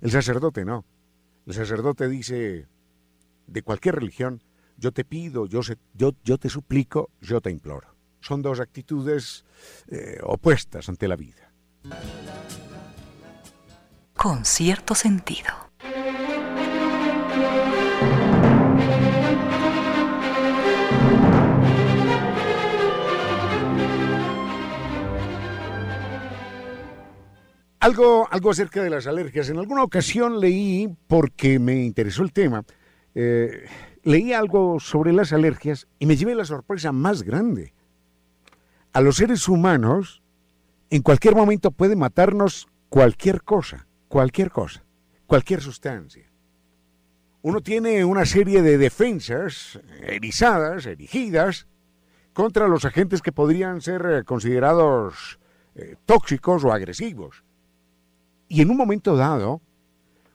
El 0.00 0.10
sacerdote 0.10 0.64
no. 0.64 0.84
El 1.46 1.54
sacerdote 1.54 2.08
dice, 2.08 2.66
de 3.46 3.62
cualquier 3.62 3.96
religión, 3.96 4.42
yo 4.82 4.90
te 4.90 5.04
pido, 5.04 5.46
yo, 5.46 5.60
yo, 5.94 6.12
yo 6.24 6.38
te 6.38 6.48
suplico, 6.48 7.10
yo 7.20 7.40
te 7.40 7.50
imploro. 7.50 7.94
Son 8.20 8.42
dos 8.42 8.58
actitudes 8.58 9.44
eh, 9.86 10.18
opuestas 10.24 10.88
ante 10.88 11.06
la 11.06 11.14
vida. 11.14 11.52
Con 14.16 14.44
cierto 14.44 14.96
sentido. 14.96 15.50
Algo, 27.78 28.28
algo 28.30 28.50
acerca 28.50 28.82
de 28.82 28.90
las 28.90 29.06
alergias. 29.06 29.48
En 29.48 29.58
alguna 29.58 29.84
ocasión 29.84 30.40
leí, 30.40 30.88
porque 31.06 31.60
me 31.60 31.84
interesó 31.84 32.24
el 32.24 32.32
tema, 32.32 32.64
eh, 33.14 33.64
leí 34.02 34.32
algo 34.32 34.80
sobre 34.80 35.12
las 35.12 35.32
alergias 35.32 35.86
y 35.98 36.06
me 36.06 36.16
llevé 36.16 36.34
la 36.34 36.44
sorpresa 36.44 36.92
más 36.92 37.22
grande. 37.22 37.74
A 38.92 39.00
los 39.00 39.16
seres 39.16 39.48
humanos, 39.48 40.22
en 40.90 41.02
cualquier 41.02 41.34
momento 41.34 41.70
puede 41.70 41.96
matarnos 41.96 42.68
cualquier 42.88 43.42
cosa, 43.42 43.86
cualquier 44.08 44.50
cosa, 44.50 44.84
cualquier 45.26 45.60
sustancia. 45.60 46.30
Uno 47.40 47.60
tiene 47.60 48.04
una 48.04 48.24
serie 48.24 48.62
de 48.62 48.78
defensas 48.78 49.80
erizadas, 50.00 50.86
erigidas, 50.86 51.66
contra 52.32 52.68
los 52.68 52.84
agentes 52.84 53.20
que 53.20 53.32
podrían 53.32 53.80
ser 53.80 54.06
eh, 54.06 54.24
considerados 54.24 55.38
eh, 55.74 55.96
tóxicos 56.06 56.64
o 56.64 56.72
agresivos. 56.72 57.44
Y 58.48 58.62
en 58.62 58.70
un 58.70 58.76
momento 58.76 59.16
dado, 59.16 59.60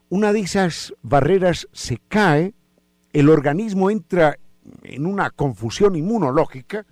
una 0.10 0.34
de 0.34 0.42
esas 0.42 0.94
barreras 1.02 1.68
se 1.72 2.00
cae 2.08 2.54
el 3.20 3.30
organismo 3.30 3.90
entra 3.90 4.38
en 4.84 5.08
una 5.08 5.32
confusión 5.32 5.96
inmunológica 5.96 6.86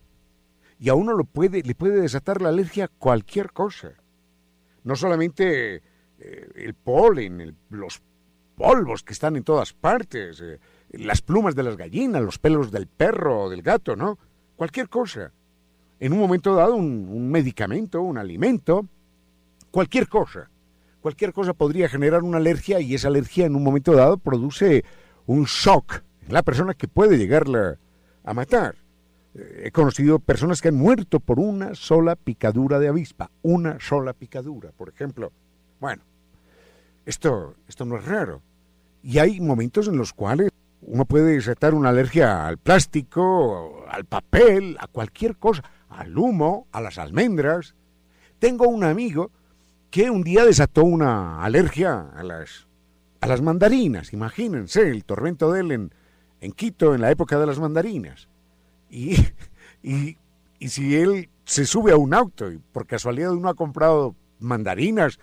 y 0.79 0.89
a 0.89 0.95
uno 0.95 1.13
lo 1.13 1.23
puede, 1.23 1.61
le 1.61 1.75
puede 1.75 2.01
desatar 2.01 2.41
la 2.41 2.49
alergia 2.49 2.87
cualquier 2.87 3.51
cosa. 3.51 3.91
No 4.83 4.95
solamente 4.95 5.75
eh, 5.75 6.49
el 6.55 6.73
polen, 6.73 7.55
los 7.69 8.01
polvos 8.55 9.03
que 9.03 9.13
están 9.13 9.35
en 9.35 9.43
todas 9.43 9.73
partes, 9.73 10.41
eh, 10.41 10.59
las 10.93 11.21
plumas 11.21 11.53
de 11.53 11.61
las 11.61 11.77
gallinas, 11.77 12.23
los 12.23 12.39
pelos 12.39 12.71
del 12.71 12.87
perro 12.87 13.43
o 13.43 13.49
del 13.49 13.61
gato, 13.61 13.95
¿no? 13.95 14.17
Cualquier 14.55 14.89
cosa. 14.89 15.31
En 15.99 16.11
un 16.11 16.19
momento 16.19 16.55
dado, 16.55 16.75
un, 16.75 17.29
medicamento, 17.29 18.01
un 18.01 18.17
alimento, 18.17 18.87
cualquier 19.69 20.07
cosa. 20.07 20.49
Cualquier 21.01 21.33
cosa 21.33 21.53
podría 21.53 21.87
generar 21.87 22.23
una 22.23 22.37
alergia 22.37 22.79
y 22.79 22.95
esa 22.95 23.09
alergia 23.09 23.45
en 23.45 23.55
un 23.55 23.63
momento 23.63 23.93
dado 23.93 24.17
produce 24.17 24.83
un 25.27 25.45
shock 25.45 26.01
la 26.27 26.43
persona 26.43 26.73
que 26.73 26.87
puede 26.87 27.17
llegarla 27.17 27.77
a 28.23 28.33
matar. 28.33 28.75
Eh, 29.33 29.63
He 29.65 29.71
conocido 29.71 30.19
personas 30.19 30.61
que 30.61 30.69
han 30.69 30.75
muerto 30.75 31.19
por 31.19 31.39
una 31.39 31.75
sola 31.75 32.15
picadura 32.15 32.79
de 32.79 32.87
avispa, 32.87 33.31
una 33.41 33.79
sola 33.79 34.13
picadura, 34.13 34.71
por 34.71 34.89
ejemplo. 34.89 35.31
Bueno, 35.79 36.03
esto, 37.05 37.55
esto 37.67 37.85
no 37.85 37.97
es 37.97 38.05
raro. 38.05 38.41
Y 39.03 39.19
hay 39.19 39.39
momentos 39.39 39.87
en 39.87 39.97
los 39.97 40.13
cuales 40.13 40.49
uno 40.81 41.05
puede 41.05 41.33
desatar 41.33 41.73
una 41.73 41.89
alergia 41.89 42.47
al 42.47 42.57
plástico, 42.57 43.85
al 43.87 44.05
papel, 44.05 44.77
a 44.79 44.87
cualquier 44.87 45.37
cosa, 45.37 45.63
al 45.89 46.17
humo, 46.17 46.67
a 46.71 46.81
las 46.81 46.97
almendras. 46.97 47.75
Tengo 48.39 48.67
un 48.67 48.83
amigo 48.83 49.31
que 49.91 50.09
un 50.09 50.23
día 50.23 50.43
desató 50.45 50.83
una 50.83 51.43
alergia 51.43 52.09
a 52.15 52.23
las, 52.23 52.67
a 53.21 53.27
las 53.27 53.41
mandarinas. 53.41 54.13
Imagínense 54.13 54.89
el 54.89 55.05
tormento 55.05 55.51
de 55.51 55.61
él 55.61 55.71
en, 55.71 55.91
en 56.41 56.51
Quito 56.51 56.93
en 56.93 57.01
la 57.01 57.11
época 57.11 57.39
de 57.39 57.45
las 57.45 57.59
mandarinas. 57.59 58.27
Y, 58.89 59.15
y, 59.83 60.17
y 60.59 60.69
si 60.69 60.95
él 60.95 61.29
se 61.45 61.65
sube 61.65 61.91
a 61.91 61.97
un 61.97 62.13
auto 62.13 62.51
y 62.51 62.57
por 62.57 62.87
casualidad 62.87 63.33
uno 63.33 63.49
ha 63.49 63.55
comprado 63.55 64.15
mandarinas, 64.39 65.19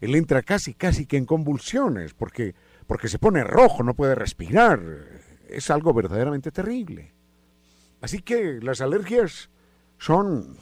él 0.00 0.14
entra 0.14 0.42
casi, 0.42 0.74
casi 0.74 1.06
que 1.06 1.16
en 1.16 1.26
convulsiones, 1.26 2.14
porque, 2.14 2.54
porque 2.86 3.08
se 3.08 3.18
pone 3.18 3.42
rojo, 3.44 3.82
no 3.82 3.94
puede 3.94 4.14
respirar. 4.14 4.80
Es 5.48 5.70
algo 5.70 5.94
verdaderamente 5.94 6.50
terrible. 6.50 7.14
Así 8.00 8.20
que 8.20 8.60
las 8.60 8.80
alergias 8.80 9.50
son 9.98 10.58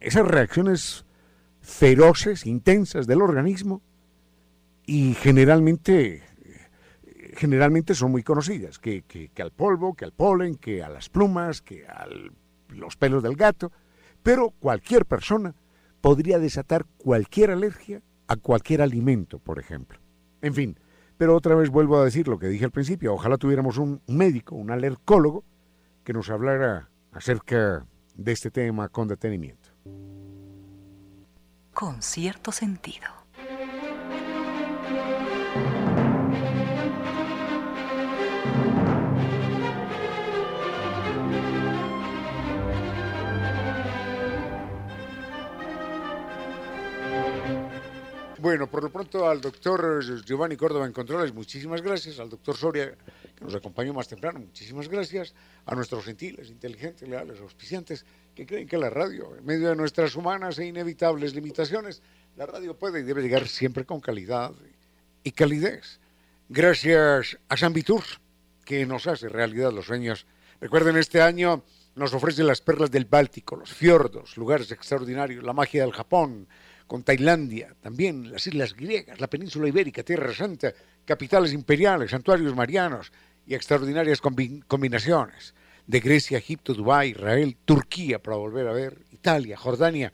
esas 0.00 0.26
reacciones 0.26 1.04
feroces, 1.60 2.46
intensas 2.46 3.06
del 3.06 3.22
organismo 3.22 3.82
y 4.86 5.14
generalmente, 5.14 6.22
generalmente 7.36 7.94
son 7.94 8.10
muy 8.10 8.22
conocidas, 8.22 8.78
que, 8.78 9.30
al 9.38 9.52
polvo, 9.52 9.94
que 9.94 10.04
al 10.04 10.12
polen, 10.12 10.56
que 10.56 10.82
a 10.82 10.88
las 10.88 11.08
plumas, 11.08 11.62
que 11.62 11.86
a 11.86 12.06
los 12.68 12.96
pelos 12.96 13.22
del 13.22 13.36
gato, 13.36 13.72
pero 14.22 14.50
cualquier 14.50 15.06
persona 15.06 15.54
podría 16.00 16.38
desatar 16.38 16.86
cualquier 16.98 17.50
alergia 17.50 18.02
a 18.28 18.36
cualquier 18.36 18.82
alimento, 18.82 19.38
por 19.38 19.58
ejemplo. 19.58 19.98
En 20.40 20.54
fin, 20.54 20.78
pero 21.18 21.36
otra 21.36 21.54
vez 21.54 21.68
vuelvo 21.68 21.98
a 21.98 22.04
decir 22.04 22.28
lo 22.28 22.38
que 22.38 22.48
dije 22.48 22.64
al 22.64 22.70
principio, 22.70 23.12
ojalá 23.12 23.36
tuviéramos 23.36 23.78
un 23.78 24.00
médico, 24.06 24.56
un 24.56 24.70
alergólogo, 24.70 25.44
que 26.04 26.12
nos 26.12 26.30
hablara 26.30 26.88
acerca 27.12 27.86
de 28.14 28.32
este 28.32 28.50
tema 28.50 28.88
con 28.88 29.08
detenimiento. 29.08 29.68
Con 31.72 32.02
cierto 32.02 32.52
sentido. 32.52 33.19
Bueno, 48.40 48.70
por 48.70 48.82
lo 48.82 48.88
pronto 48.88 49.28
al 49.28 49.38
doctor 49.38 50.02
Giovanni 50.24 50.56
Córdoba 50.56 50.86
en 50.86 50.94
Controles, 50.94 51.34
muchísimas 51.34 51.82
gracias. 51.82 52.18
Al 52.18 52.30
doctor 52.30 52.56
Soria, 52.56 52.96
que 53.36 53.44
nos 53.44 53.54
acompañó 53.54 53.92
más 53.92 54.08
temprano, 54.08 54.40
muchísimas 54.40 54.88
gracias. 54.88 55.34
A 55.66 55.74
nuestros 55.74 56.06
gentiles, 56.06 56.48
inteligentes, 56.48 57.06
leales, 57.06 57.38
auspiciantes, 57.38 58.06
que 58.34 58.46
creen 58.46 58.66
que 58.66 58.78
la 58.78 58.88
radio, 58.88 59.36
en 59.36 59.44
medio 59.44 59.68
de 59.68 59.76
nuestras 59.76 60.16
humanas 60.16 60.58
e 60.58 60.64
inevitables 60.64 61.34
limitaciones, 61.34 62.00
la 62.38 62.46
radio 62.46 62.78
puede 62.78 63.00
y 63.00 63.02
debe 63.02 63.20
llegar 63.20 63.46
siempre 63.46 63.84
con 63.84 64.00
calidad 64.00 64.52
y 65.22 65.32
calidez. 65.32 66.00
Gracias 66.48 67.38
a 67.46 67.58
San 67.58 67.74
Vitur, 67.74 68.04
que 68.64 68.86
nos 68.86 69.06
hace 69.06 69.28
realidad 69.28 69.70
los 69.70 69.84
sueños. 69.84 70.24
Recuerden, 70.62 70.96
este 70.96 71.20
año 71.20 71.62
nos 71.94 72.14
ofrece 72.14 72.42
las 72.42 72.62
perlas 72.62 72.90
del 72.90 73.04
Báltico, 73.04 73.56
los 73.56 73.70
fiordos, 73.70 74.38
lugares 74.38 74.70
extraordinarios, 74.72 75.44
la 75.44 75.52
magia 75.52 75.82
del 75.82 75.92
Japón, 75.92 76.48
con 76.90 77.04
Tailandia, 77.04 77.76
también 77.80 78.32
las 78.32 78.48
islas 78.48 78.74
griegas, 78.74 79.20
la 79.20 79.28
península 79.28 79.68
ibérica, 79.68 80.02
Tierra 80.02 80.34
Santa, 80.34 80.74
capitales 81.04 81.52
imperiales, 81.52 82.10
santuarios 82.10 82.52
marianos 82.56 83.12
y 83.46 83.54
extraordinarias 83.54 84.20
combi 84.20 84.60
combinaciones 84.66 85.54
de 85.86 86.00
Grecia, 86.00 86.38
Egipto, 86.38 86.74
Dubái, 86.74 87.10
Israel, 87.10 87.56
Turquía 87.64 88.20
para 88.20 88.38
volver 88.38 88.66
a 88.66 88.72
ver, 88.72 88.98
Italia, 89.12 89.56
Jordania, 89.56 90.12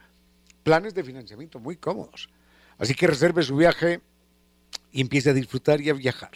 planes 0.63 0.93
de 0.93 1.03
financiamiento 1.03 1.59
muy 1.59 1.79
cómodos. 1.79 2.29
Así 2.77 2.95
que 2.95 3.07
reserve 3.07 3.43
su 3.43 3.57
viaje 3.57 4.03
y 4.93 5.01
empiece 5.01 5.31
a 5.31 5.33
disfrutar 5.33 5.81
y 5.81 5.89
a 5.89 5.95
viajar. 5.95 6.33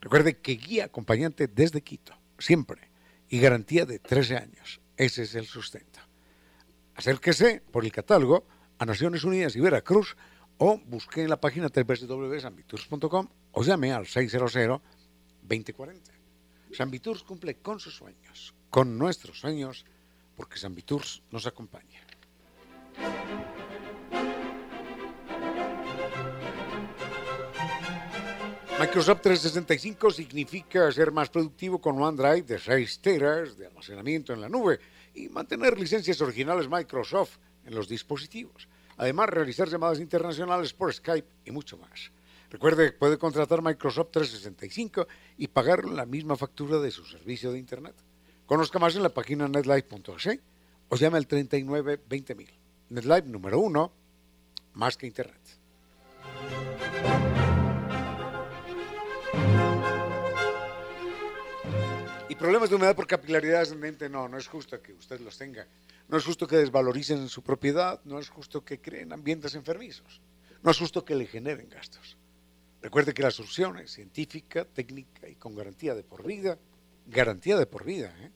Recuerde 0.00 0.38
que 0.38 0.52
guía 0.52 0.86
acompañante 0.86 1.46
desde 1.46 1.82
Quito, 1.82 2.14
siempre, 2.38 2.88
y 3.28 3.38
garantía 3.38 3.84
de 3.84 3.98
13 3.98 4.36
años. 4.38 4.80
Ese 4.96 5.24
es 5.24 5.34
el 5.34 5.44
sustento. 5.44 6.00
Acérquese 6.94 7.60
por 7.70 7.84
el 7.84 7.92
catálogo 7.92 8.46
a 8.78 8.84
Naciones 8.84 9.24
Unidas 9.24 9.56
y 9.56 9.60
Veracruz 9.60 10.16
o 10.58 10.78
busque 10.86 11.22
en 11.22 11.30
la 11.30 11.40
página 11.40 11.68
www.sanviturs.com 11.68 13.28
o 13.52 13.62
llame 13.62 13.92
al 13.92 14.06
600-2040. 14.06 14.80
San 16.72 16.90
Viturs 16.90 17.22
cumple 17.22 17.56
con 17.56 17.78
sus 17.78 17.94
sueños, 17.96 18.54
con 18.70 18.98
nuestros 18.98 19.38
sueños, 19.38 19.84
porque 20.36 20.58
San 20.58 20.74
Viturs 20.74 21.22
nos 21.30 21.46
acompaña. 21.46 22.00
Microsoft 28.78 29.22
365 29.22 30.10
significa 30.10 30.90
ser 30.90 31.12
más 31.12 31.30
productivo 31.30 31.80
con 31.80 32.00
OneDrive 32.02 32.42
de 32.42 32.58
6 32.58 32.98
teras 33.00 33.56
de 33.56 33.68
almacenamiento 33.68 34.32
en 34.32 34.40
la 34.40 34.48
nube 34.48 34.80
y 35.14 35.28
mantener 35.28 35.78
licencias 35.78 36.20
originales 36.20 36.68
Microsoft 36.68 37.38
en 37.64 37.74
los 37.74 37.88
dispositivos. 37.88 38.68
Además, 38.96 39.28
realizar 39.28 39.68
llamadas 39.68 40.00
internacionales 40.00 40.72
por 40.72 40.92
Skype 40.92 41.28
y 41.44 41.50
mucho 41.50 41.76
más. 41.78 42.10
Recuerde 42.50 42.92
que 42.92 42.98
puede 42.98 43.18
contratar 43.18 43.62
Microsoft 43.62 44.12
365 44.12 45.08
y 45.38 45.48
pagar 45.48 45.84
la 45.84 46.06
misma 46.06 46.36
factura 46.36 46.78
de 46.78 46.90
su 46.90 47.04
servicio 47.04 47.50
de 47.50 47.58
Internet. 47.58 47.94
Conozca 48.46 48.78
más 48.78 48.94
en 48.94 49.02
la 49.02 49.08
página 49.08 49.48
netlife.es 49.48 50.38
o 50.88 50.96
llame 50.96 51.18
al 51.18 51.26
39 51.26 52.00
20.000. 52.08 52.48
NetLife 52.90 53.28
número 53.28 53.58
uno, 53.58 53.92
más 54.74 54.96
que 54.96 55.06
Internet. 55.06 55.40
Y 62.28 62.34
problemas 62.36 62.68
de 62.68 62.76
humedad 62.76 62.94
por 62.94 63.06
capilaridad 63.06 63.62
ascendente, 63.62 64.08
no, 64.08 64.28
no 64.28 64.38
es 64.38 64.46
justo 64.46 64.80
que 64.80 64.92
usted 64.92 65.20
los 65.20 65.36
tenga. 65.38 65.66
No 66.14 66.18
es 66.18 66.26
justo 66.26 66.46
que 66.46 66.58
desvaloricen 66.58 67.28
su 67.28 67.42
propiedad, 67.42 68.00
no 68.04 68.20
es 68.20 68.28
justo 68.28 68.64
que 68.64 68.80
creen 68.80 69.12
ambientes 69.12 69.56
enfermizos, 69.56 70.20
no 70.62 70.70
es 70.70 70.78
justo 70.78 71.04
que 71.04 71.16
le 71.16 71.26
generen 71.26 71.68
gastos. 71.68 72.16
Recuerde 72.80 73.12
que 73.12 73.24
la 73.24 73.32
solución 73.32 73.80
es 73.80 73.90
científica, 73.90 74.64
técnica 74.64 75.28
y 75.28 75.34
con 75.34 75.56
garantía 75.56 75.92
de 75.92 76.04
por 76.04 76.24
vida. 76.24 76.56
Garantía 77.08 77.56
de 77.56 77.66
por 77.66 77.84
vida, 77.84 78.14
¿eh? 78.20 78.30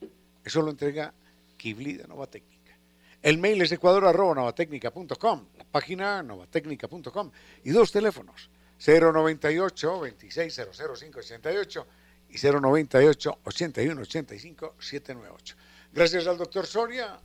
Eso 0.44 0.60
lo 0.60 0.72
entrega 0.72 1.14
Kibli 1.56 1.92
de 1.92 2.08
Nova 2.08 2.26
Técnica. 2.26 2.76
El 3.22 3.38
mail 3.38 3.62
es 3.62 3.70
ecuador.novatecnica.com, 3.70 5.46
la 5.56 5.64
página 5.64 6.20
novatecnica.com 6.24 7.30
y 7.62 7.70
dos 7.70 7.92
teléfonos, 7.92 8.50
098 8.84 10.00
2600588 10.00 11.86
y 12.30 12.38
098 12.38 13.38
81 13.44 14.00
85 14.00 14.74
798. 14.80 15.56
Gracias 15.92 16.26
al 16.26 16.38
doctor 16.38 16.66
Soria 16.66 17.20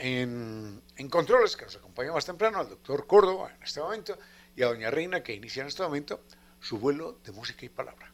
en, 0.00 1.08
controles, 1.10 1.56
que 1.56 1.64
nos 1.64 1.76
acompaña 1.76 2.12
más 2.12 2.24
temprano, 2.24 2.58
al 2.58 2.68
doctor 2.68 3.06
Córdoba 3.06 3.52
en 3.56 3.62
este 3.62 3.80
momento, 3.80 4.18
y 4.56 4.62
a 4.62 4.66
doña 4.66 4.90
Reina, 4.90 5.22
que 5.22 5.34
inicia 5.34 5.62
en 5.62 5.68
este 5.68 5.82
momento 5.82 6.20
su 6.60 6.78
vuelo 6.78 7.18
de 7.24 7.32
música 7.32 7.64
y 7.64 7.68
palabra. 7.68 8.12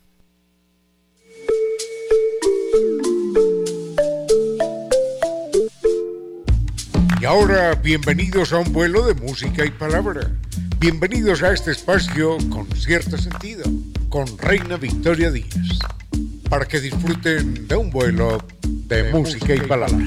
Y 7.21 7.25
ahora, 7.25 7.75
bienvenidos 7.75 8.53
a 8.53 8.59
un 8.59 8.73
vuelo 8.73 9.07
de 9.07 9.15
música 9.15 9.65
y 9.65 9.71
palabra. 9.71 10.31
Bienvenidos 10.79 11.43
a 11.43 11.53
este 11.53 11.73
espacio 11.73 12.37
con 12.51 12.71
cierto 12.77 13.17
sentido, 13.17 13.65
con 14.09 14.27
Reina 14.39 14.77
Victoria 14.77 15.31
Díaz, 15.31 15.79
para 16.51 16.67
que 16.67 16.81
disfruten 16.81 17.67
de 17.67 17.77
un 17.77 17.91
vuelo 17.91 18.45
de, 18.63 19.11
música, 19.11 19.55
y 19.55 19.61
palabra. 19.61 19.99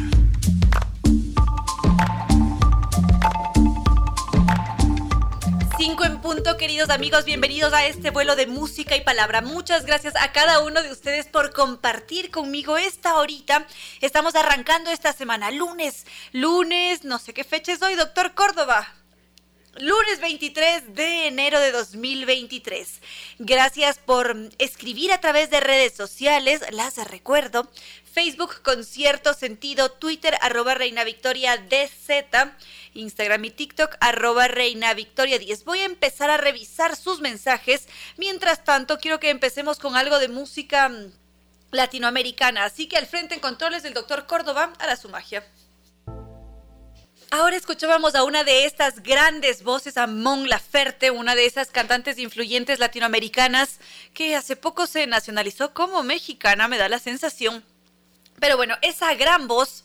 Queridos 6.60 6.90
amigos, 6.90 7.24
bienvenidos 7.24 7.72
a 7.72 7.86
este 7.86 8.10
vuelo 8.10 8.36
de 8.36 8.46
música 8.46 8.98
y 8.98 9.02
palabra. 9.02 9.40
Muchas 9.40 9.86
gracias 9.86 10.14
a 10.18 10.34
cada 10.34 10.60
uno 10.62 10.84
de 10.84 10.92
ustedes 10.92 11.26
por 11.26 11.54
compartir 11.54 12.32
conmigo 12.32 12.78
esta 12.78 13.16
horita. 13.16 13.66
Estamos 14.02 14.36
arrancando 14.36 14.92
esta 14.92 15.14
semana, 15.14 15.52
lunes, 15.52 16.06
lunes, 16.34 17.06
no 17.06 17.18
sé 17.18 17.34
qué 17.34 17.46
fecha 17.46 17.72
es 17.72 17.82
hoy, 17.82 17.96
doctor 17.96 18.34
Córdoba. 18.34 18.94
Lunes 19.78 20.20
23 20.20 20.96
de 20.96 21.28
enero 21.28 21.62
de 21.62 21.72
2023. 21.72 23.02
Gracias 23.38 23.98
por 24.00 24.36
escribir 24.58 25.14
a 25.14 25.22
través 25.22 25.50
de 25.50 25.62
redes 25.62 25.94
sociales, 25.94 26.62
las 26.72 26.98
recuerdo. 27.08 27.70
Facebook 28.22 28.62
con 28.64 28.84
cierto 28.84 29.34
sentido, 29.34 29.92
Twitter 29.92 30.38
arroba 30.42 30.74
Reina 30.74 31.06
Victoria 31.06 31.56
DZ, 31.56 32.52
Instagram 32.94 33.46
y 33.46 33.52
TikTok 33.52 33.96
arroba 34.02 34.50
Reina 34.50 34.94
Victoria 34.94 35.40
10. 35.40 35.64
Voy 35.64 35.80
a 35.80 35.86
empezar 35.86 36.30
a 36.30 36.36
revisar 36.36 36.98
sus 36.98 37.22
mensajes. 37.22 37.88
Mientras 38.18 38.66
tanto, 38.66 38.98
quiero 38.98 39.22
que 39.22 39.30
empecemos 39.30 39.80
con 39.80 39.96
algo 39.96 40.20
de 40.20 40.28
música 40.28 40.90
mm, 40.90 41.14
latinoamericana. 41.72 42.66
Así 42.66 42.90
que 42.90 42.98
al 42.98 43.08
frente 43.08 43.36
en 43.36 43.40
controles 43.40 43.84
del 43.84 43.94
doctor 43.94 44.28
Córdoba 44.28 44.74
hará 44.80 44.98
su 44.98 45.08
magia. 45.08 45.48
Ahora 47.32 47.56
escuchábamos 47.56 48.16
a 48.16 48.26
una 48.26 48.44
de 48.44 48.66
estas 48.66 49.02
grandes 49.02 49.64
voces, 49.64 49.96
a 49.96 50.08
Mon 50.08 50.50
Laferte, 50.50 51.10
una 51.10 51.36
de 51.36 51.46
esas 51.46 51.70
cantantes 51.70 52.20
influyentes 52.20 52.80
latinoamericanas 52.80 53.80
que 54.14 54.36
hace 54.36 54.58
poco 54.58 54.88
se 54.88 55.08
nacionalizó 55.08 55.74
como 55.74 56.04
mexicana, 56.04 56.68
me 56.68 56.78
da 56.78 56.90
la 56.90 57.00
sensación. 57.00 57.64
Pero 58.40 58.58
bueno, 58.58 58.76
esa 58.82 59.14
gran 59.16 59.48
voz 59.48 59.84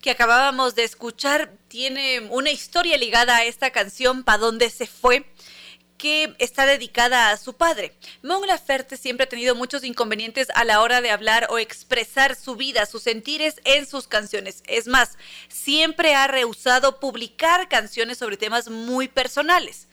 que 0.00 0.10
acabábamos 0.10 0.74
de 0.74 0.84
escuchar 0.84 1.52
tiene 1.68 2.20
una 2.30 2.50
historia 2.50 2.96
ligada 2.96 3.36
a 3.36 3.44
esta 3.44 3.70
canción, 3.70 4.24
Pa' 4.24 4.38
dónde 4.38 4.70
se 4.70 4.86
fue? 4.86 5.26
que 6.00 6.34
está 6.38 6.64
dedicada 6.64 7.30
a 7.30 7.36
su 7.36 7.52
padre. 7.52 7.92
Mon 8.22 8.46
Laferte 8.46 8.96
siempre 8.96 9.24
ha 9.24 9.28
tenido 9.28 9.54
muchos 9.54 9.84
inconvenientes 9.84 10.48
a 10.54 10.64
la 10.64 10.80
hora 10.80 11.02
de 11.02 11.10
hablar 11.10 11.48
o 11.50 11.58
expresar 11.58 12.36
su 12.36 12.56
vida, 12.56 12.86
sus 12.86 13.02
sentires 13.02 13.56
en 13.64 13.86
sus 13.86 14.08
canciones. 14.08 14.62
Es 14.66 14.86
más, 14.86 15.18
siempre 15.48 16.14
ha 16.14 16.26
rehusado 16.26 17.00
publicar 17.00 17.68
canciones 17.68 18.16
sobre 18.16 18.38
temas 18.38 18.70
muy 18.70 19.08
personales. 19.08 19.88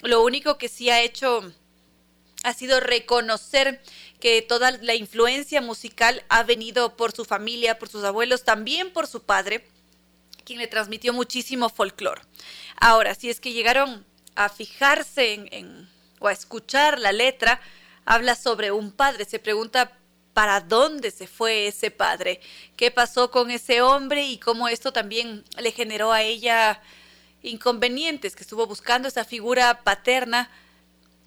Lo 0.00 0.22
único 0.24 0.56
que 0.56 0.70
sí 0.70 0.88
ha 0.88 1.02
hecho 1.02 1.52
ha 2.42 2.54
sido 2.54 2.80
reconocer 2.80 3.82
que 4.20 4.42
toda 4.42 4.70
la 4.70 4.94
influencia 4.94 5.60
musical 5.60 6.22
ha 6.28 6.42
venido 6.42 6.96
por 6.96 7.12
su 7.12 7.24
familia, 7.24 7.78
por 7.78 7.88
sus 7.88 8.04
abuelos, 8.04 8.44
también 8.44 8.92
por 8.92 9.06
su 9.06 9.22
padre, 9.22 9.66
quien 10.44 10.58
le 10.58 10.66
transmitió 10.66 11.12
muchísimo 11.12 11.68
folclore. 11.68 12.22
Ahora, 12.76 13.14
si 13.14 13.30
es 13.30 13.40
que 13.40 13.52
llegaron 13.52 14.04
a 14.34 14.48
fijarse 14.48 15.34
en, 15.50 15.88
o 16.18 16.28
a 16.28 16.32
escuchar 16.32 16.98
la 16.98 17.12
letra, 17.12 17.60
habla 18.04 18.34
sobre 18.34 18.70
un 18.70 18.92
padre, 18.92 19.24
se 19.24 19.38
pregunta 19.38 19.96
para 20.34 20.60
dónde 20.60 21.10
se 21.10 21.26
fue 21.26 21.66
ese 21.66 21.90
padre, 21.90 22.40
qué 22.76 22.90
pasó 22.90 23.30
con 23.30 23.50
ese 23.50 23.82
hombre 23.82 24.26
y 24.26 24.38
cómo 24.38 24.68
esto 24.68 24.92
también 24.92 25.44
le 25.58 25.72
generó 25.72 26.12
a 26.12 26.22
ella 26.22 26.80
inconvenientes, 27.42 28.36
que 28.36 28.42
estuvo 28.42 28.66
buscando 28.66 29.08
esa 29.08 29.24
figura 29.24 29.82
paterna 29.82 30.50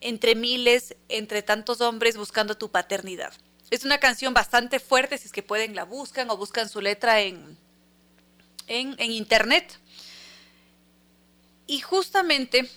entre 0.04 0.36
miles, 0.36 0.96
entre 1.08 1.42
tantos 1.42 1.80
hombres 1.80 2.18
buscando 2.18 2.58
tu 2.58 2.70
paternidad. 2.70 3.34
Es 3.72 3.86
una 3.86 4.00
canción 4.00 4.34
bastante 4.34 4.80
fuerte, 4.80 5.18
si 5.18 5.28
es 5.28 5.32
que 5.32 5.42
pueden 5.42 5.76
la 5.76 5.86
buscan 5.86 6.30
o 6.30 6.38
buscan 6.38 6.68
su 6.68 6.82
letra 6.82 7.22
en, 7.22 7.58
en, 8.68 9.12
internet. 9.12 9.80
Y 11.66 11.80
justamente 11.80 12.70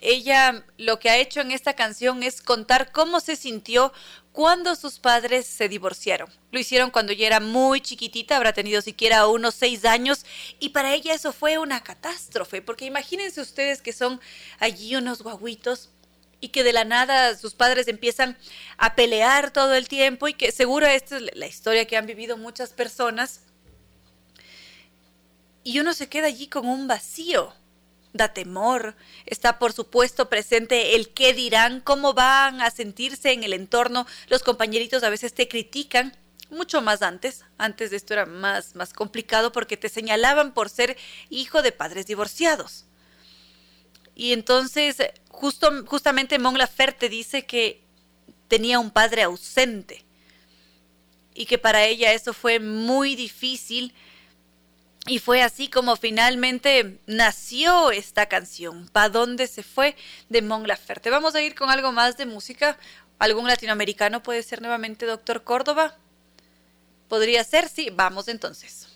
ella 0.00 0.64
lo 0.78 0.98
que 0.98 1.10
ha 1.10 1.18
hecho 1.18 1.42
en 1.42 1.52
esta 1.52 1.74
canción 1.74 2.22
es 2.22 2.40
contar 2.40 2.90
cómo 2.90 3.20
se 3.20 3.36
sintió 3.36 3.92
cuando 4.32 4.74
sus 4.74 4.98
padres 4.98 5.46
se 5.46 5.68
divorciaron. 5.68 6.30
Lo 6.52 6.58
hicieron 6.58 6.90
cuando 6.90 7.12
ella 7.12 7.26
era 7.26 7.40
muy 7.40 7.82
chiquitita, 7.82 8.36
habrá 8.36 8.54
tenido 8.54 8.80
siquiera 8.80 9.26
unos 9.26 9.54
seis 9.54 9.84
años, 9.84 10.24
y 10.58 10.70
para 10.70 10.94
ella 10.94 11.12
eso 11.12 11.34
fue 11.34 11.58
una 11.58 11.84
catástrofe, 11.84 12.62
porque 12.62 12.86
imagínense 12.86 13.42
ustedes 13.42 13.82
que 13.82 13.92
son 13.92 14.22
allí 14.58 14.96
unos 14.96 15.22
guaguitos 15.22 15.90
y 16.42 16.48
que 16.48 16.64
de 16.64 16.74
la 16.74 16.84
nada 16.84 17.38
sus 17.38 17.54
padres 17.54 17.88
empiezan 17.88 18.36
a 18.76 18.94
pelear 18.94 19.52
todo 19.52 19.74
el 19.74 19.88
tiempo 19.88 20.28
y 20.28 20.34
que 20.34 20.52
seguro 20.52 20.86
esta 20.86 21.16
es 21.16 21.22
la 21.34 21.46
historia 21.46 21.86
que 21.86 21.96
han 21.96 22.04
vivido 22.04 22.36
muchas 22.36 22.74
personas. 22.74 23.40
Y 25.64 25.78
uno 25.78 25.94
se 25.94 26.08
queda 26.08 26.26
allí 26.26 26.48
con 26.48 26.66
un 26.68 26.88
vacío 26.88 27.54
da 28.12 28.34
temor. 28.34 28.94
Está, 29.24 29.58
por 29.58 29.72
supuesto, 29.72 30.28
presente 30.28 30.96
el 30.96 31.10
qué 31.10 31.32
dirán, 31.32 31.80
cómo 31.80 32.12
van 32.12 32.60
a 32.60 32.70
sentirse 32.70 33.32
en 33.32 33.44
el 33.44 33.52
entorno. 33.52 34.06
Los 34.28 34.42
compañeritos 34.42 35.02
a 35.02 35.10
veces 35.10 35.32
te 35.34 35.48
critican, 35.48 36.16
mucho 36.50 36.82
más 36.82 37.02
antes. 37.02 37.44
Antes 37.58 37.90
de 37.90 37.96
esto 37.96 38.14
era 38.14 38.26
más, 38.26 38.74
más 38.74 38.92
complicado 38.92 39.52
porque 39.52 39.76
te 39.76 39.88
señalaban 39.88 40.52
por 40.52 40.68
ser 40.68 40.96
hijo 41.30 41.62
de 41.62 41.72
padres 41.72 42.06
divorciados. 42.06 42.86
Y 44.14 44.32
entonces, 44.32 44.96
justo, 45.28 45.84
justamente 45.86 46.38
Mon 46.38 46.58
Laferte 46.58 47.08
dice 47.08 47.44
que 47.46 47.80
tenía 48.48 48.78
un 48.78 48.90
padre 48.90 49.22
ausente 49.22 50.04
y 51.34 51.46
que 51.46 51.58
para 51.58 51.84
ella 51.84 52.12
eso 52.12 52.34
fue 52.34 52.60
muy 52.60 53.14
difícil 53.14 53.94
y 55.06 55.18
fue 55.18 55.42
así 55.42 55.68
como 55.68 55.96
finalmente 55.96 57.00
nació 57.06 57.90
esta 57.90 58.26
canción, 58.26 58.88
¿Pa 58.92 59.08
dónde 59.08 59.48
se 59.48 59.62
fue? 59.62 59.96
de 60.28 60.42
Mon 60.42 60.66
Laferte. 60.68 61.10
Vamos 61.10 61.34
a 61.34 61.42
ir 61.42 61.54
con 61.54 61.70
algo 61.70 61.90
más 61.90 62.16
de 62.16 62.26
música. 62.26 62.78
¿Algún 63.18 63.48
latinoamericano 63.48 64.22
puede 64.22 64.42
ser 64.42 64.60
nuevamente 64.60 65.06
Doctor 65.06 65.42
Córdoba? 65.42 65.96
¿Podría 67.08 67.42
ser? 67.42 67.68
Sí, 67.68 67.90
vamos 67.90 68.28
entonces. 68.28 68.88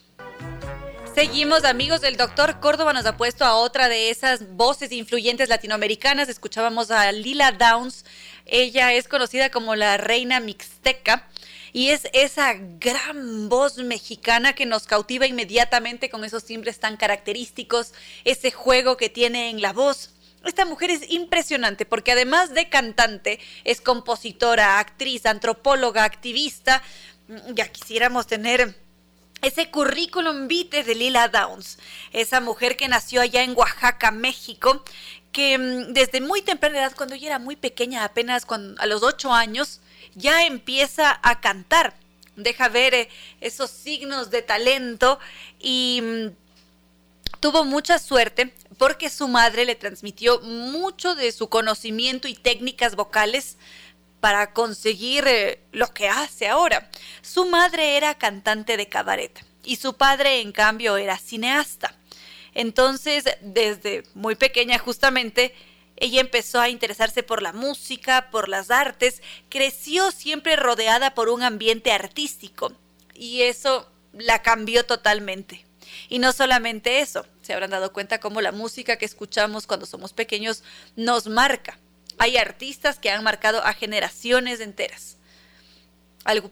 Seguimos 1.17 1.65
amigos, 1.65 2.03
el 2.03 2.19
doctor 2.19 2.61
Córdoba 2.61 2.93
nos 2.93 3.07
ha 3.07 3.17
puesto 3.17 3.47
a 3.47 3.57
otra 3.57 3.89
de 3.89 4.11
esas 4.11 4.55
voces 4.55 4.93
influyentes 4.93 5.49
latinoamericanas. 5.49 6.29
Escuchábamos 6.29 6.91
a 6.91 7.11
Lila 7.11 7.53
Downs. 7.53 8.05
Ella 8.45 8.93
es 8.93 9.09
conocida 9.09 9.49
como 9.51 9.77
la 9.77 9.97
reina 9.97 10.41
mixteca 10.41 11.27
y 11.73 11.89
es 11.89 12.03
esa 12.13 12.53
gran 12.53 13.49
voz 13.49 13.79
mexicana 13.79 14.53
que 14.53 14.67
nos 14.67 14.85
cautiva 14.85 15.27
inmediatamente 15.27 16.11
con 16.11 16.23
esos 16.23 16.45
timbres 16.45 16.81
tan 16.81 16.99
característicos, 16.99 17.95
ese 18.27 18.51
juego 18.51 18.99
que 18.99 19.09
tiene 19.09 19.49
en 19.49 19.63
la 19.63 19.73
voz. 19.73 20.11
Esta 20.45 20.67
mujer 20.67 20.91
es 20.91 21.11
impresionante 21.11 21.87
porque 21.87 22.13
además 22.13 22.53
de 22.53 22.69
cantante, 22.69 23.41
es 23.65 23.81
compositora, 23.81 24.79
actriz, 24.81 25.25
antropóloga, 25.25 26.05
activista. 26.05 26.83
Ya 27.55 27.69
quisiéramos 27.69 28.27
tener 28.27 28.86
ese 29.43 29.71
currículum 29.71 30.49
vitae 30.49 30.83
de 30.83 30.95
Lila 30.95 31.29
Downs, 31.29 31.79
esa 32.13 32.41
mujer 32.41 32.77
que 32.77 32.89
nació 32.89 33.21
allá 33.21 33.43
en 33.43 33.57
Oaxaca, 33.57 34.11
México, 34.11 34.83
que 35.33 35.59
mm, 35.59 35.93
desde 35.93 36.21
muy 36.21 36.43
temprana 36.43 36.79
edad, 36.79 36.95
cuando 36.97 37.15
ella 37.15 37.27
era 37.29 37.39
muy 37.39 37.57
pequeña, 37.57 38.05
apenas 38.05 38.47
a 38.79 38.87
los 38.87 39.03
ocho 39.03 39.33
años, 39.33 39.81
ya 40.15 40.47
empieza 40.47 41.21
a 41.23 41.41
cantar. 41.41 41.95
Deja 42.37 42.69
ver 42.69 42.95
eh, 42.95 43.09
esos 43.41 43.71
signos 43.71 44.31
de 44.31 44.43
talento 44.43 45.19
y 45.59 46.01
mm, 46.03 46.27
tuvo 47.41 47.65
mucha 47.65 47.99
suerte 47.99 48.55
porque 48.79 49.11
su 49.11 49.29
madre 49.29 49.65
le 49.65 49.75
transmitió 49.75 50.41
mucho 50.41 51.15
de 51.15 51.33
su 51.33 51.49
conocimiento 51.49 52.29
y 52.29 52.35
técnicas 52.35 52.97
vocales 52.97 53.57
para 54.21 54.53
conseguir 54.53 55.25
eh, 55.27 55.61
lo 55.73 55.93
que 55.93 56.09
hace 56.09 56.49
ahora. 56.49 56.91
Su 57.23 57.47
madre 57.47 57.97
era 57.97 58.15
cantante 58.15 58.77
de 58.77 58.89
cabaret 58.89 59.45
y 59.65 59.77
su 59.77 59.95
padre, 59.97 60.41
en 60.41 60.53
cambio, 60.53 60.97
era 60.97 61.19
cineasta. 61.19 61.95
Entonces, 62.55 63.25
desde 63.43 64.05
muy 64.15 64.35
pequeña 64.35 64.79
justamente, 64.79 65.55
ella 65.97 66.21
empezó 66.21 66.61
a 66.61 66.69
interesarse 66.69 67.23
por 67.23 67.43
la 67.43 67.53
música, 67.53 68.31
por 68.31 68.49
las 68.49 68.71
artes, 68.71 69.23
creció 69.49 70.11
siempre 70.11 70.57
rodeada 70.57 71.15
por 71.15 71.29
un 71.29 71.43
ambiente 71.43 71.93
artístico 71.93 72.73
y 73.15 73.43
eso 73.43 73.91
la 74.13 74.43
cambió 74.43 74.85
totalmente. 74.85 75.67
Y 76.09 76.19
no 76.19 76.33
solamente 76.33 77.01
eso, 77.01 77.27
se 77.43 77.53
habrán 77.53 77.71
dado 77.71 77.93
cuenta 77.93 78.21
cómo 78.21 78.41
la 78.41 78.53
música 78.53 78.97
que 78.97 79.05
escuchamos 79.05 79.67
cuando 79.67 79.87
somos 79.87 80.13
pequeños 80.13 80.63
nos 80.97 81.27
marca. 81.27 81.79
Hay 82.19 82.37
artistas 82.37 82.99
que 82.99 83.11
han 83.11 83.23
marcado 83.23 83.65
a 83.65 83.73
generaciones 83.73 84.61
enteras. 84.61 85.17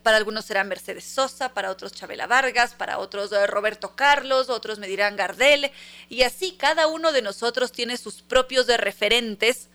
Para 0.04 0.18
algunos 0.18 0.44
será 0.44 0.62
Mercedes 0.62 1.04
Sosa, 1.04 1.52
para 1.52 1.70
otros 1.70 1.92
Chabela 1.92 2.28
Vargas, 2.28 2.74
para 2.74 2.98
otros 2.98 3.32
eh, 3.32 3.44
Roberto 3.48 3.96
Carlos, 3.96 4.48
otros 4.48 4.78
me 4.78 4.86
dirán 4.86 5.16
Gardel, 5.16 5.72
y 6.08 6.22
así 6.22 6.52
cada 6.52 6.86
uno 6.86 7.10
de 7.10 7.22
nosotros 7.22 7.72
tiene 7.72 7.96
sus 7.96 8.22
propios 8.22 8.68
referentes 8.68 9.68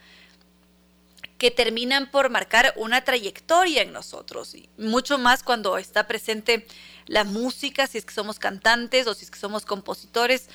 que 1.38 1.52
terminan 1.52 2.12
por 2.12 2.30
marcar 2.30 2.74
una 2.78 3.04
trayectoria 3.04 3.82
en 3.82 3.92
nosotros, 3.92 4.56
y 4.56 4.70
mucho 4.78 5.18
más 5.18 5.44
cuando 5.44 5.78
está 5.78 6.08
presente 6.08 6.66
la 7.06 7.26
música, 7.26 7.86
si 7.86 7.98
es 7.98 8.06
que 8.06 8.14
somos 8.14 8.40
cantantes 8.40 9.06
o 9.06 9.14
si 9.14 9.26
es 9.26 9.32
que 9.32 9.40
somos 9.40 9.66
compositores, 9.66 10.48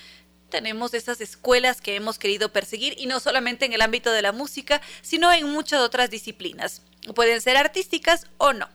tenemos 0.54 0.94
esas 0.94 1.20
escuelas 1.20 1.80
que 1.80 1.96
hemos 1.96 2.16
querido 2.16 2.52
perseguir 2.52 2.94
y 2.96 3.06
no 3.06 3.18
solamente 3.18 3.64
en 3.64 3.72
el 3.72 3.82
ámbito 3.82 4.12
de 4.12 4.22
la 4.22 4.30
música, 4.30 4.80
sino 5.02 5.32
en 5.32 5.50
muchas 5.50 5.80
otras 5.80 6.10
disciplinas. 6.10 6.80
Pueden 7.16 7.40
ser 7.40 7.56
artísticas 7.56 8.28
o 8.38 8.52
no. 8.52 8.68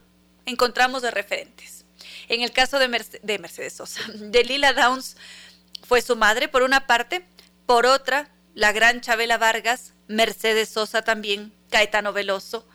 Encontramos 0.46 1.02
de 1.02 1.12
referentes. 1.12 1.86
En 2.28 2.42
el 2.42 2.52
caso 2.52 2.80
de, 2.80 2.90
de 3.24 3.40
Mercedes 3.40 3.72
Sosa, 3.72 4.02
de 4.14 4.44
Lila 4.44 4.74
Downs, 4.74 5.16
fue 5.88 6.02
su 6.02 6.18
madre 6.18 6.50
por 6.50 6.64
una 6.64 6.86
parte, 6.86 7.26
por 7.66 7.86
otra, 7.86 8.30
la 8.56 8.74
gran 8.74 9.00
Chabela 9.00 9.38
Vargas, 9.38 9.94
Mercedes 10.10 10.68
Sosa 10.68 11.02
también, 11.02 11.54
Caetano 11.70 12.12
Veloso. 12.12 12.68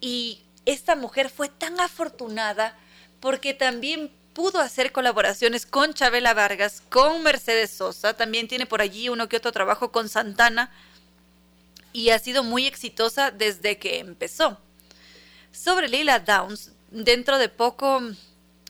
Y 0.00 0.44
esta 0.66 0.94
mujer 0.94 1.30
fue 1.30 1.48
tan 1.48 1.80
afortunada 1.80 2.78
porque 3.18 3.54
también 3.54 4.12
pudo 4.34 4.60
hacer 4.60 4.92
colaboraciones 4.92 5.64
con 5.64 5.94
Chabela 5.94 6.34
Vargas, 6.34 6.82
con 6.90 7.22
Mercedes 7.22 7.70
Sosa, 7.70 8.14
también 8.14 8.48
tiene 8.48 8.66
por 8.66 8.82
allí 8.82 9.08
uno 9.08 9.28
que 9.28 9.36
otro 9.36 9.52
trabajo 9.52 9.92
con 9.92 10.08
Santana 10.08 10.70
y 11.92 12.10
ha 12.10 12.18
sido 12.18 12.42
muy 12.42 12.66
exitosa 12.66 13.30
desde 13.30 13.78
que 13.78 14.00
empezó. 14.00 14.58
Sobre 15.52 15.88
Lila 15.88 16.18
Downs, 16.18 16.72
dentro 16.90 17.38
de 17.38 17.48
poco 17.48 18.02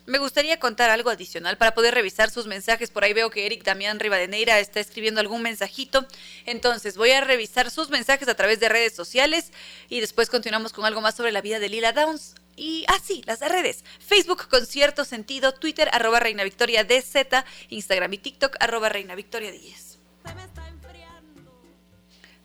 me 0.06 0.18
gustaría 0.18 0.60
contar 0.60 0.90
algo 0.90 1.08
adicional 1.08 1.56
para 1.56 1.72
poder 1.72 1.94
revisar 1.94 2.30
sus 2.30 2.46
mensajes. 2.46 2.90
Por 2.90 3.04
ahí 3.04 3.14
veo 3.14 3.30
que 3.30 3.46
Eric 3.46 3.64
Damián 3.64 3.98
Rivadeneira 3.98 4.58
está 4.60 4.80
escribiendo 4.80 5.20
algún 5.20 5.40
mensajito. 5.40 6.06
Entonces 6.44 6.98
voy 6.98 7.12
a 7.12 7.22
revisar 7.22 7.70
sus 7.70 7.88
mensajes 7.88 8.28
a 8.28 8.34
través 8.34 8.60
de 8.60 8.68
redes 8.68 8.94
sociales 8.94 9.50
y 9.88 10.00
después 10.00 10.28
continuamos 10.28 10.74
con 10.74 10.84
algo 10.84 11.00
más 11.00 11.14
sobre 11.14 11.32
la 11.32 11.40
vida 11.40 11.58
de 11.58 11.70
Lila 11.70 11.92
Downs. 11.92 12.34
Y 12.57 12.84
así, 12.88 13.22
ah, 13.26 13.36
las 13.38 13.40
redes. 13.40 13.84
Facebook 13.98 14.48
con 14.48 14.66
cierto 14.66 15.05
sentido, 15.05 15.52
Twitter 15.55 15.88
arroba 15.92 16.20
Reina 16.20 16.44
Victoria 16.44 16.84
DZ, 16.84 17.44
Instagram 17.70 18.12
y 18.12 18.18
TikTok 18.18 18.57
arroba 18.61 18.88
Reina 18.88 19.14
Victoria 19.14 19.50
10. 19.50 19.94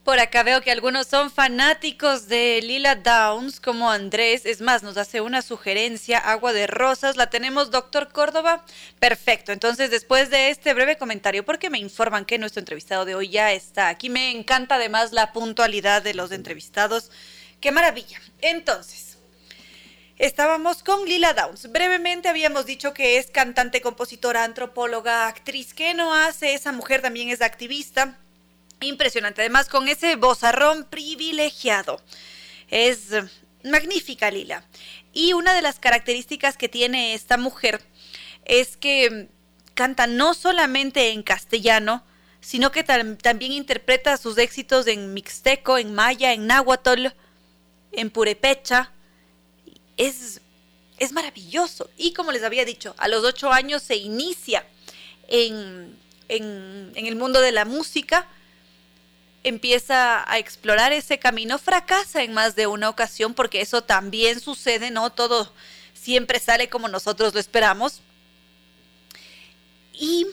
Por 0.10 0.20
acá 0.20 0.42
veo 0.42 0.62
que 0.62 0.72
algunos 0.72 1.06
son 1.06 1.30
fanáticos 1.30 2.28
de 2.28 2.62
Lila 2.64 2.96
Downs, 2.96 3.60
como 3.60 3.92
Andrés. 3.92 4.46
Es 4.48 4.60
más, 4.60 4.82
nos 4.82 4.98
hace 4.98 5.22
una 5.22 5.44
sugerencia, 5.44 6.18
agua 6.18 6.52
de 6.52 6.66
rosas. 6.66 7.16
La 7.16 7.30
tenemos, 7.30 7.70
doctor 7.70 8.12
Córdoba. 8.12 8.66
Perfecto. 8.98 9.52
Entonces, 9.52 9.92
después 9.92 10.32
de 10.32 10.50
este 10.50 10.74
breve 10.74 10.98
comentario, 10.98 11.46
porque 11.46 11.70
me 11.70 11.78
informan 11.78 12.26
que 12.26 12.40
nuestro 12.40 12.62
entrevistado 12.62 13.06
de 13.06 13.14
hoy 13.14 13.30
ya 13.30 13.52
está 13.52 13.90
aquí. 13.90 14.10
Me 14.10 14.32
encanta 14.32 14.76
además 14.76 15.12
la 15.12 15.32
puntualidad 15.32 16.02
de 16.02 16.16
los 16.16 16.32
entrevistados. 16.32 17.12
¡Qué 17.62 17.72
maravilla! 17.72 18.20
Entonces, 18.42 19.09
estábamos 20.20 20.84
con 20.84 21.06
Lila 21.06 21.34
Downs. 21.34 21.72
Brevemente 21.72 22.30
habíamos 22.30 22.68
dicho 22.68 22.94
que 22.94 23.18
es 23.18 23.32
cantante, 23.32 23.82
compositora, 23.82 24.44
antropóloga, 24.44 25.28
actriz. 25.28 25.74
¿Qué 25.74 25.96
no 25.96 26.14
hace? 26.14 26.54
Esa 26.54 26.72
mujer 26.72 27.02
también 27.02 27.30
es 27.30 27.42
activista 27.42 28.16
Impresionante, 28.82 29.42
además 29.42 29.68
con 29.68 29.88
ese 29.90 30.16
bozarrón 30.16 30.86
privilegiado. 30.86 32.02
Es 32.70 33.10
magnífica 33.64 34.32
Lila. 34.32 34.64
Y 35.12 35.34
una 35.34 35.54
de 35.54 35.62
las 35.62 35.80
características 35.80 36.56
que 36.56 36.70
tiene 36.70 37.14
esta 37.14 37.38
mujer 37.38 37.82
es 38.46 38.78
que 38.78 39.28
canta 39.74 40.08
no 40.08 40.34
solamente 40.34 41.12
en 41.12 41.24
castellano, 41.24 42.04
sino 42.40 42.72
que 42.72 42.84
también 42.84 43.52
interpreta 43.52 44.16
sus 44.16 44.38
éxitos 44.38 44.88
en 44.88 45.14
mixteco, 45.14 45.78
en 45.78 45.94
maya, 45.94 46.32
en 46.32 46.48
náhuatl, 46.48 47.08
en 47.92 48.10
purepecha. 48.10 48.94
Es, 50.00 50.42
es 50.98 51.12
maravilloso. 51.12 51.92
Y 51.96 52.14
como 52.14 52.32
les 52.32 52.42
había 52.42 52.66
dicho, 52.66 52.96
a 52.98 53.08
los 53.08 53.24
ocho 53.24 53.52
años 53.52 53.84
se 53.84 53.98
inicia 53.98 54.66
en, 55.28 55.96
en, 56.28 56.92
en 56.96 57.06
el 57.06 57.16
mundo 57.16 57.40
de 57.40 57.52
la 57.52 57.66
música 57.66 58.28
empieza 59.44 60.30
a 60.30 60.38
explorar 60.38 60.92
ese 60.92 61.20
camino, 61.20 61.58
fracasa 61.58 62.24
en 62.24 62.34
más 62.34 62.56
de 62.56 62.68
una 62.68 62.90
ocasión, 62.90 63.34
porque 63.34 63.62
eso 63.62 63.84
también 63.84 64.40
sucede, 64.40 64.92
no 64.92 65.12
todo 65.12 65.54
siempre 65.94 66.40
sale 66.40 66.70
como 66.70 66.88
nosotros 66.88 67.34
lo 67.34 67.40
esperamos. 67.40 68.02
Y 69.94 70.28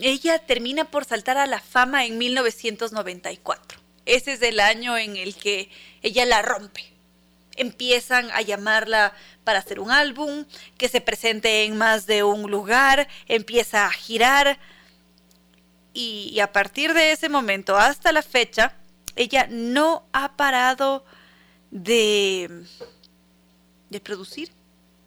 ella 0.00 0.38
termina 0.38 0.84
por 0.90 1.04
saltar 1.04 1.38
a 1.38 1.46
la 1.46 1.60
fama 1.60 2.04
en 2.06 2.18
1994. 2.18 3.78
Ese 4.04 4.32
es 4.32 4.42
el 4.42 4.60
año 4.60 4.96
en 4.96 5.16
el 5.16 5.34
que 5.36 5.70
ella 6.02 6.24
la 6.24 6.42
rompe. 6.42 6.97
Empiezan 7.58 8.30
a 8.30 8.40
llamarla 8.40 9.12
para 9.44 9.58
hacer 9.58 9.80
un 9.80 9.90
álbum, 9.90 10.46
que 10.78 10.88
se 10.88 11.00
presente 11.00 11.64
en 11.64 11.76
más 11.76 12.06
de 12.06 12.22
un 12.22 12.50
lugar, 12.50 13.08
empieza 13.26 13.86
a 13.86 13.90
girar, 13.90 14.58
y, 16.00 16.38
a 16.38 16.52
partir 16.52 16.94
de 16.94 17.10
ese 17.10 17.28
momento 17.28 17.76
hasta 17.76 18.12
la 18.12 18.22
fecha, 18.22 18.72
ella 19.16 19.48
no 19.50 20.04
ha 20.12 20.36
parado 20.36 21.04
de, 21.72 22.64
de 23.90 24.00
producir 24.00 24.52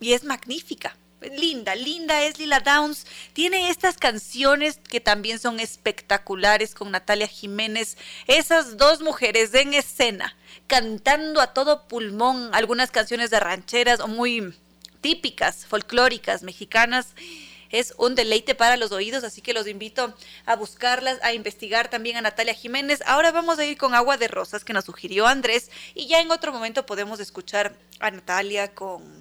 y 0.02 0.12
es 0.12 0.26
magnífica. 0.26 0.95
Linda, 1.22 1.76
linda 1.76 2.24
es 2.24 2.39
Lila 2.39 2.59
Downs. 2.59 3.05
Tiene 3.34 3.69
estas 3.69 3.97
canciones 3.97 4.80
que 4.89 4.99
también 4.99 5.38
son 5.39 5.59
espectaculares 5.59 6.74
con 6.74 6.91
Natalia 6.91 7.28
Jiménez. 7.28 7.97
Esas 8.26 8.78
dos 8.78 9.01
mujeres 9.01 9.53
en 9.53 9.74
escena, 9.74 10.36
cantando 10.67 11.39
a 11.39 11.53
todo 11.53 11.88
pulmón 11.88 12.49
algunas 12.53 12.89
canciones 12.89 13.30
de 13.30 13.39
rancheras 13.39 13.99
o 13.99 14.07
muy 14.07 14.55
típicas, 15.01 15.65
folclóricas, 15.65 16.43
mexicanas 16.43 17.13
es 17.72 17.93
un 17.97 18.15
deleite 18.15 18.53
para 18.53 18.78
los 18.78 18.91
oídos, 18.91 19.24
así 19.24 19.41
que 19.41 19.53
los 19.53 19.67
invito 19.67 20.13
a 20.45 20.55
buscarlas, 20.55 21.19
a 21.24 21.34
investigar 21.34 21.89
también 21.89 22.17
a 22.17 22.22
Natalia 22.22 22.53
Jiménez. 22.53 23.01
Ahora 23.05 23.32
vamos 23.32 23.59
a 23.59 23.65
ir 23.65 23.78
con 23.78 23.93
Agua 23.93 24.17
de 24.17 24.28
Rosas 24.28 24.63
que 24.63 24.74
nos 24.74 24.86
sugirió 24.86 25.26
Andrés 25.26 25.72
y 25.95 26.07
ya 26.07 26.19
en 26.19 26.32
otro 26.32 26.51
momento 26.51 26.86
podemos 26.86 27.19
escuchar 27.19 27.76
a 27.99 28.11
Natalia 28.11 28.74
con, 28.74 29.20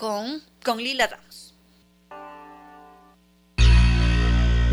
con, 0.00 0.40
con 0.64 0.78
Lila 0.78 1.06
Ramos. 1.08 1.54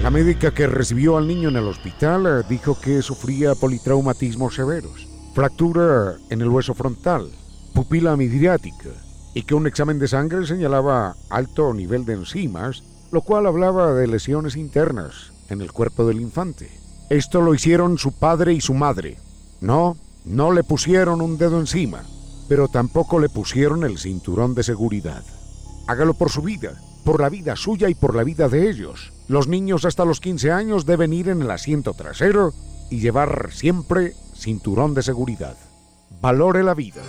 La 0.01 0.09
médica 0.09 0.53
que 0.53 0.67
recibió 0.67 1.17
al 1.17 1.27
niño 1.27 1.49
en 1.49 1.57
el 1.57 1.67
hospital 1.67 2.25
eh, 2.25 2.45
dijo 2.47 2.79
que 2.79 3.01
sufría 3.01 3.53
politraumatismos 3.53 4.55
severos, 4.55 5.05
fractura 5.35 6.15
en 6.29 6.39
el 6.39 6.47
hueso 6.47 6.73
frontal, 6.73 7.29
pupila 7.73 8.15
midriática, 8.15 8.91
y 9.33 9.43
que 9.43 9.53
un 9.53 9.67
examen 9.67 9.99
de 9.99 10.07
sangre 10.07 10.47
señalaba 10.47 11.17
alto 11.29 11.73
nivel 11.73 12.05
de 12.05 12.13
enzimas, 12.13 12.83
lo 13.11 13.21
cual 13.21 13.47
hablaba 13.47 13.93
de 13.93 14.07
lesiones 14.07 14.55
internas 14.55 15.33
en 15.49 15.59
el 15.59 15.73
cuerpo 15.73 16.07
del 16.07 16.21
infante. 16.21 16.71
Esto 17.09 17.41
lo 17.41 17.53
hicieron 17.53 17.97
su 17.97 18.13
padre 18.13 18.53
y 18.53 18.61
su 18.61 18.73
madre. 18.73 19.17
No, 19.59 19.97
no 20.23 20.53
le 20.53 20.63
pusieron 20.63 21.19
un 21.19 21.37
dedo 21.37 21.59
encima, 21.59 22.03
pero 22.47 22.67
tampoco 22.67 23.19
le 23.19 23.29
pusieron 23.29 23.83
el 23.83 23.97
cinturón 23.97 24.55
de 24.55 24.63
seguridad. 24.63 25.23
Hágalo 25.87 26.13
por 26.13 26.29
su 26.29 26.41
vida, 26.41 26.81
por 27.03 27.21
la 27.21 27.29
vida 27.29 27.55
suya 27.55 27.89
y 27.89 27.95
por 27.95 28.15
la 28.15 28.23
vida 28.23 28.49
de 28.49 28.69
ellos. 28.69 29.13
Los 29.27 29.47
niños 29.47 29.85
hasta 29.85 30.05
los 30.05 30.19
15 30.19 30.51
años 30.51 30.85
deben 30.85 31.13
ir 31.13 31.29
en 31.29 31.41
el 31.41 31.51
asiento 31.51 31.93
trasero 31.93 32.53
y 32.89 32.99
llevar 32.99 33.49
siempre 33.51 34.13
cinturón 34.35 34.93
de 34.93 35.03
seguridad. 35.03 35.57
Valore 36.21 36.63
la 36.63 36.73
vida. 36.73 37.01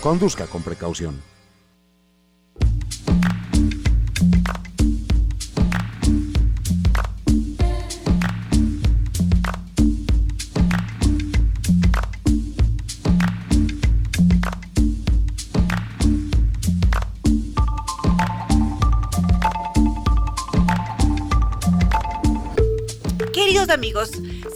Conduzca 0.00 0.46
con 0.46 0.62
precaución. 0.62 1.20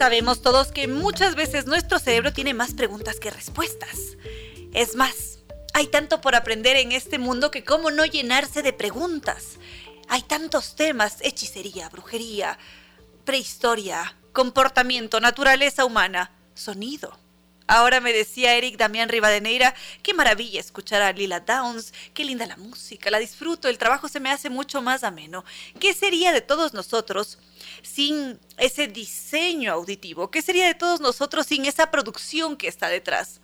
Sabemos 0.07 0.41
todos 0.41 0.71
que 0.71 0.87
muchas 0.87 1.35
veces 1.35 1.67
nuestro 1.67 1.99
cerebro 1.99 2.33
tiene 2.33 2.55
más 2.55 2.75
preguntas 2.75 3.19
que 3.19 3.29
respuestas. 3.29 4.17
Es 4.73 4.95
más, 4.95 5.41
hay 5.75 5.89
tanto 5.89 6.21
por 6.21 6.37
aprender 6.37 6.77
en 6.77 6.93
este 6.93 7.19
mundo 7.19 7.51
que 7.51 7.65
cómo 7.65 7.91
no 7.91 8.05
llenarse 8.07 8.63
de 8.63 8.73
preguntas. 8.73 9.59
Hay 10.07 10.23
tantos 10.23 10.77
temas, 10.77 11.17
hechicería, 11.23 11.89
brujería, 11.89 12.57
prehistoria, 13.25 14.15
comportamiento, 14.33 15.19
naturaleza 15.19 15.85
humana, 15.85 16.31
sonido. 16.55 17.19
Ahora 17.67 17.99
me 17.99 18.13
decía 18.13 18.55
Eric 18.55 18.77
Damián 18.77 19.09
Rivadeneira, 19.09 19.75
qué 20.05 20.15
maravilla 20.15 20.61
escuchar 20.61 21.03
a 21.03 21.13
Lila 21.13 21.41
Downs, 21.41 21.93
qué 22.15 22.25
linda 22.25 22.47
la 22.47 22.57
música, 22.57 23.11
la 23.11 23.19
disfruto, 23.19 23.67
el 23.67 23.77
trabajo 23.77 24.07
se 24.07 24.21
me 24.21 24.31
hace 24.31 24.51
mucho 24.51 24.83
más 24.83 25.03
ameno. 25.03 25.45
¿Qué 25.81 25.95
sería 25.95 26.33
de 26.33 26.43
todos 26.43 26.75
nosotros 26.75 27.39
sin 27.87 28.39
ese 28.59 28.89
diseño 28.89 29.73
auditivo? 29.73 30.31
¿Qué 30.31 30.43
sería 30.43 30.67
de 30.67 30.75
todos 30.75 31.01
nosotros 31.01 31.47
sin 31.47 31.65
esa 31.65 31.91
producción 31.91 32.57
que 32.57 32.69
está 32.69 32.89
detrás? 32.89 33.41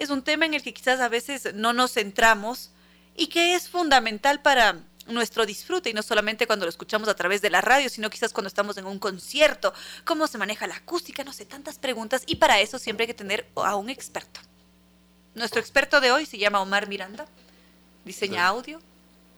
es 0.00 0.08
un 0.08 0.22
tema 0.22 0.46
en 0.46 0.54
el 0.54 0.62
que 0.62 0.72
quizás 0.72 0.98
a 1.00 1.08
veces 1.08 1.54
no 1.54 1.74
nos 1.74 1.92
centramos 1.92 2.70
y 3.14 3.26
que 3.26 3.54
es 3.54 3.68
fundamental 3.68 4.40
para 4.40 4.80
nuestro 5.06 5.44
disfrute 5.44 5.90
y 5.90 5.92
no 5.92 6.02
solamente 6.02 6.46
cuando 6.46 6.64
lo 6.64 6.70
escuchamos 6.70 7.06
a 7.08 7.14
través 7.14 7.42
de 7.42 7.50
la 7.50 7.60
radio, 7.60 7.90
sino 7.90 8.08
quizás 8.08 8.32
cuando 8.32 8.48
estamos 8.48 8.78
en 8.78 8.86
un 8.86 8.98
concierto, 8.98 9.74
cómo 10.04 10.26
se 10.26 10.38
maneja 10.38 10.66
la 10.66 10.76
acústica, 10.76 11.22
no 11.22 11.34
sé, 11.34 11.44
tantas 11.44 11.78
preguntas 11.78 12.22
y 12.26 12.36
para 12.36 12.60
eso 12.60 12.78
siempre 12.78 13.04
hay 13.04 13.08
que 13.08 13.14
tener 13.14 13.46
a 13.56 13.76
un 13.76 13.90
experto. 13.90 14.40
Nuestro 15.34 15.60
experto 15.60 16.00
de 16.00 16.12
hoy 16.12 16.24
se 16.24 16.38
llama 16.38 16.62
Omar 16.62 16.88
Miranda, 16.88 17.26
diseña 18.04 18.46
audio, 18.46 18.80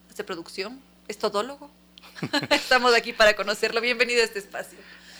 hace 0.09 0.23
producción, 0.23 0.79
es 1.09 1.17
todólogo. 1.17 1.69
Estamos 2.49 2.93
aquí 2.95 3.13
para 3.13 3.35
conocerlo. 3.35 3.81
Bienvenido 3.81 4.21
a 4.21 4.25
este 4.25 4.39
espacio. 4.39 4.77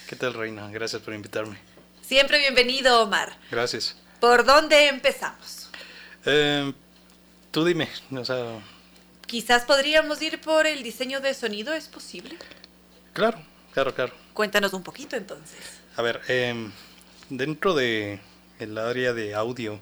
¿Qué 0.08 0.16
tal, 0.16 0.34
Reina? 0.34 0.70
Gracias 0.70 1.02
por 1.02 1.14
invitarme. 1.14 1.58
Siempre 2.02 2.40
bienvenido, 2.40 3.04
Omar. 3.04 3.36
Gracias. 3.50 3.96
¿Por 4.20 4.46
dónde 4.46 4.88
empezamos? 4.88 5.70
Eh, 6.26 6.72
tú 7.52 7.66
dime, 7.66 7.90
o 8.12 8.24
sea, 8.24 8.60
Quizás 9.26 9.64
podríamos 9.64 10.22
ir 10.22 10.40
por 10.40 10.68
el 10.68 10.84
diseño 10.84 11.20
de 11.20 11.34
sonido, 11.34 11.74
¿es 11.74 11.88
posible? 11.88 12.38
claro, 13.14 13.40
claro, 13.74 13.94
claro. 13.94 14.14
Cuéntanos 14.34 14.74
un 14.74 14.84
poquito 14.84 15.16
entonces. 15.16 15.58
A 15.96 16.02
ver, 16.02 16.22
em, 16.28 16.72
dentro 17.30 17.74
de 17.74 18.20
el 18.60 18.78
área 18.78 19.14
de 19.14 19.34
audio, 19.34 19.80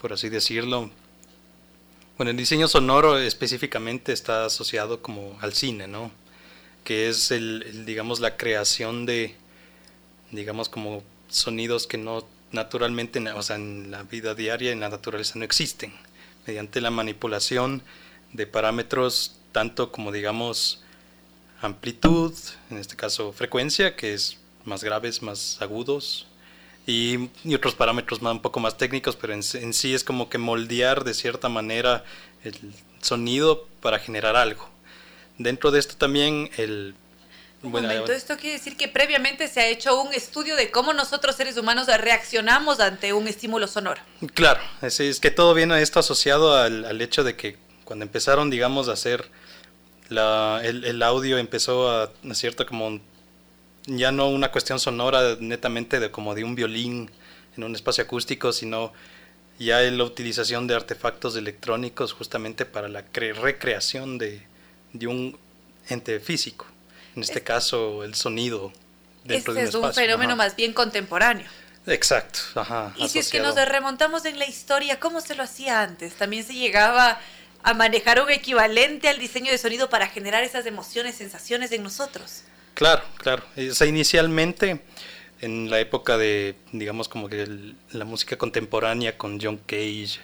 por 0.00 0.12
así 0.12 0.28
decirlo, 0.28 0.90
bueno, 2.16 2.30
el 2.30 2.36
diseño 2.36 2.68
sonoro 2.68 3.18
específicamente 3.18 4.12
está 4.12 4.44
asociado 4.44 5.02
como 5.02 5.38
al 5.40 5.54
cine, 5.54 5.88
¿no? 5.88 6.10
Que 6.90 7.08
es 7.08 7.30
el, 7.30 7.62
el, 7.68 7.86
digamos, 7.86 8.18
la 8.18 8.36
creación 8.36 9.06
de, 9.06 9.36
digamos, 10.32 10.68
como 10.68 11.04
sonidos 11.28 11.86
que 11.86 11.98
no 11.98 12.26
naturalmente, 12.50 13.20
o 13.30 13.42
sea, 13.42 13.54
en 13.54 13.92
la 13.92 14.02
vida 14.02 14.34
diaria, 14.34 14.72
en 14.72 14.80
la 14.80 14.88
naturaleza 14.88 15.38
no 15.38 15.44
existen, 15.44 15.92
mediante 16.48 16.80
la 16.80 16.90
manipulación 16.90 17.80
de 18.32 18.44
parámetros 18.48 19.36
tanto 19.52 19.92
como, 19.92 20.10
digamos, 20.10 20.82
amplitud, 21.62 22.34
en 22.70 22.78
este 22.78 22.96
caso 22.96 23.32
frecuencia, 23.32 23.94
que 23.94 24.12
es 24.12 24.38
más 24.64 24.82
graves, 24.82 25.22
más 25.22 25.62
agudos, 25.62 26.26
y, 26.88 27.30
otros 27.54 27.76
parámetros 27.76 28.20
más, 28.20 28.32
un 28.32 28.42
poco 28.42 28.58
más 28.58 28.76
técnicos, 28.76 29.14
pero 29.14 29.32
en, 29.32 29.44
sí 29.44 29.94
es 29.94 30.02
como 30.02 30.28
que 30.28 30.38
moldear 30.38 31.04
de 31.04 31.14
cierta 31.14 31.48
manera 31.48 32.02
el 32.42 32.56
sonido 33.00 33.68
para 33.80 34.00
generar 34.00 34.34
algo. 34.34 34.68
Dentro 35.40 35.70
de 35.70 35.78
esto 35.78 35.96
también 35.96 36.50
el... 36.58 36.94
Un 37.62 37.72
bueno, 37.72 37.88
momento, 37.88 38.12
esto 38.12 38.36
quiere 38.36 38.58
decir 38.58 38.76
que 38.76 38.88
previamente 38.88 39.48
se 39.48 39.60
ha 39.60 39.66
hecho 39.66 40.00
un 40.00 40.12
estudio 40.12 40.54
de 40.54 40.70
cómo 40.70 40.92
nosotros 40.92 41.34
seres 41.36 41.56
humanos 41.56 41.88
reaccionamos 41.88 42.78
ante 42.80 43.12
un 43.14 43.26
estímulo 43.26 43.66
sonoro. 43.66 44.00
Claro, 44.34 44.60
es, 44.82 45.00
es 45.00 45.18
que 45.18 45.30
todo 45.30 45.54
viene 45.54 45.74
a 45.74 45.80
esto 45.80 45.98
asociado 45.98 46.56
al, 46.56 46.84
al, 46.84 47.00
hecho 47.00 47.24
de 47.24 47.36
que 47.36 47.56
cuando 47.84 48.04
empezaron, 48.04 48.50
digamos, 48.50 48.88
a 48.88 48.92
hacer 48.92 49.30
la, 50.08 50.60
el, 50.62 50.84
el, 50.84 51.02
audio, 51.02 51.38
empezó 51.38 51.90
a, 51.90 52.04
a 52.04 52.34
cierto 52.34 52.66
como 52.66 53.00
ya 53.86 54.12
no 54.12 54.28
una 54.28 54.50
cuestión 54.50 54.78
sonora 54.78 55.36
netamente 55.40 56.00
de 56.00 56.10
como 56.10 56.34
de 56.34 56.44
un 56.44 56.54
violín 56.54 57.10
en 57.56 57.64
un 57.64 57.74
espacio 57.74 58.04
acústico, 58.04 58.52
sino 58.52 58.92
ya 59.58 59.80
la 59.80 60.04
utilización 60.04 60.66
de 60.66 60.74
artefactos 60.74 61.34
electrónicos 61.36 62.12
justamente 62.12 62.64
para 62.64 62.88
la 62.88 63.04
recreación 63.12 64.16
de, 64.18 64.49
de, 64.92 65.06
un 65.06 65.38
ente 65.88 66.20
físico. 66.20 66.66
En 67.16 67.22
este 67.22 67.38
es, 67.38 67.44
caso, 67.44 68.04
el 68.04 68.14
sonido 68.14 68.72
dentro 69.24 69.52
este 69.52 69.52
de 69.52 69.58
un 69.60 69.66
espacio. 69.66 69.90
es 69.90 69.96
un 69.96 70.02
fenómeno 70.02 70.32
Ajá. 70.32 70.36
más 70.36 70.56
bien 70.56 70.72
contemporáneo. 70.72 71.46
Exacto. 71.86 72.40
Ajá, 72.54 72.94
y 72.96 73.08
si 73.08 73.18
es 73.18 73.30
que 73.30 73.40
nos 73.40 73.54
remontamos 73.56 74.24
en 74.24 74.38
la 74.38 74.46
historia, 74.46 75.00
¿cómo 75.00 75.20
se 75.20 75.34
lo 75.34 75.42
hacía 75.42 75.82
antes? 75.82 76.14
También 76.14 76.44
se 76.44 76.54
llegaba 76.54 77.18
a 77.62 77.74
manejar 77.74 78.20
un 78.22 78.30
equivalente 78.30 79.08
al 79.08 79.18
diseño 79.18 79.50
de 79.50 79.58
sonido 79.58 79.90
para 79.90 80.06
generar 80.08 80.44
esas 80.44 80.66
emociones, 80.66 81.16
sensaciones 81.16 81.72
en 81.72 81.82
nosotros. 81.82 82.42
Claro, 82.74 83.02
claro. 83.18 83.44
O 83.56 83.74
sea, 83.74 83.86
inicialmente, 83.86 84.80
en 85.40 85.70
la 85.70 85.80
época 85.80 86.16
de, 86.16 86.54
digamos, 86.72 87.08
como 87.08 87.28
que 87.28 87.42
el, 87.42 87.76
la 87.90 88.04
música 88.04 88.36
contemporánea 88.38 89.18
con 89.18 89.40
John 89.40 89.58
Cage, 89.66 90.20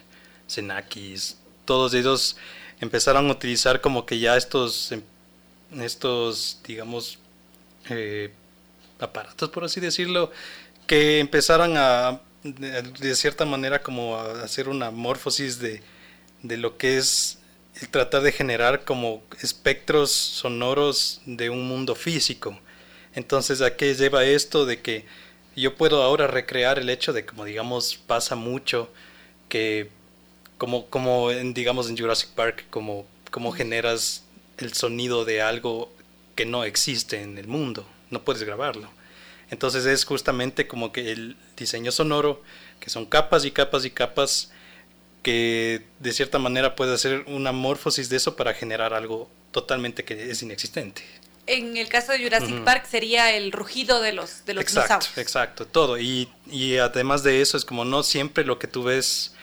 Xenakis, 0.47 1.37
todos 1.65 1.93
ellos 1.93 2.37
empezaron 2.81 3.27
a 3.27 3.31
utilizar 3.31 3.81
como 3.81 4.05
que 4.05 4.19
ya 4.19 4.37
estos, 4.37 4.93
estos 5.79 6.59
digamos, 6.65 7.19
eh, 7.89 8.31
aparatos, 8.99 9.49
por 9.49 9.63
así 9.63 9.79
decirlo, 9.79 10.31
que 10.85 11.19
empezaron 11.19 11.75
a, 11.77 12.21
de, 12.43 12.81
de, 12.81 13.15
cierta 13.15 13.45
manera, 13.45 13.81
como 13.81 14.17
a 14.17 14.43
hacer 14.43 14.69
una 14.69 14.91
morfosis 14.91 15.59
de, 15.59 15.81
de 16.43 16.57
lo 16.57 16.77
que 16.77 16.97
es 16.97 17.39
el 17.81 17.89
tratar 17.89 18.21
de 18.21 18.31
generar 18.31 18.85
como 18.85 19.23
espectros 19.41 20.11
sonoros 20.11 21.21
de 21.25 21.49
un 21.49 21.67
mundo 21.67 21.95
físico. 21.95 22.59
Entonces, 23.13 23.61
¿a 23.61 23.75
qué 23.75 23.93
lleva 23.95 24.23
esto? 24.23 24.65
De 24.65 24.81
que 24.81 25.05
yo 25.55 25.75
puedo 25.75 26.03
ahora 26.03 26.27
recrear 26.27 26.79
el 26.79 26.89
hecho 26.89 27.13
de, 27.13 27.25
como 27.25 27.45
digamos, 27.45 27.97
pasa 27.97 28.35
mucho 28.35 28.89
que, 29.49 29.89
como, 30.57 30.87
como 30.87 31.31
en, 31.31 31.53
digamos, 31.53 31.89
en 31.89 31.97
Jurassic 31.97 32.29
Park, 32.29 32.65
como, 32.69 33.05
como 33.31 33.51
generas 33.51 34.23
el 34.57 34.73
sonido 34.73 35.25
de 35.25 35.41
algo 35.41 35.91
que 36.35 36.45
no 36.45 36.63
existe 36.63 37.21
en 37.21 37.37
el 37.37 37.47
mundo, 37.47 37.87
no 38.09 38.23
puedes 38.23 38.43
grabarlo. 38.43 38.89
Entonces 39.49 39.85
es 39.85 40.03
justamente 40.05 40.67
como 40.67 40.91
que 40.91 41.11
el 41.11 41.37
diseño 41.55 41.91
sonoro, 41.91 42.43
que 42.79 42.89
son 42.89 43.05
capas 43.05 43.45
y 43.45 43.51
capas 43.51 43.85
y 43.85 43.91
capas, 43.91 44.51
que 45.23 45.85
de 45.99 46.13
cierta 46.13 46.39
manera 46.39 46.75
puede 46.75 46.93
hacer 46.93 47.23
una 47.27 47.51
morfosis 47.51 48.09
de 48.09 48.17
eso 48.17 48.35
para 48.35 48.53
generar 48.53 48.93
algo 48.93 49.29
totalmente 49.51 50.03
que 50.03 50.31
es 50.31 50.41
inexistente. 50.41 51.03
En 51.47 51.77
el 51.77 51.87
caso 51.87 52.11
de 52.11 52.21
Jurassic 52.21 52.49
uh 52.49 52.59
-huh. 52.59 52.63
Park 52.65 52.85
sería 52.89 53.33
el 53.35 53.53
rugido 53.53 54.01
de 54.01 54.11
los, 54.11 54.45
de 54.45 54.53
los 54.53 54.63
exacto, 54.63 54.89
dinosaurios. 54.89 55.17
Exacto, 55.17 55.65
todo. 55.65 55.97
Y, 55.97 56.27
y 56.45 56.77
además 56.77 57.23
de 57.23 57.41
eso 57.41 57.55
es 57.55 57.63
como 57.63 57.85
no 57.85 58.03
siempre 58.03 58.43
lo 58.43 58.59
que 58.59 58.67
tú 58.67 58.83
ves 58.83 59.33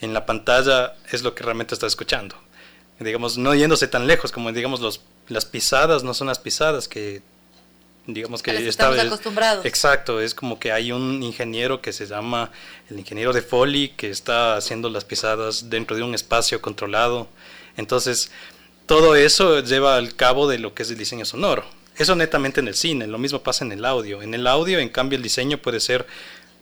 en 0.00 0.14
la 0.14 0.26
pantalla 0.26 0.94
es 1.10 1.22
lo 1.22 1.34
que 1.34 1.42
realmente 1.44 1.74
estás 1.74 1.92
escuchando. 1.92 2.36
Digamos, 3.00 3.38
no 3.38 3.54
yéndose 3.54 3.88
tan 3.88 4.06
lejos 4.06 4.30
como 4.30 4.52
digamos 4.52 4.80
los, 4.80 5.00
las 5.28 5.44
pisadas 5.44 6.04
no 6.04 6.14
son 6.14 6.28
las 6.28 6.38
pisadas 6.38 6.86
que 6.86 7.22
digamos 8.06 8.42
que 8.42 8.68
estamos 8.68 8.98
acostumbrados. 8.98 9.64
Exacto, 9.64 10.20
es 10.20 10.34
como 10.34 10.58
que 10.58 10.72
hay 10.72 10.92
un 10.92 11.22
ingeniero 11.22 11.80
que 11.80 11.92
se 11.92 12.06
llama 12.06 12.50
el 12.90 12.98
ingeniero 12.98 13.32
de 13.32 13.42
Foley 13.42 13.90
que 13.90 14.10
está 14.10 14.56
haciendo 14.56 14.90
las 14.90 15.04
pisadas 15.04 15.70
dentro 15.70 15.96
de 15.96 16.02
un 16.02 16.14
espacio 16.14 16.60
controlado. 16.60 17.28
Entonces, 17.76 18.30
todo 18.86 19.16
eso 19.16 19.60
lleva 19.60 19.96
al 19.96 20.14
cabo 20.14 20.48
de 20.48 20.58
lo 20.58 20.74
que 20.74 20.82
es 20.82 20.90
el 20.90 20.98
diseño 20.98 21.24
sonoro. 21.24 21.64
Eso 21.96 22.14
netamente 22.14 22.60
en 22.60 22.68
el 22.68 22.74
cine, 22.74 23.06
lo 23.06 23.18
mismo 23.18 23.42
pasa 23.42 23.64
en 23.64 23.72
el 23.72 23.84
audio. 23.84 24.20
En 24.20 24.34
el 24.34 24.46
audio, 24.46 24.78
en 24.78 24.88
cambio, 24.88 25.16
el 25.16 25.22
diseño 25.22 25.58
puede 25.58 25.80
ser 25.80 26.06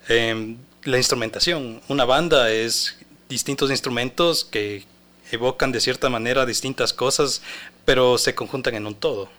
eh, 0.08 0.56
la 0.84 0.96
instrumentación. 0.96 1.80
Una 1.88 2.04
banda 2.04 2.50
es 2.50 2.98
distintos 3.32 3.70
instrumentos 3.70 4.44
que 4.44 4.84
evocan 5.30 5.72
de 5.72 5.80
cierta 5.80 6.10
manera 6.10 6.44
distintas 6.44 6.92
cosas, 6.92 7.40
pero 7.86 8.18
se 8.18 8.34
conjuntan 8.34 8.74
en 8.74 8.86
un 8.86 8.94
todo. 8.94 9.30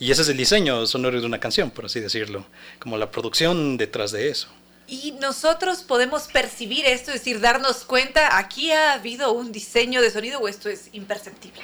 Y 0.00 0.10
ese 0.10 0.22
es 0.22 0.28
el 0.28 0.36
diseño 0.36 0.84
sonoro 0.86 1.20
de 1.20 1.26
una 1.26 1.38
canción, 1.38 1.70
por 1.70 1.86
así 1.86 2.00
decirlo, 2.00 2.44
como 2.80 2.98
la 2.98 3.12
producción 3.12 3.76
detrás 3.76 4.10
de 4.10 4.28
eso. 4.28 4.48
Y 4.88 5.12
nosotros 5.12 5.78
podemos 5.78 6.24
percibir 6.24 6.84
esto, 6.84 7.12
es 7.12 7.20
decir, 7.20 7.40
darnos 7.40 7.84
cuenta, 7.84 8.36
aquí 8.36 8.72
ha 8.72 8.94
habido 8.94 9.32
un 9.32 9.52
diseño 9.52 10.02
de 10.02 10.10
sonido 10.10 10.40
o 10.40 10.48
esto 10.48 10.68
es 10.68 10.88
imperceptible. 10.92 11.62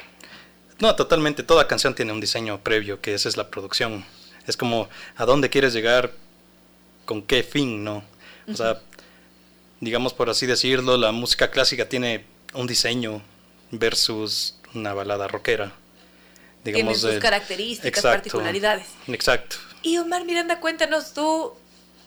No, 0.79 0.95
totalmente, 0.95 1.43
toda 1.43 1.67
canción 1.67 1.93
tiene 1.93 2.13
un 2.13 2.21
diseño 2.21 2.61
previo, 2.61 3.01
que 3.01 3.13
esa 3.13 3.29
es 3.29 3.37
la 3.37 3.49
producción. 3.49 4.05
Es 4.47 4.57
como 4.57 4.89
a 5.17 5.25
dónde 5.25 5.49
quieres 5.49 5.73
llegar, 5.73 6.11
con 7.05 7.21
qué 7.21 7.43
fin, 7.43 7.83
¿no? 7.83 8.03
O 8.47 8.55
sea, 8.55 8.81
digamos 9.81 10.13
por 10.13 10.29
así 10.29 10.45
decirlo, 10.45 10.95
la 10.95 11.11
música 11.11 11.51
clásica 11.51 11.89
tiene 11.89 12.23
un 12.53 12.67
diseño 12.67 13.21
versus 13.71 14.55
una 14.73 14.93
balada 14.93 15.27
rockera 15.27 15.73
digamos, 16.63 17.01
sus 17.01 17.11
el, 17.11 17.19
características, 17.19 17.87
exacto, 17.87 18.09
particularidades. 18.09 18.87
Exacto. 19.07 19.57
Y 19.81 19.97
Omar 19.97 20.25
Miranda, 20.25 20.59
cuéntanos 20.59 21.13
tú, 21.13 21.53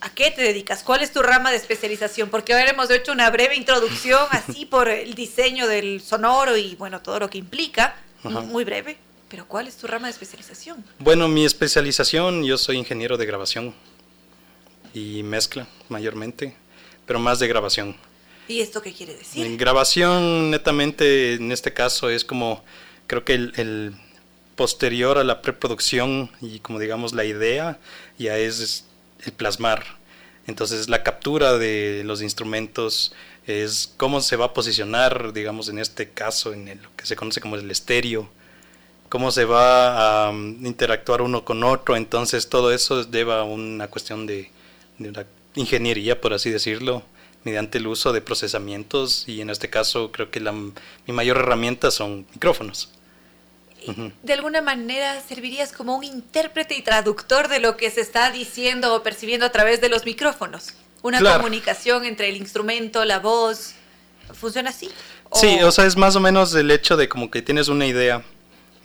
¿a 0.01 0.11
qué 0.11 0.31
te 0.31 0.43
dedicas? 0.43 0.83
¿Cuál 0.83 1.03
es 1.03 1.13
tu 1.13 1.23
rama 1.23 1.51
de 1.51 1.57
especialización? 1.57 2.31
Porque 2.31 2.55
ahora 2.55 2.71
hemos 2.71 2.91
hecho 2.91 3.13
una 3.13 3.31
breve 3.31 3.57
introducción 3.57 4.27
así 4.31 4.67
por 4.67 4.89
el 4.89 5.15
diseño 5.15 5.67
del 5.67 6.01
sonoro 6.01 6.57
y 6.57 6.77
bueno, 6.77 7.01
todo 7.01 7.19
lo 7.19 7.31
que 7.31 7.39
implica, 7.39 7.97
Ajá. 8.23 8.41
muy 8.41 8.65
breve. 8.65 8.97
Pero 9.29 9.49
¿cuál 9.49 9.67
es 9.67 9.77
tu 9.77 9.89
rama 9.89 10.07
de 10.07 10.13
especialización? 10.13 10.85
Bueno, 11.01 11.27
mi 11.27 11.45
especialización, 11.45 12.45
yo 12.45 12.57
soy 12.57 12.77
ingeniero 12.77 13.17
de 13.17 13.27
grabación 13.27 13.75
y 14.93 15.25
mezcla 15.25 15.67
mayormente, 15.89 16.55
pero 17.07 17.19
más 17.19 17.39
de 17.39 17.49
grabación. 17.49 17.97
¿Y 18.49 18.61
esto 18.61 18.83
qué 18.83 18.93
quiere 18.93 19.15
decir? 19.15 19.45
En 19.45 19.57
grabación, 19.57 20.51
netamente, 20.51 21.35
en 21.35 21.51
este 21.51 21.73
caso, 21.73 22.11
es 22.11 22.25
como, 22.25 22.63
creo 23.07 23.25
que 23.25 23.35
el, 23.35 23.53
el 23.57 23.95
posterior 24.55 25.19
a 25.19 25.25
la 25.25 25.43
preproducción 25.43 26.31
y 26.41 26.61
como 26.61 26.79
digamos 26.79 27.13
la 27.13 27.25
idea 27.25 27.79
ya 28.19 28.39
es 28.39 28.85
el 29.25 29.33
plasmar. 29.33 29.85
Entonces 30.47 30.89
la 30.89 31.03
captura 31.03 31.57
de 31.59 32.03
los 32.05 32.23
instrumentos 32.23 33.13
es 33.47 33.93
cómo 33.97 34.21
se 34.21 34.37
va 34.37 34.47
a 34.47 34.53
posicionar, 34.55 35.33
digamos 35.33 35.69
en 35.69 35.79
este 35.79 36.11
caso, 36.11 36.53
en 36.53 36.69
el, 36.69 36.83
lo 36.83 36.95
que 36.97 37.07
se 37.07 37.17
conoce 37.17 37.41
como 37.41 37.57
el 37.57 37.71
estéreo, 37.71 38.29
cómo 39.09 39.31
se 39.31 39.45
va 39.45 40.27
a 40.27 40.31
um, 40.31 40.65
interactuar 40.65 41.23
uno 41.23 41.45
con 41.45 41.63
otro, 41.65 41.97
entonces 41.97 42.49
todo 42.49 42.73
eso 42.73 43.09
lleva 43.11 43.41
a 43.41 43.45
una 43.45 43.89
cuestión 43.89 44.27
de, 44.27 44.51
de 44.99 45.09
una 45.09 45.25
ingeniería, 45.55 46.21
por 46.21 46.33
así 46.33 46.51
decirlo, 46.51 47.03
mediante 47.45 47.79
el 47.79 47.87
uso 47.87 48.13
de 48.13 48.21
procesamientos 48.21 49.25
y 49.29 49.41
en 49.41 49.51
este 49.51 49.71
caso 49.71 50.11
creo 50.13 50.31
que 50.31 50.41
la, 50.41 50.53
mi 50.53 50.73
mayor 51.07 51.39
herramienta 51.39 51.91
son 51.91 52.27
micrófonos. 52.33 52.91
De 54.23 54.33
alguna 54.33 54.63
manera 54.63 55.21
servirías 55.21 55.73
como 55.73 55.97
un 55.97 56.05
intérprete 56.05 56.75
y 56.75 56.83
traductor 56.83 57.49
de 57.49 57.61
lo 57.61 57.77
que 57.77 57.91
se 57.91 58.01
está 58.01 58.31
diciendo 58.31 58.95
o 58.95 59.03
percibiendo 59.03 59.45
a 59.45 59.51
través 59.51 59.83
de 59.83 59.91
los 59.91 60.07
micrófonos. 60.07 60.75
Una 61.03 61.21
comunicación 61.37 62.07
entre 62.07 62.31
el 62.31 62.37
instrumento, 62.37 63.05
la 63.05 63.19
voz. 63.19 63.75
¿Funciona 64.33 64.71
así? 64.71 64.89
Sí, 65.35 65.59
o 65.63 65.71
sea, 65.71 65.85
es 65.85 65.97
más 65.99 66.17
o 66.17 66.21
menos 66.21 66.55
el 66.55 66.71
hecho 66.71 66.97
de 66.97 67.11
como 67.11 67.31
que 67.31 67.43
tienes 67.43 67.69
una 67.69 67.87
idea. 67.87 68.25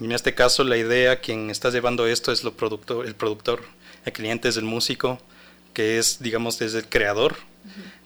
En 0.02 0.12
este 0.12 0.36
caso, 0.36 0.66
la 0.66 0.76
idea, 0.76 1.22
quien 1.22 1.50
está 1.50 1.70
llevando 1.70 2.08
esto 2.08 2.34
es 2.34 2.44
lo 2.44 2.54
productor, 2.54 3.06
el 3.06 3.16
productor, 3.16 3.64
el 4.04 4.12
cliente 4.12 4.50
es 4.50 4.58
el 4.58 4.64
músico, 4.64 5.20
que 5.74 5.98
es, 5.98 6.22
digamos, 6.22 6.62
es 6.62 6.74
el 6.74 6.88
creador. 6.88 7.38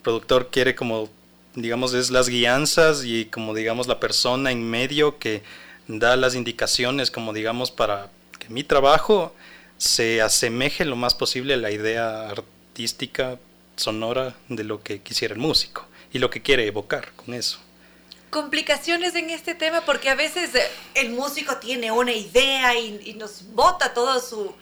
Productor 0.02 0.50
quiere 0.50 0.76
como, 0.76 1.10
digamos, 1.56 1.94
es 1.94 2.12
las 2.12 2.30
guianzas 2.30 3.04
y 3.06 3.26
como, 3.26 3.54
digamos, 3.54 3.88
la 3.88 4.00
persona 4.00 4.52
en 4.52 4.70
medio 4.70 5.18
que 5.18 5.44
da 5.88 6.16
las 6.16 6.36
indicaciones, 6.36 7.12
como, 7.12 7.34
digamos, 7.34 7.72
para 7.72 8.10
que 8.40 8.50
mi 8.50 8.64
trabajo 8.64 9.34
se 9.78 10.22
asemeje 10.22 10.86
lo 10.86 10.96
más 10.96 11.16
posible 11.16 11.56
a 11.56 11.58
la 11.58 11.72
idea 11.72 12.30
artística, 12.30 13.38
sonora 13.76 14.36
de 14.50 14.64
lo 14.64 14.84
que 14.84 15.02
quisiera 15.02 15.34
el 15.34 15.40
músico 15.40 15.86
y 16.12 16.20
lo 16.20 16.30
que 16.30 16.42
quiere 16.42 16.68
evocar 16.68 17.12
con 17.14 17.34
eso. 17.34 17.60
Complicaciones 18.30 19.14
en 19.16 19.30
este 19.30 19.56
tema 19.56 19.82
porque 19.82 20.10
a 20.10 20.16
veces 20.16 20.52
el 20.96 21.12
músico 21.12 21.58
tiene 21.58 21.92
una 21.92 22.14
idea 22.14 22.78
y, 22.78 23.00
y 23.06 23.14
nos 23.14 23.54
bota 23.54 23.94
todo 23.94 24.20
su, 24.20 24.54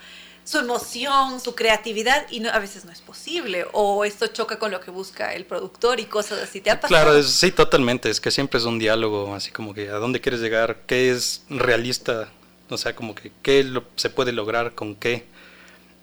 su 0.52 0.58
emoción, 0.58 1.40
su 1.40 1.56
creatividad 1.56 2.30
y 2.30 2.46
a 2.46 2.60
veces 2.60 2.84
no 2.84 2.92
es 2.92 3.00
posible 3.00 3.66
o 3.72 4.04
esto 4.04 4.28
choca 4.28 4.60
con 4.60 4.70
lo 4.70 4.82
que 4.82 4.92
busca 4.92 5.34
el 5.34 5.46
productor 5.46 6.02
y 6.02 6.06
cosas 6.06 6.40
así. 6.40 6.60
¿Te 6.60 6.70
ha 6.70 6.82
pasado? 6.82 7.02
Claro, 7.02 7.24
sí, 7.24 7.52
totalmente. 7.52 8.10
Es 8.10 8.20
que 8.20 8.32
siempre 8.32 8.60
es 8.60 8.66
un 8.66 8.78
diálogo, 8.78 9.34
así 9.34 9.50
como 9.52 9.74
que 9.74 9.88
a 9.88 9.96
dónde 9.96 10.20
quieres 10.20 10.42
llegar, 10.42 10.82
qué 10.88 11.10
es 11.10 11.46
realista, 11.50 12.30
o 12.70 12.78
sea, 12.78 12.94
como 12.94 13.16
que 13.16 13.32
qué 13.42 13.82
se 13.96 14.10
puede 14.10 14.34
lograr 14.34 14.76
con 14.76 14.94
qué. 14.96 15.26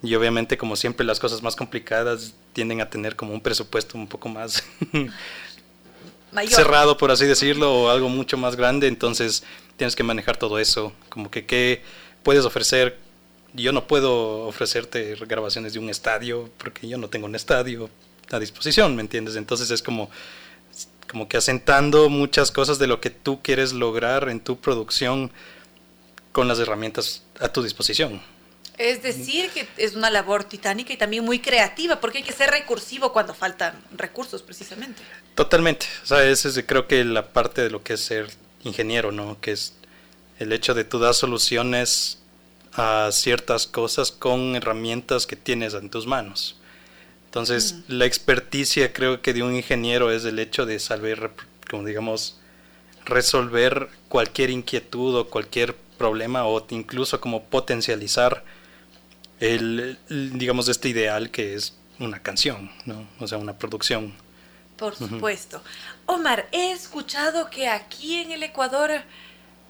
Y 0.01 0.15
obviamente, 0.15 0.57
como 0.57 0.75
siempre, 0.75 1.05
las 1.05 1.19
cosas 1.19 1.43
más 1.43 1.55
complicadas 1.55 2.33
tienden 2.53 2.81
a 2.81 2.89
tener 2.89 3.15
como 3.15 3.33
un 3.33 3.41
presupuesto 3.41 3.99
un 3.99 4.07
poco 4.07 4.29
más 4.29 4.63
cerrado, 6.47 6.97
por 6.97 7.11
así 7.11 7.25
decirlo, 7.25 7.83
o 7.83 7.89
algo 7.89 8.09
mucho 8.09 8.35
más 8.35 8.55
grande. 8.55 8.87
Entonces, 8.87 9.43
tienes 9.77 9.95
que 9.95 10.01
manejar 10.01 10.37
todo 10.37 10.57
eso, 10.57 10.91
como 11.09 11.29
que 11.29 11.45
qué 11.45 11.83
puedes 12.23 12.45
ofrecer 12.45 13.08
yo 13.53 13.71
no 13.71 13.87
puedo 13.87 14.45
ofrecerte 14.47 15.15
grabaciones 15.27 15.73
de 15.73 15.79
un 15.79 15.89
estadio 15.89 16.49
porque 16.57 16.87
yo 16.87 16.97
no 16.97 17.09
tengo 17.09 17.25
un 17.25 17.35
estadio 17.35 17.89
a 18.31 18.39
disposición, 18.39 18.95
¿me 18.95 19.01
entiendes? 19.01 19.35
Entonces 19.35 19.71
es 19.71 19.81
como, 19.81 20.09
como 21.07 21.27
que 21.27 21.37
asentando 21.37 22.09
muchas 22.09 22.51
cosas 22.51 22.79
de 22.79 22.87
lo 22.87 23.01
que 23.01 23.09
tú 23.09 23.41
quieres 23.41 23.73
lograr 23.73 24.29
en 24.29 24.39
tu 24.39 24.59
producción 24.59 25.31
con 26.31 26.47
las 26.47 26.59
herramientas 26.59 27.23
a 27.39 27.49
tu 27.49 27.63
disposición. 27.63 28.21
Es 28.77 29.03
decir, 29.03 29.49
que 29.49 29.67
es 29.75 29.95
una 29.95 30.09
labor 30.09 30.45
titánica 30.45 30.93
y 30.93 30.97
también 30.97 31.25
muy 31.25 31.39
creativa, 31.39 31.99
porque 31.99 32.19
hay 32.19 32.23
que 32.23 32.31
ser 32.31 32.49
recursivo 32.49 33.11
cuando 33.11 33.33
faltan 33.33 33.73
recursos, 33.97 34.41
precisamente. 34.41 35.01
Totalmente. 35.35 35.85
O 36.01 36.05
sea, 36.05 36.23
esa 36.23 36.47
es 36.47 36.63
creo 36.65 36.87
que 36.87 37.03
la 37.03 37.33
parte 37.33 37.61
de 37.61 37.69
lo 37.69 37.83
que 37.83 37.93
es 37.93 37.99
ser 37.99 38.29
ingeniero, 38.63 39.11
¿no? 39.11 39.37
Que 39.41 39.51
es 39.51 39.73
el 40.39 40.53
hecho 40.53 40.73
de 40.73 40.85
tú 40.85 40.97
dar 40.97 41.13
soluciones 41.13 42.18
a 42.79 43.11
ciertas 43.11 43.67
cosas 43.67 44.09
con 44.09 44.55
herramientas 44.55 45.27
que 45.27 45.35
tienes 45.35 45.73
en 45.73 45.89
tus 45.89 46.07
manos. 46.07 46.55
Entonces, 47.25 47.73
mm. 47.73 47.81
la 47.89 48.05
experticia 48.05 48.93
creo 48.93 49.21
que 49.21 49.33
de 49.33 49.43
un 49.43 49.53
ingeniero 49.53 50.11
es 50.11 50.23
el 50.23 50.39
hecho 50.39 50.65
de 50.65 50.79
saber, 50.79 51.31
como 51.69 51.83
digamos, 51.83 52.39
resolver 53.03 53.89
cualquier 54.07 54.49
inquietud 54.49 55.13
o 55.17 55.29
cualquier 55.29 55.75
problema 55.97 56.45
o 56.45 56.65
incluso 56.69 57.19
como 57.19 57.43
potencializar 57.43 58.45
el, 59.41 59.97
digamos, 60.07 60.69
este 60.69 60.87
ideal 60.87 61.31
que 61.31 61.55
es 61.55 61.75
una 61.99 62.19
canción, 62.21 62.71
¿no? 62.85 63.05
O 63.19 63.27
sea, 63.27 63.37
una 63.39 63.57
producción. 63.57 64.13
Por 64.77 64.95
supuesto. 64.95 65.61
Omar, 66.05 66.47
he 66.53 66.71
escuchado 66.71 67.49
que 67.49 67.67
aquí 67.67 68.15
en 68.15 68.31
el 68.31 68.43
Ecuador 68.43 68.91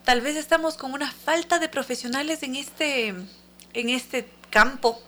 tal 0.09 0.21
vez 0.21 0.37
estamos 0.37 0.75
con 0.75 0.93
una 0.93 1.11
falta 1.11 1.59
de 1.59 1.69
profesionales 1.69 2.41
en 2.41 2.55
este, 2.55 3.09
en 3.09 3.89
este 3.91 4.27
campo 4.49 4.99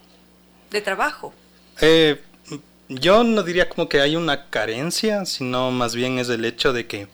de 0.70 0.80
trabajo. 0.80 1.34
Eh, 1.82 2.22
yo 2.88 3.24
no 3.24 3.42
diría 3.42 3.68
como 3.68 3.90
que 3.90 4.00
hay 4.00 4.16
una 4.16 4.52
carencia, 4.52 5.26
sino 5.26 5.72
más 5.72 5.96
bien 5.96 6.20
es 6.20 6.30
el 6.30 6.46
hecho 6.46 6.72
de 6.72 6.86
que 6.86 7.08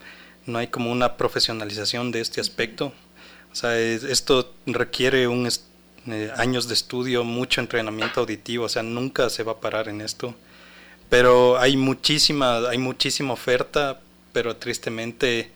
no 0.45 0.59
hay 0.59 0.67
como 0.67 0.91
una 0.91 1.15
profesionalización 1.15 2.11
de 2.11 2.19
este 2.19 2.41
aspecto. 2.41 2.91
O 3.53 3.55
sea, 3.55 3.79
esto 3.79 4.53
requiere 4.65 5.29
un 5.29 5.47
eh, 6.07 6.29
años 6.35 6.67
de 6.67 6.73
estudio, 6.73 7.23
mucho 7.23 7.61
entrenamiento 7.61 8.19
auditivo, 8.19 8.65
o 8.65 8.69
sea, 8.69 8.83
nunca 8.83 9.29
se 9.29 9.43
va 9.43 9.53
a 9.53 9.61
parar 9.61 9.87
en 9.87 10.01
esto. 10.01 10.35
Pero 11.09 11.57
hay 11.57 11.77
muchísima, 11.77 12.67
hay 12.67 12.79
muchísima 12.79 13.31
oferta, 13.31 14.01
pero 14.33 14.57
tristemente 14.57 15.51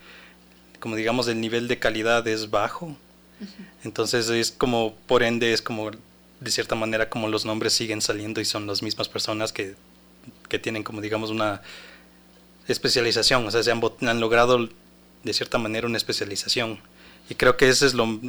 como 0.82 0.97
digamos 0.97 1.29
el 1.29 1.39
nivel 1.39 1.69
de 1.69 1.79
calidad 1.79 2.27
es 2.27 2.49
bajo. 2.49 2.97
Entonces 3.84 4.29
es 4.29 4.51
como, 4.51 4.93
por 5.07 5.23
ende, 5.23 5.53
es 5.53 5.61
como 5.61 5.91
de 6.41 6.51
cierta 6.51 6.75
manera 6.75 7.09
como 7.09 7.29
los 7.29 7.45
nombres 7.45 7.71
siguen 7.71 8.01
saliendo 8.01 8.41
y 8.41 8.45
son 8.45 8.67
las 8.67 8.82
mismas 8.82 9.07
personas 9.07 9.53
que, 9.53 9.75
que 10.49 10.59
tienen 10.59 10.84
como 10.84 10.99
digamos 10.99 11.29
una 11.29 11.61
especialización, 12.67 13.45
o 13.45 13.51
sea, 13.51 13.63
se 13.63 13.71
han, 13.71 13.82
han, 14.01 14.19
logrado 14.19 14.69
de 15.23 15.34
cierta 15.34 15.57
manera 15.57 15.88
una 15.88 15.97
especialización. 15.97 16.79
Y 17.29 17.36
creo 17.36 17.57
que 17.57 17.69
ese 17.69 17.86
es 17.86 17.93
lo, 17.93 18.19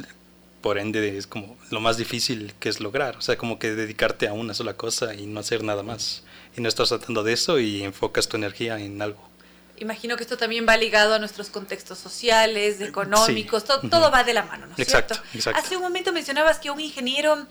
por 0.61 0.77
ende, 0.77 1.17
es 1.17 1.27
como 1.27 1.57
lo 1.71 1.79
más 1.79 1.97
difícil 1.97 2.53
que 2.59 2.69
es 2.69 2.79
lograr, 2.79 3.17
o 3.17 3.21
sea, 3.21 3.37
como 3.37 3.59
que 3.59 3.75
dedicarte 3.75 4.27
a 4.27 4.33
una 4.33 4.53
sola 4.53 4.75
cosa 4.75 5.13
y 5.13 5.25
no 5.25 5.39
hacer 5.39 5.63
nada 5.63 5.83
más. 5.83 6.23
Y 6.55 6.61
no 6.61 6.69
estás 6.69 6.89
tratando 6.89 7.23
de 7.23 7.33
eso 7.33 7.59
y 7.59 7.83
enfocas 7.83 8.27
tu 8.27 8.37
energía 8.37 8.79
en 8.79 9.01
algo. 9.01 9.32
Imagino 9.77 10.15
que 10.15 10.23
esto 10.23 10.37
también 10.37 10.67
va 10.67 10.77
ligado 10.77 11.15
a 11.15 11.19
nuestros 11.19 11.49
contextos 11.49 11.97
sociales, 11.97 12.79
económicos, 12.79 13.65
todo, 13.65 14.11
va 14.11 14.23
de 14.23 14.33
la 14.33 14.43
mano, 14.43 14.67
¿no 14.67 14.73
es 14.73 14.79
exacto, 14.79 15.15
cierto? 15.31 15.59
Hace 15.59 15.75
un 15.75 15.81
momento 15.81 16.13
mencionabas 16.13 16.59
que 16.59 16.69
un 16.69 16.79
ingeniero 16.79 17.47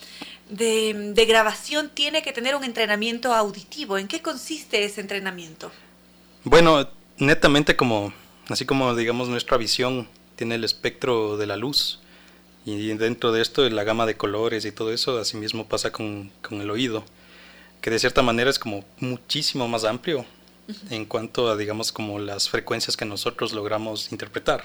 de, 0.49 1.13
de, 1.15 1.27
grabación 1.27 1.91
tiene 1.93 2.23
que 2.23 2.33
tener 2.33 2.55
un 2.55 2.63
entrenamiento 2.63 3.35
auditivo. 3.35 3.99
¿En 3.99 4.07
qué 4.07 4.23
consiste 4.23 4.85
ese 4.85 5.01
entrenamiento? 5.01 5.73
Bueno, 6.45 6.89
netamente 7.19 7.75
como, 7.75 8.15
así 8.49 8.65
como 8.67 8.95
digamos 8.95 9.29
nuestra 9.29 9.57
visión 9.57 10.09
tiene 10.37 10.55
el 10.55 10.65
espectro 10.65 11.37
de 11.37 11.47
la 11.47 11.57
luz 11.57 12.01
y 12.65 12.87
dentro 12.95 13.33
de 13.33 13.43
esto 13.43 13.69
la 13.69 13.83
gama 13.83 14.07
de 14.07 14.17
colores 14.17 14.65
y 14.65 14.71
todo 14.71 14.93
eso, 14.93 15.19
así 15.19 15.37
mismo 15.37 15.67
pasa 15.67 15.91
con, 15.91 16.31
con 16.41 16.61
el 16.61 16.71
oído, 16.71 17.05
que 17.81 17.91
de 17.91 17.99
cierta 17.99 18.23
manera 18.23 18.49
es 18.49 18.61
como 18.61 18.85
muchísimo 19.01 19.67
más 19.67 19.85
amplio 19.85 20.25
en 20.91 21.05
cuanto 21.05 21.51
a, 21.51 21.57
digamos, 21.57 21.93
como 21.93 22.19
las 22.19 22.49
frecuencias 22.49 22.97
que 22.97 23.05
nosotros 23.05 23.53
logramos 23.53 24.13
interpretar. 24.13 24.65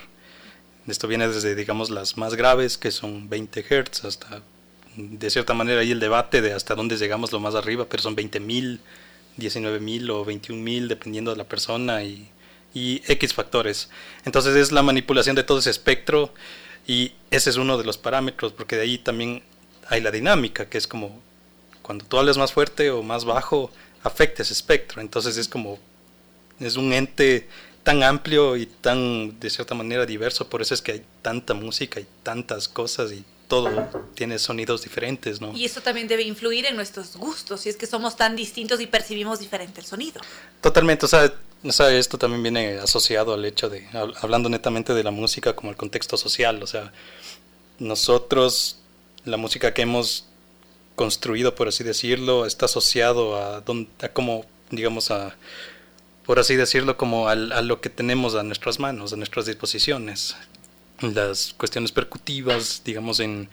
Esto 0.87 1.07
viene 1.07 1.27
desde, 1.27 1.55
digamos, 1.55 1.89
las 1.89 2.17
más 2.17 2.35
graves, 2.35 2.77
que 2.77 2.91
son 2.91 3.29
20 3.29 3.63
Hz, 3.63 4.05
hasta, 4.05 4.41
de 4.95 5.29
cierta 5.29 5.53
manera, 5.53 5.81
hay 5.81 5.91
el 5.91 5.99
debate 5.99 6.41
de 6.41 6.53
hasta 6.53 6.75
dónde 6.75 6.97
llegamos 6.97 7.31
lo 7.31 7.39
más 7.39 7.55
arriba, 7.55 7.87
pero 7.89 8.03
son 8.03 8.15
20.000, 8.15 8.79
19.000 9.37 10.09
o 10.11 10.25
21.000, 10.25 10.87
dependiendo 10.87 11.31
de 11.31 11.37
la 11.37 11.43
persona 11.43 12.03
y, 12.03 12.29
y 12.73 13.01
X 13.07 13.33
factores. 13.33 13.89
Entonces 14.25 14.55
es 14.55 14.71
la 14.71 14.83
manipulación 14.83 15.35
de 15.35 15.43
todo 15.43 15.59
ese 15.59 15.69
espectro 15.69 16.33
y 16.87 17.11
ese 17.31 17.49
es 17.49 17.57
uno 17.57 17.77
de 17.77 17.83
los 17.83 17.97
parámetros, 17.97 18.53
porque 18.53 18.75
de 18.77 18.83
ahí 18.83 18.97
también 18.97 19.43
hay 19.89 20.01
la 20.01 20.11
dinámica, 20.11 20.69
que 20.69 20.77
es 20.77 20.87
como 20.87 21.21
cuando 21.81 22.05
tú 22.05 22.17
hablas 22.17 22.37
más 22.37 22.51
fuerte 22.51 22.91
o 22.91 23.01
más 23.03 23.25
bajo, 23.25 23.71
afecta 24.03 24.43
ese 24.43 24.53
espectro. 24.53 25.01
Entonces 25.01 25.37
es 25.37 25.47
como, 25.47 25.79
es 26.59 26.75
un 26.75 26.93
ente 26.93 27.47
tan 27.83 28.03
amplio 28.03 28.57
y 28.57 28.65
tan, 28.65 29.39
de 29.39 29.49
cierta 29.49 29.73
manera, 29.73 30.05
diverso. 30.05 30.49
Por 30.49 30.61
eso 30.61 30.73
es 30.73 30.81
que 30.81 30.91
hay 30.91 31.05
tanta 31.21 31.53
música 31.53 31.99
y 31.99 32.05
tantas 32.23 32.67
cosas 32.67 33.11
y 33.11 33.23
todo 33.47 33.87
tiene 34.13 34.39
sonidos 34.39 34.81
diferentes, 34.81 35.39
¿no? 35.39 35.53
Y 35.55 35.65
eso 35.65 35.81
también 35.81 36.07
debe 36.07 36.23
influir 36.23 36.65
en 36.65 36.75
nuestros 36.75 37.15
gustos, 37.15 37.61
si 37.61 37.69
es 37.69 37.77
que 37.77 37.87
somos 37.87 38.17
tan 38.17 38.35
distintos 38.35 38.81
y 38.81 38.87
percibimos 38.87 39.39
diferente 39.39 39.79
el 39.79 39.85
sonido. 39.85 40.19
Totalmente, 40.59 41.05
o 41.05 41.07
sea, 41.07 41.33
o 41.63 41.71
sea, 41.71 41.91
esto 41.91 42.17
también 42.17 42.43
viene 42.43 42.77
asociado 42.79 43.33
al 43.33 43.45
hecho 43.45 43.69
de, 43.69 43.87
hablando 44.21 44.49
netamente 44.49 44.93
de 44.93 45.03
la 45.03 45.11
música 45.11 45.55
como 45.55 45.71
el 45.71 45.77
contexto 45.77 46.17
social, 46.17 46.61
o 46.61 46.67
sea, 46.67 46.91
nosotros, 47.79 48.79
la 49.23 49.37
música 49.37 49.73
que 49.73 49.83
hemos 49.83 50.25
construido, 50.95 51.55
por 51.55 51.69
así 51.69 51.83
decirlo, 51.83 52.45
está 52.45 52.65
asociado 52.65 53.37
a, 53.37 53.57
a 53.57 54.09
como, 54.09 54.45
digamos, 54.71 55.09
a, 55.11 55.35
por 56.27 56.39
así 56.39 56.57
decirlo, 56.57 56.97
como 56.97 57.29
a, 57.29 57.35
lo 57.35 57.79
que 57.79 57.89
tenemos 57.89 58.35
a 58.35 58.43
nuestras 58.43 58.79
manos, 58.79 59.13
a 59.13 59.15
nuestras 59.15 59.45
disposiciones. 59.45 60.35
las 60.99 61.53
cuestiones 61.53 61.93
percutivas, 61.93 62.81
digamos, 62.83 63.21
en, 63.21 63.49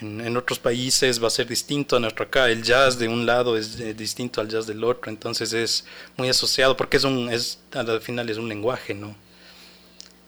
en, 0.00 0.36
otros 0.36 0.60
países 0.60 1.20
va 1.20 1.26
a 1.26 1.30
ser 1.30 1.48
distinto 1.48 1.96
a 1.96 2.00
nuestro 2.00 2.26
acá. 2.26 2.48
El 2.48 2.62
jazz 2.62 3.00
de 3.00 3.08
un 3.08 3.26
lado 3.26 3.56
es 3.56 3.80
eh, 3.80 3.94
distinto 3.94 4.40
al 4.40 4.48
jazz 4.48 4.68
del 4.68 4.84
otro, 4.84 5.10
entonces 5.10 5.52
es 5.52 5.84
muy 6.16 6.28
asociado 6.28 6.76
porque 6.76 6.98
es 6.98 7.04
un, 7.04 7.32
es, 7.32 7.58
al 7.72 8.00
final 8.00 8.30
es 8.30 8.38
un 8.38 8.48
lenguaje, 8.48 8.94
¿no? 8.94 9.16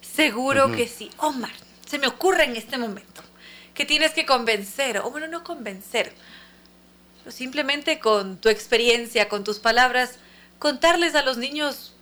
Seguro 0.01 0.73
que 0.73 0.89
sí. 0.89 1.09
Omar, 1.19 1.53
se 1.89 2.01
me 2.01 2.09
ocurre 2.09 2.45
en 2.45 2.57
este 2.57 2.79
momento 2.79 3.23
que 3.75 3.85
tienes 3.85 4.13
que 4.13 4.27
convencer, 4.27 4.99
o 4.99 5.11
bueno, 5.13 5.29
no 5.29 5.45
convencer, 5.45 6.13
simplemente 7.29 8.01
con 8.01 8.39
tu 8.39 8.49
experiencia, 8.49 9.29
con 9.29 9.45
tus 9.45 9.61
palabras, 9.61 10.19
contarles 10.59 11.15
a 11.15 11.23
los 11.23 11.37
niños 11.37 11.95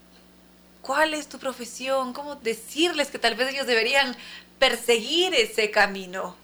cuál 0.82 1.14
es 1.14 1.28
tu 1.28 1.38
profesión, 1.38 2.12
cómo 2.12 2.36
decirles 2.36 3.08
que 3.08 3.18
tal 3.18 3.34
vez 3.34 3.52
ellos 3.52 3.66
deberían 3.66 4.16
perseguir 4.58 5.34
ese 5.34 5.70
camino, 5.70 6.36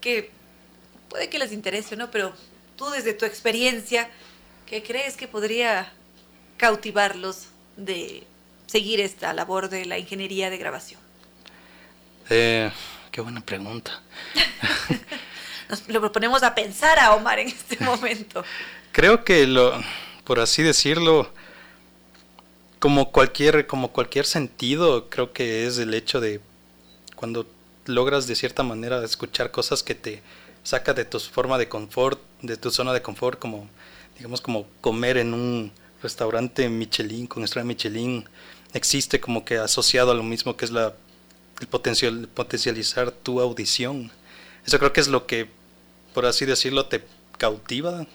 que 0.00 0.30
puede 1.08 1.28
que 1.28 1.38
les 1.38 1.52
interese 1.52 1.94
o 1.94 1.98
no, 1.98 2.10
pero 2.10 2.32
tú 2.76 2.88
desde 2.90 3.12
tu 3.12 3.26
experiencia, 3.26 4.10
¿qué 4.66 4.82
crees 4.82 5.16
que 5.16 5.28
podría 5.28 5.92
cautivarlos 6.56 7.48
de 7.76 8.26
seguir 8.66 9.00
esta 9.00 9.32
labor 9.34 9.68
de 9.68 9.84
la 9.84 9.98
ingeniería 9.98 10.48
de 10.48 10.56
grabación? 10.56 11.00
Eh, 12.30 12.70
qué 13.10 13.20
buena 13.20 13.40
pregunta. 13.42 14.00
Nos 15.68 15.88
lo 15.88 16.00
proponemos 16.00 16.42
a 16.42 16.54
pensar 16.54 16.98
a 16.98 17.14
Omar 17.14 17.38
en 17.38 17.48
este 17.48 17.82
momento. 17.84 18.44
Creo 18.90 19.24
que 19.24 19.46
lo, 19.46 19.82
por 20.24 20.40
así 20.40 20.62
decirlo, 20.62 21.32
como 22.82 23.12
cualquier, 23.12 23.68
como 23.68 23.92
cualquier 23.92 24.26
sentido, 24.26 25.08
creo 25.08 25.32
que 25.32 25.68
es 25.68 25.78
el 25.78 25.94
hecho 25.94 26.20
de 26.20 26.40
cuando 27.14 27.46
logras 27.86 28.26
de 28.26 28.34
cierta 28.34 28.64
manera 28.64 29.04
escuchar 29.04 29.52
cosas 29.52 29.84
que 29.84 29.94
te 29.94 30.20
saca 30.64 30.92
de 30.92 31.04
tu 31.04 31.20
forma 31.20 31.58
de 31.58 31.68
confort, 31.68 32.20
de 32.40 32.56
tu 32.56 32.72
zona 32.72 32.92
de 32.92 33.00
confort, 33.00 33.38
como 33.38 33.68
digamos 34.16 34.40
como 34.40 34.66
comer 34.80 35.16
en 35.18 35.32
un 35.32 35.70
restaurante 36.02 36.68
Michelin 36.68 37.28
con 37.28 37.44
estrella 37.44 37.66
Michelin, 37.66 38.28
existe 38.74 39.20
como 39.20 39.44
que 39.44 39.58
asociado 39.58 40.10
a 40.10 40.14
lo 40.14 40.24
mismo 40.24 40.56
que 40.56 40.64
es 40.64 40.72
la 40.72 40.92
el 41.60 41.68
potencial, 41.68 42.28
potencializar 42.34 43.12
tu 43.12 43.40
audición. 43.40 44.10
Eso 44.66 44.80
creo 44.80 44.92
que 44.92 45.02
es 45.02 45.06
lo 45.06 45.28
que, 45.28 45.46
por 46.14 46.26
así 46.26 46.46
decirlo, 46.46 46.86
te 46.86 47.04
cautiva, 47.38 48.08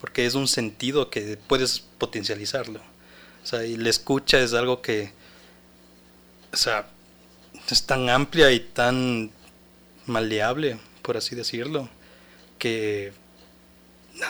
porque 0.00 0.24
es 0.24 0.34
un 0.34 0.48
sentido 0.48 1.10
que 1.10 1.36
puedes 1.36 1.80
potencializarlo. 1.98 2.95
O 3.46 3.48
sea, 3.48 3.64
y 3.64 3.76
la 3.76 3.90
escucha 3.90 4.40
es 4.40 4.54
algo 4.54 4.82
que, 4.82 5.12
o 6.52 6.56
sea, 6.56 6.88
es 7.70 7.86
tan 7.86 8.10
amplia 8.10 8.50
y 8.50 8.58
tan 8.58 9.30
maleable, 10.06 10.80
por 11.02 11.16
así 11.16 11.36
decirlo, 11.36 11.88
que 12.58 13.12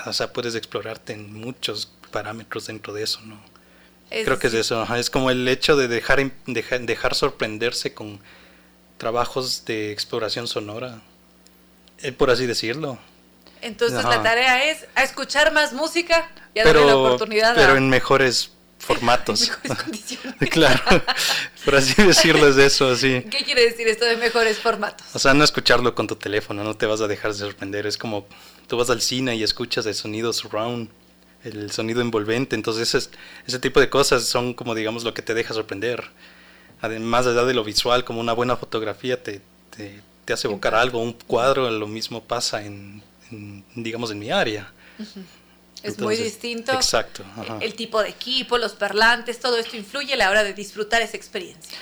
o 0.04 0.12
sea, 0.12 0.34
puedes 0.34 0.54
explorarte 0.54 1.14
en 1.14 1.32
muchos 1.32 1.90
parámetros 2.10 2.66
dentro 2.66 2.92
de 2.92 3.04
eso, 3.04 3.22
¿no? 3.22 3.40
Creo 4.10 4.38
que 4.38 4.48
es 4.48 4.52
eso, 4.52 4.86
es 4.94 5.08
como 5.08 5.30
el 5.30 5.48
hecho 5.48 5.76
de 5.76 5.88
dejar, 5.88 6.30
dejar, 6.44 7.14
sorprenderse 7.14 7.94
con 7.94 8.20
trabajos 8.98 9.64
de 9.64 9.92
exploración 9.92 10.46
sonora, 10.46 11.00
eh, 12.02 12.12
por 12.12 12.30
así 12.30 12.44
decirlo. 12.44 12.98
Entonces 13.62 14.04
la 14.04 14.22
tarea 14.22 14.70
es 14.70 14.86
a 14.94 15.04
escuchar 15.04 15.54
más 15.54 15.72
música 15.72 16.30
y 16.52 16.58
a 16.58 16.64
darle 16.64 16.84
la 16.84 16.98
oportunidad. 16.98 17.54
Pero 17.54 17.76
en 17.76 17.88
mejores 17.88 18.50
formatos. 18.86 19.52
claro, 20.50 20.80
por 21.64 21.76
así 21.76 22.00
decirlo 22.02 22.48
es 22.48 22.56
eso, 22.56 22.88
así. 22.88 23.22
¿Qué 23.30 23.44
quiere 23.44 23.64
decir 23.64 23.88
esto 23.88 24.04
de 24.04 24.16
mejores 24.16 24.58
formatos? 24.58 25.06
O 25.14 25.18
sea, 25.18 25.34
no 25.34 25.44
escucharlo 25.44 25.94
con 25.94 26.06
tu 26.06 26.16
teléfono, 26.16 26.64
no 26.64 26.76
te 26.76 26.86
vas 26.86 27.00
a 27.00 27.08
dejar 27.08 27.32
de 27.32 27.38
sorprender, 27.38 27.86
es 27.86 27.98
como 27.98 28.26
tú 28.68 28.76
vas 28.76 28.88
al 28.90 29.02
cine 29.02 29.36
y 29.36 29.42
escuchas 29.42 29.84
el 29.86 29.94
sonido 29.94 30.32
surround, 30.32 30.88
el 31.44 31.70
sonido 31.72 32.00
envolvente, 32.00 32.54
entonces 32.54 32.94
ese, 32.94 33.10
ese 33.46 33.58
tipo 33.58 33.80
de 33.80 33.90
cosas 33.90 34.24
son 34.24 34.54
como 34.54 34.74
digamos 34.74 35.04
lo 35.04 35.12
que 35.12 35.22
te 35.22 35.34
deja 35.34 35.52
sorprender. 35.52 36.04
Además 36.80 37.26
allá 37.26 37.44
de 37.44 37.54
lo 37.54 37.64
visual, 37.64 38.04
como 38.04 38.20
una 38.20 38.32
buena 38.32 38.56
fotografía 38.56 39.22
te, 39.22 39.40
te, 39.70 40.32
hace 40.32 40.46
evocar 40.46 40.74
algo, 40.74 41.00
un 41.00 41.12
cuadro, 41.12 41.70
lo 41.70 41.86
mismo 41.86 42.22
pasa 42.22 42.64
en, 42.64 43.02
digamos, 43.74 44.10
en 44.10 44.18
mi 44.18 44.30
área. 44.30 44.72
Es 45.86 45.98
muy 45.98 46.16
distinto. 46.16 46.72
Exacto. 46.72 47.24
El 47.60 47.74
tipo 47.74 48.02
de 48.02 48.08
equipo, 48.08 48.58
los 48.58 48.72
parlantes, 48.72 49.38
todo 49.38 49.58
esto 49.58 49.76
influye 49.76 50.14
a 50.14 50.16
la 50.16 50.30
hora 50.30 50.44
de 50.44 50.52
disfrutar 50.52 51.02
esa 51.02 51.16
experiencia. 51.16 51.78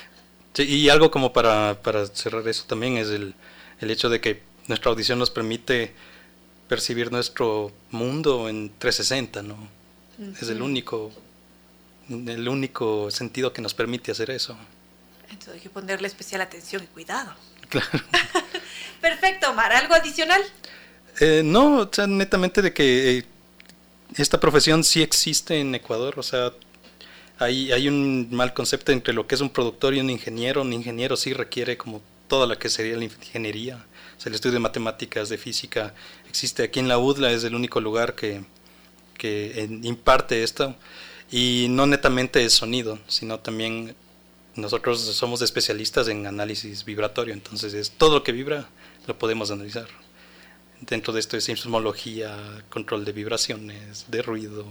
Sí, 0.53 0.63
y 0.63 0.89
algo 0.89 1.11
como 1.11 1.33
para, 1.33 1.81
para 1.83 2.07
cerrar 2.07 2.47
eso 2.47 2.65
también 2.67 2.97
es 2.97 3.09
el, 3.09 3.35
el, 3.81 3.91
hecho 3.91 4.09
de 4.09 4.21
que 4.21 4.43
nuestra 4.69 4.91
audición 4.91 5.19
nos 5.19 5.31
permite 5.31 5.93
percibir 6.69 7.11
nuestro 7.11 7.73
mundo 7.91 8.49
en 8.49 8.71
360, 8.79 9.43
¿no? 9.43 9.57
Es 10.41 10.49
el 10.49 10.63
único, 10.63 11.11
el 12.09 12.49
único 12.49 13.11
sentido 13.11 13.53
que 13.53 13.61
nos 13.61 13.75
permite 13.75 14.13
hacer 14.13 14.31
eso. 14.31 14.57
Entonces 15.29 15.55
hay 15.55 15.61
que 15.61 15.71
ponerle 15.71 16.07
especial 16.07 16.41
atención 16.41 16.83
y 16.83 16.87
cuidado. 16.87 17.35
Claro. 17.71 17.89
Perfecto, 19.01 19.51
Omar. 19.51 19.73
¿Algo 19.73 19.95
adicional? 19.95 20.41
Eh, 21.19 21.43
no, 21.45 21.79
o 21.79 21.89
sea, 21.91 22.07
netamente 22.07 22.63
de 22.63 22.73
que 22.73 23.19
eh, 23.19 23.27
esta 24.17 24.41
profesión 24.41 24.85
sí 24.85 25.03
existe 25.03 25.61
en 25.61 25.75
Ecuador, 25.75 26.19
o 26.19 26.23
sea, 26.23 26.53
hay, 27.39 27.73
hay 27.73 27.89
un 27.89 28.29
mal 28.31 28.55
concepto 28.55 28.93
entre 28.93 29.13
lo 29.13 29.27
que 29.27 29.35
es 29.35 29.41
un 29.41 29.51
productor 29.51 29.95
y 29.95 30.01
un 30.01 30.11
ingeniero. 30.11 30.63
Un 30.63 30.73
ingeniero 30.73 31.17
sí 31.17 31.33
requiere 31.33 31.77
como 31.77 32.01
toda 32.29 32.47
la 32.47 32.59
que 32.59 32.69
sería 32.69 32.97
la 32.97 33.05
ingeniería, 33.05 33.85
o 34.17 34.21
sea, 34.21 34.31
el 34.31 34.35
estudio 34.35 34.55
de 34.55 34.61
matemáticas, 34.61 35.29
de 35.29 35.39
física, 35.39 35.95
existe 36.29 36.63
aquí 36.63 36.81
en 36.81 36.89
la 36.89 36.99
UDLA, 36.99 37.33
es 37.33 37.45
el 37.45 37.55
único 37.55 37.81
lugar 37.81 38.15
que, 38.15 38.45
que 39.19 39.69
imparte 39.83 40.43
esto, 40.43 40.75
y 41.31 41.67
no 41.71 41.87
netamente 41.87 42.45
es 42.45 42.55
sonido, 42.55 42.99
sino 43.09 43.41
también 43.41 43.95
nosotros 44.55 45.01
somos 45.01 45.43
especialistas 45.43 46.09
en 46.09 46.27
análisis 46.27 46.85
vibratorio, 46.85 47.35
entonces 47.35 47.75
es 47.75 47.91
todo 47.91 48.15
lo 48.15 48.25
que 48.25 48.33
vibra 48.33 48.69
lo 49.07 49.19
podemos 49.19 49.51
analizar 49.51 50.04
dentro 50.87 51.13
de 51.13 51.21
esto 51.21 51.37
es 51.37 51.45
sismología, 51.45 52.37
control 52.69 53.05
de 53.05 53.13
vibraciones, 53.13 54.07
de 54.09 54.23
ruido, 54.23 54.65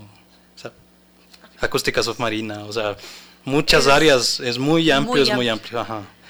acústica 1.60 2.04
submarina, 2.04 2.66
o 2.66 2.74
sea, 2.74 2.98
muchas 3.46 3.88
áreas, 3.88 4.40
es 4.40 4.58
muy 4.58 4.92
amplio, 4.92 5.24
es 5.24 5.34
muy 5.34 5.48
amplio. 5.50 5.86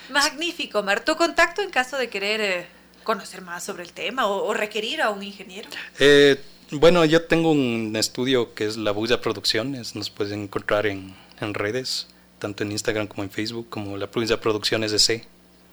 Magnífico, 0.10 0.84
Mar. 0.84 1.04
¿Tu 1.04 1.16
contacto 1.16 1.62
en 1.62 1.70
caso 1.70 1.98
de 1.98 2.10
querer 2.10 2.42
eh, 2.42 2.68
conocer 3.04 3.42
más 3.42 3.64
sobre 3.64 3.84
el 3.84 3.94
tema 3.94 4.28
o, 4.28 4.54
requerir 4.54 5.02
a 5.02 5.10
un 5.10 5.24
ingeniero? 5.24 5.70
Eh, 6.00 6.40
bueno, 6.72 7.06
yo 7.06 7.24
tengo 7.24 7.52
un 7.52 7.96
estudio 7.96 8.54
que 8.54 8.66
es 8.66 8.78
La 8.78 8.92
Bulla 8.92 9.22
Producciones, 9.22 9.96
nos 9.96 10.10
pueden 10.10 10.44
encontrar 10.44 10.86
en, 10.86 11.16
en 11.40 11.54
redes, 11.54 12.08
tanto 12.40 12.64
en 12.64 12.72
Instagram 12.72 13.08
como 13.08 13.24
en 13.24 13.32
Facebook, 13.32 13.70
como 13.70 13.98
La 13.98 14.08
Bulla 14.08 14.40
Producciones 14.40 14.92
de 14.92 15.00
C. 15.00 15.28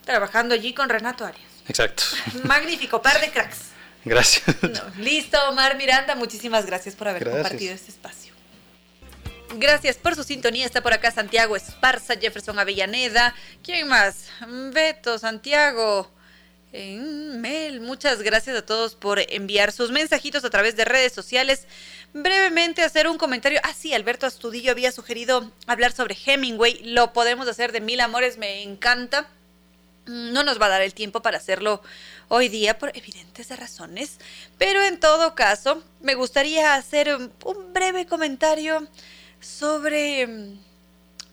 Trabajando 0.04 0.54
allí 0.54 0.72
con 0.72 0.88
Renato 0.88 1.24
Arias. 1.24 1.50
Exacto. 1.68 2.02
Magnífico, 2.44 3.02
par 3.02 3.20
de 3.20 3.30
cracks. 3.30 3.70
Gracias. 4.04 4.56
listo, 4.98 5.38
Omar 5.48 5.76
Miranda, 5.76 6.14
muchísimas 6.14 6.66
gracias 6.66 6.94
por 6.94 7.08
haber 7.08 7.28
compartido 7.28 7.74
este 7.74 7.90
espacio. 7.90 8.32
Gracias 9.56 9.96
por 9.96 10.14
su 10.14 10.22
sintonía. 10.22 10.64
Está 10.64 10.80
por 10.80 10.92
acá 10.92 11.10
Santiago 11.10 11.56
Esparza, 11.56 12.14
Jefferson 12.16 12.58
Avellaneda. 12.58 13.34
¿Quién 13.64 13.88
más? 13.88 14.26
Beto, 14.72 15.18
Santiago. 15.18 16.10
Mel, 16.72 17.80
muchas 17.80 18.22
gracias 18.22 18.56
a 18.56 18.64
todos 18.64 18.94
por 18.94 19.18
enviar 19.18 19.72
sus 19.72 19.90
mensajitos 19.90 20.44
a 20.44 20.50
través 20.50 20.76
de 20.76 20.84
redes 20.84 21.12
sociales. 21.12 21.66
Brevemente 22.12 22.82
hacer 22.82 23.08
un 23.08 23.18
comentario. 23.18 23.60
Ah, 23.64 23.74
sí, 23.76 23.92
Alberto 23.92 24.24
Astudillo 24.24 24.70
había 24.70 24.92
sugerido 24.92 25.50
hablar 25.66 25.90
sobre 25.90 26.16
Hemingway. 26.24 26.80
Lo 26.84 27.12
podemos 27.12 27.48
hacer 27.48 27.72
de 27.72 27.80
mil 27.80 28.00
amores, 28.00 28.38
me 28.38 28.62
encanta. 28.62 29.28
No 30.06 30.44
nos 30.44 30.60
va 30.60 30.66
a 30.66 30.70
dar 30.70 30.82
el 30.82 30.94
tiempo 30.94 31.22
para 31.22 31.38
hacerlo 31.38 31.82
hoy 32.32 32.48
día 32.48 32.78
por 32.78 32.96
evidentes 32.96 33.50
razones, 33.58 34.18
pero 34.56 34.80
en 34.82 35.00
todo 35.00 35.34
caso 35.34 35.82
me 36.00 36.14
gustaría 36.14 36.74
hacer 36.74 37.12
un 37.44 37.72
breve 37.72 38.06
comentario 38.06 38.86
sobre 39.40 40.28
mm, 40.28 40.58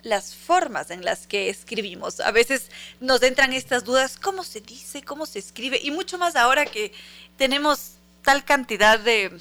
las 0.01 0.33
formas 0.33 0.89
en 0.89 1.05
las 1.05 1.27
que 1.27 1.49
escribimos. 1.49 2.19
A 2.19 2.31
veces 2.31 2.71
nos 2.99 3.21
entran 3.21 3.53
estas 3.53 3.83
dudas, 3.83 4.17
¿cómo 4.17 4.43
se 4.43 4.59
dice? 4.59 5.03
¿Cómo 5.03 5.27
se 5.27 5.37
escribe? 5.37 5.79
Y 5.83 5.91
mucho 5.91 6.17
más 6.17 6.35
ahora 6.35 6.65
que 6.65 6.91
tenemos 7.37 7.91
tal 8.23 8.43
cantidad 8.43 8.99
de 8.99 9.39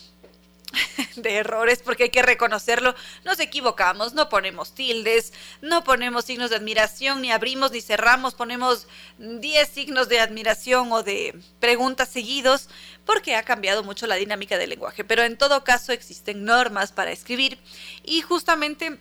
de 1.16 1.36
errores, 1.36 1.80
porque 1.84 2.05
hay 2.05 2.10
que 2.10 2.22
reconocerlo. 2.22 2.94
Nos 3.24 3.40
equivocamos, 3.40 4.14
no 4.14 4.28
ponemos 4.28 4.74
tildes, 4.74 5.32
no 5.62 5.84
ponemos 5.84 6.24
signos 6.24 6.51
de 6.51 6.56
admiración, 6.56 7.22
ni 7.22 7.30
abrimos 7.30 7.72
ni 7.72 7.80
cerramos, 7.80 8.34
ponemos 8.34 8.86
10 9.18 9.68
signos 9.68 10.09
de 10.09 10.20
admiración 10.20 10.93
o 10.93 11.02
de 11.02 11.34
preguntas 11.60 12.09
seguidos, 12.09 12.68
porque 13.05 13.36
ha 13.36 13.43
cambiado 13.44 13.82
mucho 13.82 14.06
la 14.06 14.16
dinámica 14.16 14.59
del 14.59 14.70
lenguaje. 14.70 15.05
Pero 15.05 15.22
en 15.22 15.38
todo 15.38 15.64
caso 15.64 15.93
existen 15.93 16.44
normas 16.44 16.93
para 16.93 17.12
escribir 17.12 17.59
y 18.05 18.22
justamente 18.22 18.98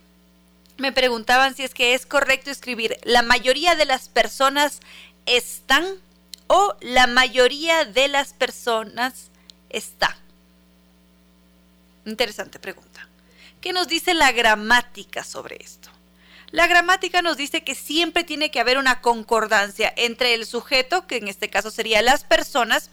me 0.78 0.92
preguntaban 0.92 1.54
si 1.54 1.64
es 1.64 1.74
que 1.74 1.94
es 1.94 2.04
correcto 2.04 2.50
escribir 2.50 2.98
la 3.02 3.22
mayoría 3.22 3.74
de 3.76 3.86
las 3.86 4.08
personas 4.08 4.80
están 5.24 5.84
o 6.48 6.76
la 6.80 7.06
mayoría 7.06 7.84
de 7.84 8.08
las 8.08 8.32
personas 8.32 9.30
está? 9.70 10.16
Interesante 12.06 12.58
pregunta. 12.58 13.06
¿Qué 13.60 13.74
nos 13.74 13.88
dice 13.88 14.14
la 14.14 14.32
gramática 14.32 15.24
sobre 15.24 15.56
esto? 15.60 15.90
La 16.52 16.68
gramática 16.68 17.20
nos 17.20 17.36
dice 17.36 17.64
que 17.64 17.74
siempre 17.74 18.22
tiene 18.22 18.50
que 18.50 18.60
haber 18.60 18.78
una 18.78 19.00
concordancia 19.00 19.92
entre 19.96 20.34
el 20.34 20.46
sujeto, 20.46 21.06
que 21.06 21.16
en 21.16 21.28
este 21.28 21.50
caso 21.50 21.70
sería 21.70 22.00
las 22.02 22.24
personas, 22.24 22.90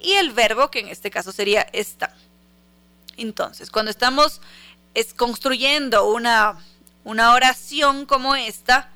y 0.00 0.14
el 0.14 0.32
verbo, 0.32 0.70
que 0.70 0.80
en 0.80 0.88
este 0.88 1.10
caso 1.10 1.30
sería 1.30 1.60
está. 1.72 2.14
Entonces, 3.16 3.70
cuando 3.70 3.90
estamos 3.90 4.40
es 4.94 5.12
construyendo 5.12 6.08
una, 6.08 6.58
una 7.04 7.34
oración 7.34 8.06
como 8.06 8.34
esta, 8.34 8.88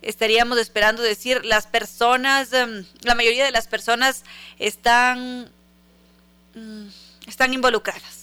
estaríamos 0.00 0.58
esperando 0.58 1.02
decir 1.02 1.44
las 1.44 1.66
personas, 1.66 2.52
em, 2.52 2.86
la 3.02 3.14
mayoría 3.14 3.44
de 3.44 3.50
las 3.50 3.68
personas 3.68 4.24
están, 4.58 5.50
mm, 6.54 6.88
están 7.26 7.52
involucradas. 7.52 8.21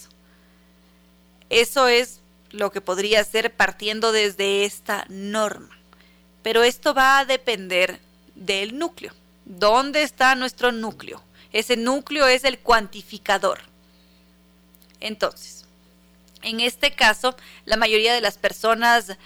Eso 1.50 1.88
es 1.88 2.20
lo 2.50 2.72
que 2.72 2.80
podría 2.80 3.22
ser 3.24 3.54
partiendo 3.54 4.12
desde 4.12 4.64
esta 4.64 5.04
norma. 5.08 5.76
Pero 6.42 6.62
esto 6.62 6.94
va 6.94 7.18
a 7.18 7.24
depender 7.24 8.00
del 8.34 8.78
núcleo. 8.78 9.12
¿Dónde 9.44 10.02
está 10.02 10.34
nuestro 10.34 10.72
núcleo? 10.72 11.22
Ese 11.52 11.76
núcleo 11.76 12.26
es 12.26 12.44
el 12.44 12.60
cuantificador. 12.60 13.60
Entonces, 15.00 15.64
en 16.42 16.60
este 16.60 16.92
caso, 16.92 17.36
la 17.64 17.76
mayoría 17.76 18.14
de 18.14 18.20
las 18.20 18.38
personas 18.38 19.16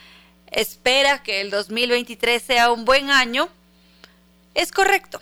espera 0.51 1.23
que 1.23 1.41
el 1.41 1.51
2023 1.51 2.43
sea 2.43 2.73
un 2.73 2.85
buen 2.85 3.11
año. 3.11 3.49
Es 4.55 4.73
correcto. 4.73 5.21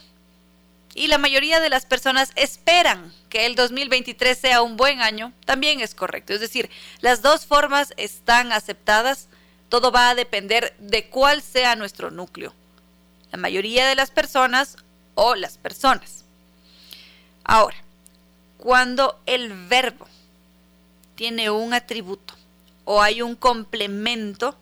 Y 0.94 1.06
la 1.06 1.18
mayoría 1.18 1.60
de 1.60 1.70
las 1.70 1.86
personas 1.86 2.32
esperan 2.36 3.12
que 3.30 3.46
el 3.46 3.54
2023 3.54 4.36
sea 4.36 4.62
un 4.62 4.76
buen 4.76 5.00
año, 5.00 5.32
también 5.46 5.80
es 5.80 5.94
correcto. 5.94 6.34
Es 6.34 6.40
decir, 6.40 6.68
las 7.00 7.22
dos 7.22 7.46
formas 7.46 7.94
están 7.96 8.52
aceptadas, 8.52 9.28
todo 9.70 9.90
va 9.90 10.10
a 10.10 10.14
depender 10.14 10.74
de 10.78 11.08
cuál 11.08 11.40
sea 11.40 11.76
nuestro 11.76 12.10
núcleo. 12.10 12.54
La 13.30 13.38
mayoría 13.38 13.86
de 13.86 13.94
las 13.94 14.10
personas 14.10 14.76
o 15.14 15.34
las 15.34 15.56
personas. 15.56 16.24
Ahora, 17.44 17.76
cuando 18.58 19.18
el 19.24 19.52
verbo 19.68 20.06
tiene 21.14 21.50
un 21.50 21.72
atributo 21.72 22.34
o 22.84 23.00
hay 23.00 23.22
un 23.22 23.34
complemento, 23.34 24.56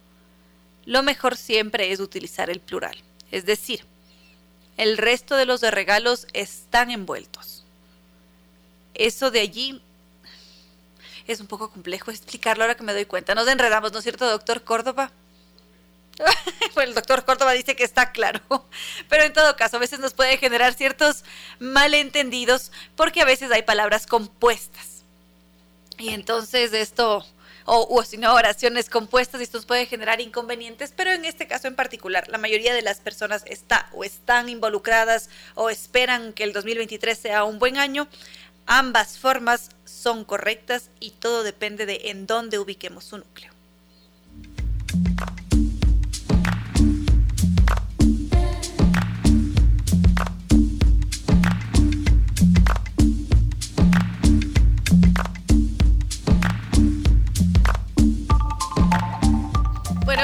lo 0.86 1.02
mejor 1.02 1.36
siempre 1.36 1.90
es 1.90 2.00
utilizar 2.00 2.50
el 2.50 2.60
plural. 2.60 2.96
Es 3.30 3.44
decir, 3.46 3.84
el 4.80 4.96
resto 4.96 5.36
de 5.36 5.44
los 5.44 5.60
regalos 5.60 6.26
están 6.32 6.90
envueltos. 6.90 7.64
Eso 8.94 9.30
de 9.30 9.40
allí 9.40 9.82
es 11.26 11.38
un 11.38 11.46
poco 11.46 11.70
complejo 11.70 12.10
explicarlo 12.10 12.64
ahora 12.64 12.76
que 12.76 12.82
me 12.82 12.94
doy 12.94 13.04
cuenta. 13.04 13.34
Nos 13.34 13.46
enredamos, 13.46 13.92
¿no 13.92 13.98
es 13.98 14.04
cierto, 14.04 14.28
doctor 14.28 14.64
Córdoba? 14.64 15.12
pues 16.74 16.88
el 16.88 16.94
doctor 16.94 17.26
Córdoba 17.26 17.52
dice 17.52 17.76
que 17.76 17.84
está 17.84 18.10
claro, 18.12 18.40
pero 19.10 19.24
en 19.24 19.34
todo 19.34 19.54
caso 19.54 19.76
a 19.76 19.80
veces 19.80 19.98
nos 19.98 20.14
puede 20.14 20.38
generar 20.38 20.72
ciertos 20.72 21.24
malentendidos 21.58 22.72
porque 22.96 23.20
a 23.20 23.26
veces 23.26 23.52
hay 23.52 23.62
palabras 23.62 24.06
compuestas. 24.06 25.04
Y 25.98 26.08
entonces 26.08 26.72
esto 26.72 27.26
o, 27.64 28.02
si 28.04 28.16
no, 28.16 28.34
oraciones 28.34 28.88
compuestas 28.88 29.40
y 29.40 29.44
esto 29.44 29.60
puede 29.62 29.86
generar 29.86 30.20
inconvenientes, 30.20 30.92
pero 30.96 31.12
en 31.12 31.24
este 31.24 31.46
caso 31.46 31.68
en 31.68 31.76
particular, 31.76 32.28
la 32.28 32.38
mayoría 32.38 32.74
de 32.74 32.82
las 32.82 33.00
personas 33.00 33.42
está 33.46 33.88
o 33.92 34.04
están 34.04 34.48
involucradas 34.48 35.28
o 35.54 35.70
esperan 35.70 36.32
que 36.32 36.44
el 36.44 36.52
2023 36.52 37.18
sea 37.18 37.44
un 37.44 37.58
buen 37.58 37.76
año. 37.76 38.08
Ambas 38.66 39.18
formas 39.18 39.70
son 39.84 40.24
correctas 40.24 40.90
y 41.00 41.10
todo 41.12 41.42
depende 41.42 41.86
de 41.86 42.02
en 42.04 42.26
dónde 42.26 42.58
ubiquemos 42.58 43.04
su 43.04 43.18
núcleo. 43.18 43.59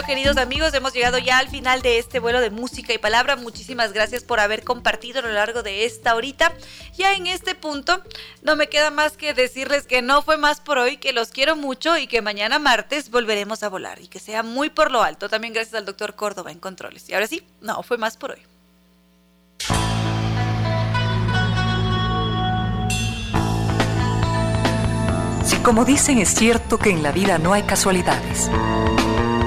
Queridos 0.06 0.36
amigos, 0.36 0.74
hemos 0.74 0.92
llegado 0.92 1.18
ya 1.18 1.38
al 1.38 1.48
final 1.48 1.80
de 1.80 1.98
este 1.98 2.18
vuelo 2.20 2.40
de 2.40 2.50
música 2.50 2.92
y 2.92 2.98
palabra. 2.98 3.36
Muchísimas 3.36 3.92
gracias 3.92 4.24
por 4.24 4.40
haber 4.40 4.62
compartido 4.62 5.20
a 5.20 5.22
lo 5.22 5.30
largo 5.30 5.62
de 5.62 5.84
esta 5.84 6.14
horita. 6.14 6.52
Ya 6.96 7.14
en 7.14 7.26
este 7.26 7.54
punto, 7.54 8.02
no 8.42 8.56
me 8.56 8.68
queda 8.68 8.90
más 8.90 9.16
que 9.16 9.34
decirles 9.34 9.86
que 9.86 10.02
no 10.02 10.22
fue 10.22 10.36
más 10.36 10.60
por 10.60 10.78
hoy, 10.78 10.96
que 10.96 11.12
los 11.12 11.30
quiero 11.30 11.56
mucho 11.56 11.96
y 11.98 12.06
que 12.06 12.22
mañana 12.22 12.58
martes 12.58 13.10
volveremos 13.10 13.62
a 13.62 13.68
volar 13.68 14.00
y 14.00 14.08
que 14.08 14.18
sea 14.18 14.42
muy 14.42 14.70
por 14.70 14.90
lo 14.90 15.02
alto. 15.02 15.28
También 15.28 15.54
gracias 15.54 15.74
al 15.74 15.86
doctor 15.86 16.14
Córdoba 16.14 16.52
en 16.52 16.58
controles. 16.58 17.08
Y 17.08 17.14
ahora 17.14 17.26
sí, 17.26 17.42
no 17.60 17.82
fue 17.82 17.96
más 17.96 18.16
por 18.16 18.32
hoy. 18.32 18.42
Si 25.44 25.56
como 25.58 25.84
dicen 25.84 26.18
es 26.18 26.30
cierto 26.30 26.78
que 26.78 26.90
en 26.90 27.02
la 27.02 27.12
vida 27.12 27.38
no 27.38 27.52
hay 27.52 27.62
casualidades 27.62 28.50